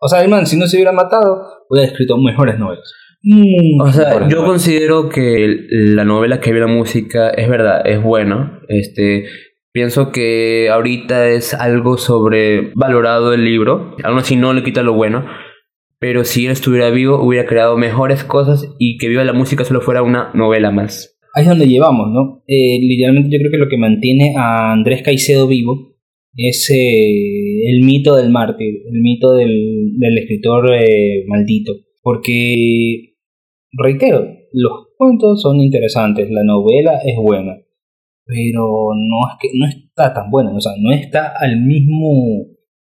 O 0.00 0.08
sea, 0.08 0.22
el 0.22 0.28
man, 0.30 0.46
si 0.46 0.56
no 0.56 0.66
se 0.66 0.76
hubiera 0.76 0.92
matado, 0.92 1.42
hubiera 1.68 1.88
escrito 1.88 2.16
mejores 2.18 2.58
novelas. 2.58 2.92
Mm, 3.22 3.80
O 3.80 3.92
sea, 3.92 4.14
yo 4.14 4.18
novelas. 4.20 4.44
considero 4.44 5.08
que 5.08 5.56
la 5.70 6.04
novela 6.04 6.40
que 6.40 6.50
vio 6.52 6.60
la 6.60 6.66
música 6.72 7.30
es 7.30 7.48
verdad, 7.48 7.86
es 7.86 8.02
bueno. 8.02 8.60
Este, 8.68 9.24
pienso 9.72 10.10
que 10.10 10.68
ahorita 10.70 11.28
es 11.28 11.54
algo 11.54 11.98
sobrevalorado 11.98 13.32
el 13.32 13.44
libro. 13.44 13.96
Aún 14.02 14.18
así 14.18 14.36
no 14.36 14.52
le 14.52 14.62
quita 14.64 14.82
lo 14.82 14.94
bueno. 14.94 15.24
Pero 16.02 16.24
si 16.24 16.46
él 16.46 16.50
estuviera 16.50 16.90
vivo, 16.90 17.22
hubiera 17.22 17.46
creado 17.46 17.76
mejores 17.76 18.24
cosas 18.24 18.68
y 18.80 18.98
que 18.98 19.06
Viva 19.06 19.22
la 19.22 19.32
Música 19.32 19.64
solo 19.64 19.80
fuera 19.80 20.02
una 20.02 20.32
novela 20.34 20.72
más. 20.72 21.16
Ahí 21.32 21.44
es 21.44 21.48
donde 21.48 21.68
llevamos, 21.68 22.08
¿no? 22.10 22.42
Eh, 22.48 22.80
literalmente 22.80 23.30
yo 23.30 23.38
creo 23.38 23.52
que 23.52 23.58
lo 23.58 23.68
que 23.68 23.76
mantiene 23.76 24.34
a 24.36 24.72
Andrés 24.72 25.02
Caicedo 25.04 25.46
vivo 25.46 25.94
es 26.34 26.68
eh, 26.70 27.70
el 27.70 27.84
mito 27.84 28.16
del 28.16 28.30
mártir, 28.30 28.82
el 28.92 29.00
mito 29.00 29.32
del, 29.34 29.96
del 29.96 30.18
escritor 30.18 30.74
eh, 30.74 31.22
maldito. 31.28 31.72
Porque, 32.02 33.14
reitero, 33.70 34.26
los 34.52 34.72
cuentos 34.98 35.40
son 35.40 35.60
interesantes, 35.60 36.28
la 36.32 36.42
novela 36.42 36.98
es 37.06 37.14
buena, 37.16 37.58
pero 38.26 38.88
no 38.96 39.20
es 39.30 39.38
que 39.40 39.56
no 39.56 39.68
está 39.68 40.12
tan 40.12 40.32
buena, 40.32 40.52
o 40.52 40.60
sea, 40.60 40.72
no 40.80 40.90
está 40.90 41.32
al 41.38 41.60
mismo 41.60 42.51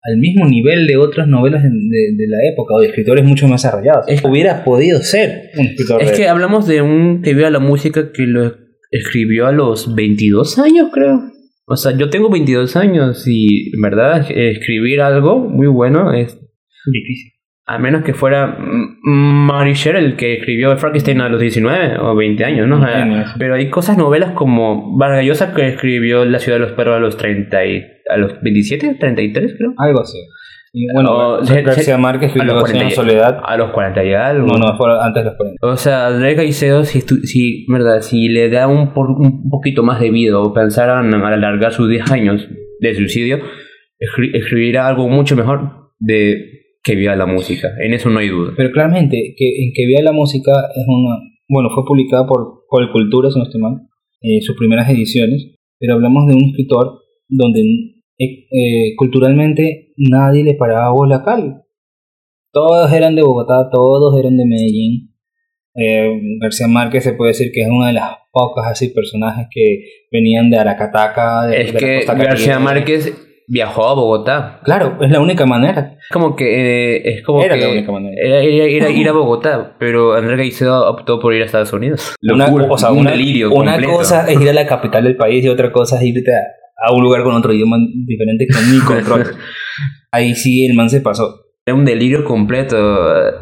al 0.07 0.17
mismo 0.19 0.45
nivel 0.47 0.85
de 0.87 0.97
otras 0.97 1.27
novelas 1.27 1.63
de, 1.63 1.69
de- 1.69 2.15
de 2.15 2.27
la 2.27 2.37
época 2.51 2.75
o 2.75 2.79
de 2.79 2.87
escritores 2.87 3.23
mucho 3.25 3.47
más 3.47 3.63
desarrollados. 3.63 4.05
Es- 4.07 4.23
Hubiera 4.23 4.63
podido 4.63 4.99
ser 4.99 5.49
un 5.57 5.65
escritor 5.65 6.01
Es 6.01 6.11
de- 6.11 6.17
que 6.17 6.27
hablamos 6.27 6.67
de 6.67 6.81
un 6.81 7.21
que 7.23 7.33
Viva 7.33 7.49
la 7.49 7.59
Música 7.59 8.11
que 8.11 8.23
lo 8.27 8.53
escribió 8.91 9.47
a 9.47 9.51
los 9.51 9.95
22 9.95 10.59
años, 10.59 10.89
creo. 10.93 11.21
O 11.67 11.75
sea, 11.75 11.97
yo 11.97 12.09
tengo 12.11 12.29
22 12.29 12.75
años 12.75 13.25
y, 13.27 13.71
en 13.73 13.81
verdad, 13.81 14.25
escribir 14.29 15.01
algo 15.01 15.39
muy 15.39 15.65
bueno 15.67 16.13
es 16.13 16.37
difícil. 16.85 17.31
A 17.67 17.79
menos 17.79 18.03
que 18.03 18.13
fuera 18.13 18.55
Mary 19.03 19.73
Shelley 19.73 20.05
el 20.05 20.15
que 20.15 20.35
escribió 20.35 20.77
Frankenstein 20.77 21.21
a 21.21 21.29
los 21.29 21.41
19 21.41 21.97
o 21.99 22.15
20 22.15 22.45
años, 22.45 22.67
¿no? 22.67 22.79
Pero 23.39 23.55
hay 23.55 23.71
cosas 23.71 23.97
novelas 23.97 24.33
como 24.33 24.95
Vargas 24.97 25.25
Llosa 25.25 25.53
que 25.55 25.69
escribió 25.69 26.25
La 26.25 26.37
ciudad 26.37 26.59
de 26.59 26.65
los 26.65 26.73
perros 26.73 26.97
a 26.97 26.99
los 26.99 27.17
30 27.17 27.65
y, 27.65 27.83
a 28.09 28.17
los 28.17 28.33
27, 28.41 28.95
33 28.99 29.55
creo. 29.57 29.73
Algo 29.77 30.01
así. 30.01 30.17
Y 30.77 30.87
bueno, 30.93 31.11
O- 31.11 31.37
Gar- 31.39 31.45
se- 31.45 31.61
García 31.61 31.97
Márquez 31.97 32.31
a 32.35 32.43
los 32.43 32.45
escribió 32.45 32.53
Cien 32.53 32.59
40 32.65 32.79
años 32.79 32.87
y- 32.87 32.89
de 32.89 32.95
soledad. 32.95 33.39
A 33.45 33.57
los 33.57 33.71
40 33.71 34.03
y 34.03 34.13
algo. 34.13 34.47
No, 34.47 34.57
no, 34.57 34.77
fue 34.77 34.87
antes 35.01 35.23
de 35.23 35.29
los 35.29 35.37
40. 35.37 35.57
O 35.67 35.77
sea, 35.77 36.07
Andrés 36.07 36.35
Caicedo, 36.35 36.83
si, 36.83 36.99
si, 37.01 37.65
verdad, 37.71 38.01
si 38.01 38.27
le 38.27 38.49
da 38.49 38.67
un, 38.67 38.93
por- 38.93 39.09
un 39.11 39.49
poquito 39.49 39.83
más 39.83 40.01
de 40.01 40.09
vida 40.11 40.37
o 40.39 40.53
pensaran 40.53 41.07
en 41.07 41.13
alargar 41.21 41.71
sus 41.71 41.89
10 41.89 42.11
años 42.11 42.47
de 42.81 42.93
suicidio, 42.95 43.37
escri- 43.99 44.31
escribirá 44.35 44.87
algo 44.87 45.07
mucho 45.07 45.35
mejor 45.37 45.91
de 45.99 46.51
que 46.83 46.95
viva 46.95 47.15
la 47.15 47.25
música. 47.25 47.69
En 47.79 47.93
eso 47.93 48.09
no 48.09 48.19
hay 48.19 48.27
duda. 48.27 48.51
Pero 48.57 48.71
claramente, 48.71 49.33
que, 49.37 49.63
en 49.63 49.71
que 49.73 49.87
vea 49.87 50.03
la 50.03 50.11
música 50.11 50.51
es 50.51 50.83
una. 50.87 51.15
Bueno, 51.47 51.69
fue 51.73 51.85
publicada 51.85 52.27
por 52.27 52.65
Colcultura, 52.67 53.29
si 53.31 53.39
no 53.39 53.45
estoy 53.45 53.61
mal, 53.61 53.75
eh, 54.21 54.41
sus 54.41 54.57
primeras 54.57 54.89
ediciones. 54.89 55.55
Pero 55.79 55.93
hablamos 55.93 56.27
de 56.27 56.35
un 56.35 56.43
escritor 56.49 56.99
donde 57.29 57.61
eh, 58.17 58.47
eh, 58.51 58.95
culturalmente 58.97 59.93
nadie 59.97 60.43
le 60.43 60.55
paraba 60.55 60.91
bola 60.91 61.17
a 61.17 61.23
Cali. 61.23 61.53
Todos 62.51 62.91
eran 62.93 63.15
de 63.15 63.21
Bogotá, 63.21 63.69
todos 63.71 64.17
eran 64.19 64.37
de 64.37 64.45
Medellín. 64.45 65.13
Eh, 65.75 66.09
García 66.41 66.67
Márquez 66.67 67.03
se 67.03 67.13
puede 67.13 67.31
decir 67.31 67.51
que 67.53 67.61
es 67.63 67.67
una 67.69 67.87
de 67.87 67.93
las 67.93 68.11
pocas 68.31 68.65
así 68.67 68.89
personajes 68.89 69.47
que 69.51 69.79
venían 70.11 70.49
de 70.49 70.57
Aracataca, 70.57 71.47
de, 71.47 71.61
Es 71.61 71.67
de 71.67 71.73
la 71.73 71.79
que 71.79 71.95
costa 71.97 72.13
García. 72.15 72.59
Márquez 72.59 73.13
viajó 73.47 73.85
a 73.89 73.93
Bogotá. 73.93 74.61
Claro, 74.63 74.97
es 75.01 75.11
la 75.11 75.19
única 75.19 75.45
manera. 75.45 75.97
Es 75.99 76.07
como 76.13 76.33
que 76.35 76.95
eh, 76.95 77.01
es 77.15 77.23
como 77.23 77.41
Era 77.43 77.55
que 77.55 77.61
la 77.61 77.69
única 77.71 77.91
manera. 77.91 78.15
era 78.17 78.41
ir, 78.43 78.61
a- 78.61 78.67
ir 78.69 78.83
a- 78.83 78.89
ir 78.89 79.09
a 79.09 79.11
Bogotá, 79.11 79.75
pero 79.77 80.13
Andrés 80.13 80.37
Caicedo 80.37 80.89
optó 80.89 81.19
por 81.19 81.33
ir 81.33 81.41
a 81.41 81.45
Estados 81.45 81.73
Unidos. 81.73 82.15
Una, 82.23 82.45
Locura, 82.47 82.67
o 82.69 82.77
sea, 82.77 82.91
un 82.91 82.99
una, 82.99 83.11
delirio 83.11 83.51
una 83.53 83.73
completo. 83.73 83.97
cosa 83.97 84.31
es 84.31 84.39
ir 84.41 84.49
a 84.49 84.53
la 84.53 84.65
capital 84.65 85.03
del 85.03 85.17
país 85.17 85.43
y 85.43 85.49
otra 85.49 85.73
cosa 85.73 85.97
es 85.97 86.03
irte 86.03 86.31
a, 86.33 86.39
a 86.77 86.93
un 86.93 87.03
lugar 87.03 87.23
con 87.23 87.35
otro 87.35 87.53
idioma 87.53 87.77
diferente 88.05 88.47
que 88.47 88.55
ni 88.71 88.79
control. 88.79 89.35
Ahí 90.11 90.33
sí 90.35 90.65
el 90.65 90.75
man 90.75 90.89
se 90.89 91.01
pasó. 91.01 91.41
Era 91.65 91.75
un 91.75 91.85
delirio 91.85 92.23
completo. 92.23 92.77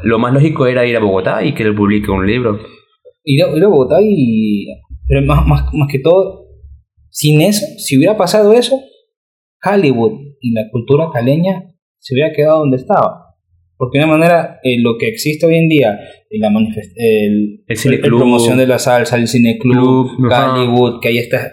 Lo 0.03 0.17
más 0.19 0.33
lógico 0.33 0.65
era 0.67 0.85
ir 0.85 0.95
a 0.95 0.99
Bogotá 1.01 1.43
y 1.43 1.53
que 1.53 1.63
él 1.63 1.75
publique 1.75 2.09
un 2.09 2.25
libro. 2.25 2.59
Ir 3.23 3.43
a, 3.43 3.55
ir 3.55 3.63
a 3.63 3.67
Bogotá 3.67 3.97
y... 4.01 4.65
Pero 5.07 5.25
más, 5.25 5.45
más, 5.45 5.65
más 5.73 5.87
que 5.91 5.99
todo, 5.99 6.47
sin 7.09 7.41
eso, 7.41 7.65
si 7.77 7.97
hubiera 7.97 8.15
pasado 8.17 8.53
eso, 8.53 8.79
Hollywood 9.63 10.19
y 10.39 10.53
la 10.53 10.63
cultura 10.71 11.07
caleña 11.13 11.63
se 11.99 12.15
hubiera 12.15 12.31
quedado 12.33 12.59
donde 12.59 12.77
estaba. 12.77 13.35
Porque 13.77 13.99
de 13.99 14.05
una 14.05 14.13
manera, 14.17 14.59
eh, 14.63 14.79
lo 14.81 14.97
que 14.97 15.09
existe 15.09 15.45
hoy 15.45 15.55
en 15.55 15.67
día, 15.67 15.99
la 16.31 16.47
el, 16.95 17.63
El 17.67 17.77
cine 17.77 17.95
el- 17.95 18.01
club. 18.01 18.19
promoción 18.19 18.57
de 18.57 18.65
la 18.67 18.79
salsa, 18.79 19.17
el 19.17 19.27
cine 19.27 19.57
club, 19.59 20.15
Club. 20.15 20.31
Hollywood, 20.31 20.99
que 21.01 21.09
ahí 21.09 21.17
está, 21.17 21.51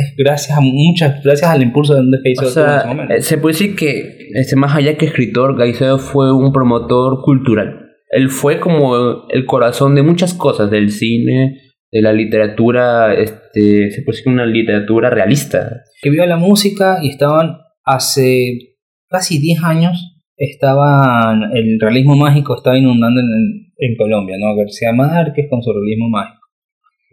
es 0.00 0.16
gracias 0.16 0.56
a 0.56 0.60
muchas, 0.60 1.22
gracias 1.22 1.50
al 1.50 1.62
impulso 1.62 1.94
de 1.94 2.00
Andrés 2.00 2.22
O 2.38 2.42
tuvo 2.42 2.42
en 2.42 2.48
ese 2.48 2.54
sea, 2.80 2.86
momento. 2.86 3.14
eh, 3.14 3.22
se 3.22 3.38
puede 3.38 3.52
decir 3.54 3.76
que 3.76 4.28
este, 4.34 4.56
más 4.56 4.74
allá 4.74 4.96
que 4.96 5.06
escritor, 5.06 5.56
Caicedo 5.56 5.98
fue 5.98 6.32
un 6.32 6.52
promotor 6.52 7.22
cultural. 7.22 7.86
Él 8.10 8.28
fue 8.28 8.58
como 8.60 9.28
el 9.28 9.46
corazón 9.46 9.94
de 9.94 10.02
muchas 10.02 10.34
cosas, 10.34 10.70
del 10.70 10.90
cine, 10.90 11.60
de 11.92 12.02
la 12.02 12.12
literatura, 12.12 13.14
este, 13.14 13.90
se 13.90 14.02
puede 14.02 14.18
decir 14.18 14.32
una 14.32 14.46
literatura 14.46 15.10
realista. 15.10 15.82
que 16.02 16.10
vio 16.10 16.24
la 16.26 16.36
música 16.36 16.98
y 17.02 17.08
estaban 17.10 17.58
hace 17.84 18.76
casi 19.08 19.38
10 19.40 19.62
años 19.64 20.16
estaban 20.36 21.42
el 21.52 21.78
realismo 21.78 22.16
mágico 22.16 22.56
estaba 22.56 22.78
inundando 22.78 23.20
en, 23.20 23.72
en 23.76 23.96
Colombia, 23.96 24.36
¿no? 24.40 24.56
García 24.56 24.92
Márquez 24.92 25.46
con 25.50 25.62
su 25.62 25.72
realismo 25.72 26.08
mágico. 26.08 26.40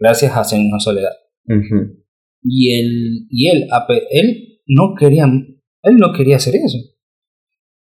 Gracias 0.00 0.32
a 0.32 0.42
de 0.56 0.80
soledad. 0.80 1.12
Y 2.42 2.74
él 2.78 3.26
y 3.30 3.48
él 3.48 3.66
ape- 3.70 4.06
él 4.10 4.60
no 4.66 4.94
quería 4.98 5.24
él 5.24 5.96
no 5.96 6.12
quería 6.12 6.36
hacer 6.36 6.54
eso. 6.56 6.78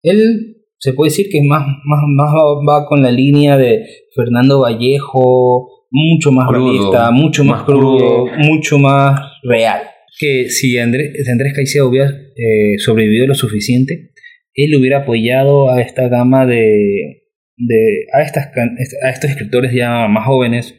Él 0.03 0.55
se 0.77 0.93
puede 0.93 1.09
decir 1.09 1.27
que 1.31 1.41
más 1.43 1.65
más 1.85 2.01
más 2.07 2.31
va, 2.33 2.79
va 2.81 2.85
con 2.85 3.01
la 3.01 3.11
línea 3.11 3.57
de 3.57 3.85
Fernando 4.15 4.61
Vallejo, 4.61 5.69
mucho 5.91 6.31
más 6.31 6.47
Crudo, 6.47 6.71
realista, 6.71 7.11
mucho 7.11 7.43
más, 7.43 7.57
más 7.59 7.65
crudo, 7.65 7.97
crudo. 8.25 8.37
mucho 8.37 8.77
más 8.77 9.19
real. 9.43 9.81
Que 10.19 10.49
si 10.49 10.77
Andrés, 10.77 11.11
si 11.23 11.31
Andrés 11.31 11.53
Caicedo 11.53 11.87
hubiera 11.89 12.09
eh, 12.09 12.77
sobrevivido 12.77 13.27
lo 13.27 13.35
suficiente, 13.35 14.11
él 14.53 14.75
hubiera 14.75 14.99
apoyado 14.99 15.69
a 15.69 15.81
esta 15.81 16.07
gama 16.09 16.45
de, 16.45 17.23
de 17.57 18.05
a, 18.13 18.21
estas, 18.21 18.47
can- 18.53 18.75
a 19.03 19.09
estos 19.09 19.29
escritores 19.31 19.73
ya 19.73 20.07
más 20.07 20.25
jóvenes 20.25 20.75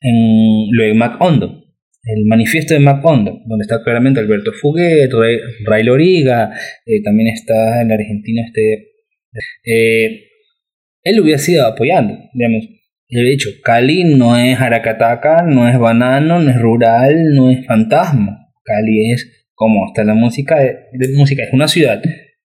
en 0.00 0.68
lo 0.72 0.84
de 0.84 0.94
Mac 0.94 1.16
Hondo, 1.20 1.64
el 2.06 2.24
manifiesto 2.24 2.74
de 2.74 2.80
Mac 2.80 3.04
Hondo, 3.04 3.40
donde 3.46 3.62
está 3.62 3.82
claramente 3.82 4.20
Alberto 4.20 4.52
Fuguet, 4.52 5.10
Ray, 5.12 5.38
Ray 5.64 5.82
Loriga, 5.82 6.52
eh, 6.86 7.02
también 7.02 7.28
está 7.28 7.82
el 7.82 7.90
argentino 7.90 8.42
este. 8.46 8.92
Eh, 9.64 10.22
él 11.02 11.20
hubiera 11.20 11.38
sido 11.38 11.66
apoyando, 11.66 12.16
digamos. 12.32 12.68
Yo 13.08 13.20
he 13.20 13.24
dicho, 13.24 13.50
Cali 13.62 14.02
no 14.04 14.36
es 14.36 14.60
Aracataca, 14.60 15.42
no 15.42 15.68
es 15.68 15.78
banano, 15.78 16.40
no 16.40 16.50
es 16.50 16.60
rural, 16.60 17.34
no 17.34 17.50
es 17.50 17.64
fantasma. 17.66 18.50
Cali 18.64 19.12
es 19.12 19.48
como 19.54 19.86
está 19.86 20.04
la 20.04 20.14
música 20.14 20.58
de, 20.58 21.08
música, 21.14 21.42
es 21.42 21.52
una 21.52 21.66
ciudad 21.66 22.02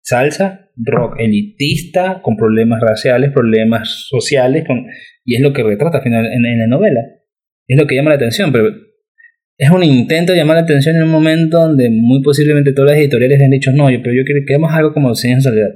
salsa, 0.01 0.71
rock 0.77 1.17
elitista, 1.19 2.21
con 2.23 2.37
problemas 2.37 2.81
raciales, 2.81 3.33
problemas 3.33 4.07
sociales, 4.09 4.65
con, 4.67 4.87
y 5.25 5.37
es 5.37 5.41
lo 5.41 5.53
que 5.53 5.63
retrata 5.63 5.99
al 5.99 6.05
final 6.05 6.27
en, 6.27 6.59
la 6.59 6.67
novela. 6.67 7.01
Es 7.67 7.79
lo 7.79 7.87
que 7.87 7.95
llama 7.95 8.11
la 8.11 8.17
atención, 8.17 8.53
pero 8.53 8.71
es 9.59 9.71
un 9.71 9.85
intento 9.85 10.33
de 10.33 10.39
llamar 10.39 10.57
la 10.57 10.63
atención 10.63 10.97
en 10.97 11.05
un 11.05 11.11
momento 11.11 11.61
donde 11.61 11.89
muy 11.91 12.23
posiblemente 12.23 12.73
todas 12.73 12.93
las 12.93 13.01
editoriales 13.01 13.41
han 13.41 13.51
dicho 13.51 13.71
no, 13.73 13.87
pero 13.87 14.15
yo 14.15 14.25
quiero 14.25 14.41
que 14.47 14.55
hagamos 14.55 14.73
algo 14.75 14.93
como 14.93 15.15
Señor 15.15 15.37
en 15.37 15.43
Soledad. 15.43 15.71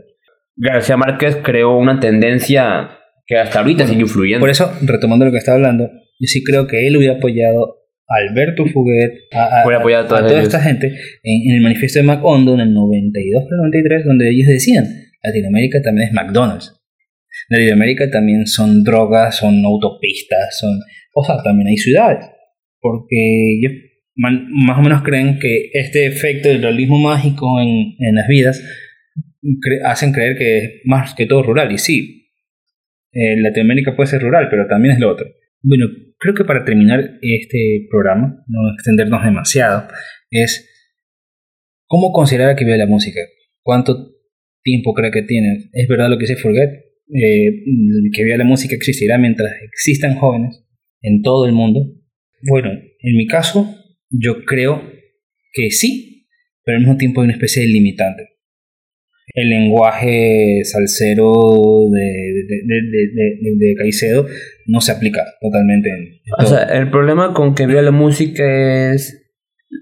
García 0.56 0.96
Márquez 0.96 1.36
creó 1.42 1.76
una 1.76 2.00
tendencia 2.00 2.90
que 3.26 3.36
hasta 3.36 3.60
ahorita 3.60 3.86
sigue 3.86 4.00
influyendo. 4.00 4.40
Por 4.40 4.50
eso, 4.50 4.72
retomando 4.82 5.24
lo 5.26 5.30
que 5.30 5.38
estaba 5.38 5.56
hablando, 5.56 5.90
yo 6.18 6.26
sí 6.26 6.42
creo 6.42 6.66
que 6.66 6.86
él 6.86 6.96
hubiera 6.96 7.14
apoyado 7.14 7.76
a 8.08 8.14
Alberto 8.16 8.64
Fuguet, 8.66 9.12
a, 9.32 9.62
a, 9.62 10.06
toda 10.06 10.42
esta 10.42 10.60
gente 10.60 10.92
en, 11.22 11.54
el 11.54 11.60
manifiesto 11.60 11.98
de 11.98 12.04
Macondo 12.04 12.54
en 12.54 12.60
el 12.60 12.72
92 12.72 13.44
93, 13.50 14.04
donde 14.04 14.30
ellos 14.30 14.46
decían, 14.46 14.86
Latinoamérica 15.22 15.82
también 15.82 16.08
es 16.08 16.14
McDonald's. 16.14 16.72
Latinoamérica 17.48 18.10
también 18.10 18.46
son 18.46 18.82
drogas, 18.82 19.36
son 19.36 19.64
autopistas, 19.64 20.58
son... 20.58 20.70
O 21.14 21.24
sea, 21.24 21.42
también 21.42 21.68
hay 21.68 21.76
ciudades. 21.76 22.26
Porque 22.86 23.58
ellos 23.58 23.72
más 24.14 24.78
o 24.78 24.82
menos 24.82 25.02
creen 25.02 25.38
que 25.38 25.70
este 25.74 26.06
efecto 26.06 26.48
del 26.48 26.62
realismo 26.62 26.98
mágico 26.98 27.60
en, 27.60 27.96
en 27.98 28.14
las 28.14 28.26
vidas 28.28 28.62
hacen 29.84 30.12
creer 30.12 30.38
que 30.38 30.58
es 30.58 30.70
más 30.84 31.14
que 31.14 31.26
todo 31.26 31.42
rural. 31.42 31.72
Y 31.72 31.78
sí, 31.78 32.30
eh, 33.12 33.36
Latinoamérica 33.40 33.96
puede 33.96 34.08
ser 34.08 34.22
rural, 34.22 34.48
pero 34.50 34.66
también 34.66 34.94
es 34.94 35.00
lo 35.00 35.10
otro. 35.10 35.26
Bueno, 35.62 35.86
creo 36.18 36.34
que 36.34 36.44
para 36.44 36.64
terminar 36.64 37.18
este 37.20 37.86
programa, 37.90 38.44
no 38.46 38.72
extendernos 38.74 39.24
demasiado, 39.24 39.88
es 40.30 40.68
cómo 41.86 42.12
considerar 42.12 42.56
que 42.56 42.64
vive 42.64 42.78
la 42.78 42.86
música. 42.86 43.20
¿Cuánto 43.62 44.12
tiempo 44.62 44.94
cree 44.94 45.10
que 45.10 45.22
tiene? 45.22 45.70
¿Es 45.72 45.88
verdad 45.88 46.08
lo 46.08 46.18
que 46.18 46.26
dice 46.26 46.36
Forget? 46.36 46.70
Eh, 47.08 47.62
que 48.12 48.24
vive 48.24 48.36
la 48.36 48.44
música 48.44 48.74
existirá 48.74 49.16
mientras 49.18 49.50
existan 49.62 50.16
jóvenes 50.16 50.64
en 51.02 51.22
todo 51.22 51.46
el 51.46 51.52
mundo. 51.52 51.80
Bueno, 52.42 52.70
en 52.70 53.16
mi 53.16 53.26
caso, 53.26 53.74
yo 54.10 54.44
creo 54.44 54.82
que 55.52 55.70
sí, 55.70 56.28
pero 56.64 56.76
al 56.76 56.84
mismo 56.84 56.96
tiempo 56.96 57.20
hay 57.20 57.26
una 57.26 57.34
especie 57.34 57.62
de 57.62 57.68
limitante 57.68 58.36
el 59.34 59.50
lenguaje 59.50 60.62
salsero 60.64 61.32
de, 61.92 62.32
de, 63.56 63.74
Caicedo 63.76 64.26
no 64.66 64.80
se 64.80 64.92
aplica 64.92 65.24
totalmente. 65.40 65.90
En, 65.90 66.20
o 66.38 66.46
sea, 66.46 66.62
el 66.62 66.90
problema 66.90 67.34
con 67.34 67.54
que 67.54 67.66
vea 67.66 67.82
la 67.82 67.90
música 67.90 68.92
es 68.92 69.34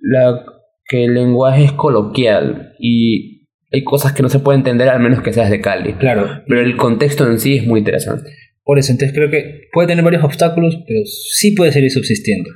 la, 0.02 0.44
que 0.88 1.04
el 1.04 1.14
lenguaje 1.14 1.64
es 1.64 1.72
coloquial 1.72 2.74
y 2.80 3.48
hay 3.70 3.84
cosas 3.84 4.12
que 4.12 4.22
no 4.22 4.28
se 4.28 4.40
puede 4.40 4.58
entender 4.58 4.88
al 4.88 5.00
menos 5.00 5.22
que 5.22 5.32
seas 5.32 5.50
de 5.50 5.60
Cali. 5.60 5.94
Claro. 5.94 6.42
Pero 6.48 6.60
el 6.60 6.76
contexto 6.76 7.30
en 7.30 7.38
sí 7.38 7.56
es 7.56 7.66
muy 7.66 7.80
interesante. 7.80 8.30
Por 8.64 8.78
eso, 8.78 8.92
entonces 8.92 9.14
creo 9.14 9.30
que 9.30 9.68
puede 9.72 9.88
tener 9.88 10.02
varios 10.02 10.24
obstáculos, 10.24 10.82
pero 10.86 11.00
sí 11.04 11.50
puede 11.52 11.70
seguir 11.72 11.90
subsistiendo. 11.90 12.50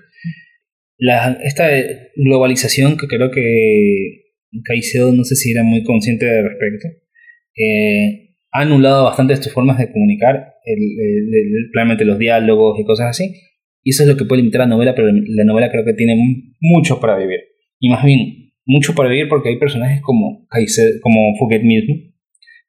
La, 0.96 1.38
esta 1.44 1.68
globalización 2.16 2.96
que 2.96 3.06
creo 3.06 3.30
que 3.30 4.24
Caicedo 4.64 5.12
no 5.12 5.24
sé 5.24 5.36
si 5.36 5.52
era 5.52 5.62
muy 5.62 5.84
consciente 5.84 6.24
de 6.24 6.42
respecto. 6.42 6.88
Eh, 7.56 8.36
ha 8.52 8.62
anulado 8.62 9.04
bastante 9.04 9.36
tus 9.36 9.52
formas 9.52 9.78
de 9.78 9.92
comunicar, 9.92 10.54
el, 10.64 12.06
los 12.06 12.18
diálogos 12.18 12.80
y 12.80 12.84
cosas 12.84 13.10
así. 13.10 13.34
Y 13.84 13.90
eso 13.90 14.02
es 14.02 14.08
lo 14.08 14.16
que 14.16 14.24
puede 14.24 14.42
limitar 14.42 14.60
la 14.60 14.66
novela, 14.66 14.94
pero 14.94 15.08
la 15.12 15.44
novela 15.44 15.70
creo 15.70 15.84
que 15.84 15.92
tiene 15.92 16.16
mucho 16.60 17.00
para 17.00 17.18
vivir. 17.18 17.40
Y 17.78 17.90
más 17.90 18.04
bien, 18.04 18.52
mucho 18.64 18.94
para 18.94 19.10
vivir 19.10 19.28
porque 19.28 19.50
hay 19.50 19.58
personajes 19.58 20.00
como, 20.02 20.46
Caicedo, 20.48 21.00
como 21.02 21.36
Fouquet 21.38 21.62
mismo, 21.62 21.94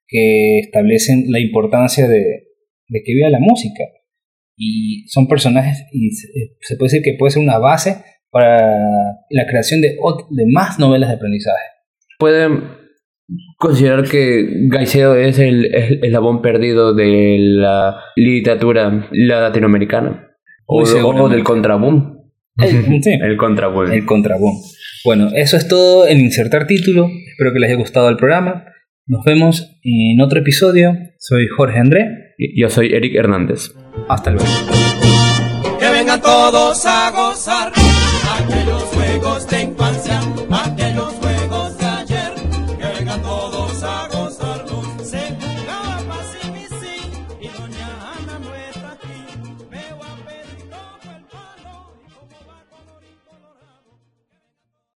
que 0.08 0.60
establecen 0.60 1.26
la 1.32 1.40
importancia 1.40 2.08
de, 2.08 2.49
de 2.90 3.02
que 3.04 3.14
viva 3.14 3.30
la 3.30 3.40
música. 3.40 3.84
Y 4.58 5.08
son 5.08 5.28
personajes, 5.28 5.86
y 5.94 6.12
se 6.12 6.76
puede 6.76 6.92
decir 6.92 7.02
que 7.02 7.16
puede 7.18 7.32
ser 7.32 7.42
una 7.42 7.60
base 7.60 8.04
para 8.30 8.60
la 9.30 9.46
creación 9.48 9.82
de, 9.82 9.98
de 10.30 10.46
más 10.52 10.80
novelas 10.80 11.10
de 11.10 11.16
aprendizaje. 11.16 11.64
Pueden 12.20 12.64
considerar 13.58 14.08
que 14.08 14.46
Gaicedo 14.68 15.16
es 15.16 15.40
el, 15.40 15.74
el 15.74 16.04
eslabón 16.04 16.42
perdido 16.42 16.94
de 16.94 17.38
la 17.40 18.02
literatura 18.16 19.08
latinoamericana. 19.12 20.26
O, 20.66 20.84
del 21.30 21.44
contraboom. 21.44 22.20
El 22.58 23.38
contraboom. 23.38 23.92
El 23.92 24.06
contraboom. 24.06 24.54
Bueno, 25.06 25.30
eso 25.34 25.56
es 25.56 25.68
todo 25.68 26.08
en 26.08 26.20
insertar 26.20 26.68
título. 26.68 27.10
Espero 27.32 27.54
que 27.54 27.60
les 27.60 27.70
haya 27.70 27.80
gustado 27.80 28.10
el 28.10 28.18
programa. 28.18 28.66
Nos 29.08 29.24
vemos 29.24 29.80
en 29.82 30.20
otro 30.20 30.40
episodio. 30.42 30.96
Soy 31.18 31.48
Jorge 31.48 31.80
André. 31.80 32.29
Yo 32.40 32.70
soy 32.70 32.94
Eric 32.94 33.16
Hernández. 33.16 33.76
Hasta 34.08 34.32
luego. 34.32 34.50
Que 35.78 35.90
vengan 35.90 36.22
todos 36.22 36.86
a 36.86 37.12
gozar 37.12 37.74
aquellos 37.74 38.84
juegos 38.84 39.48
de 39.50 39.62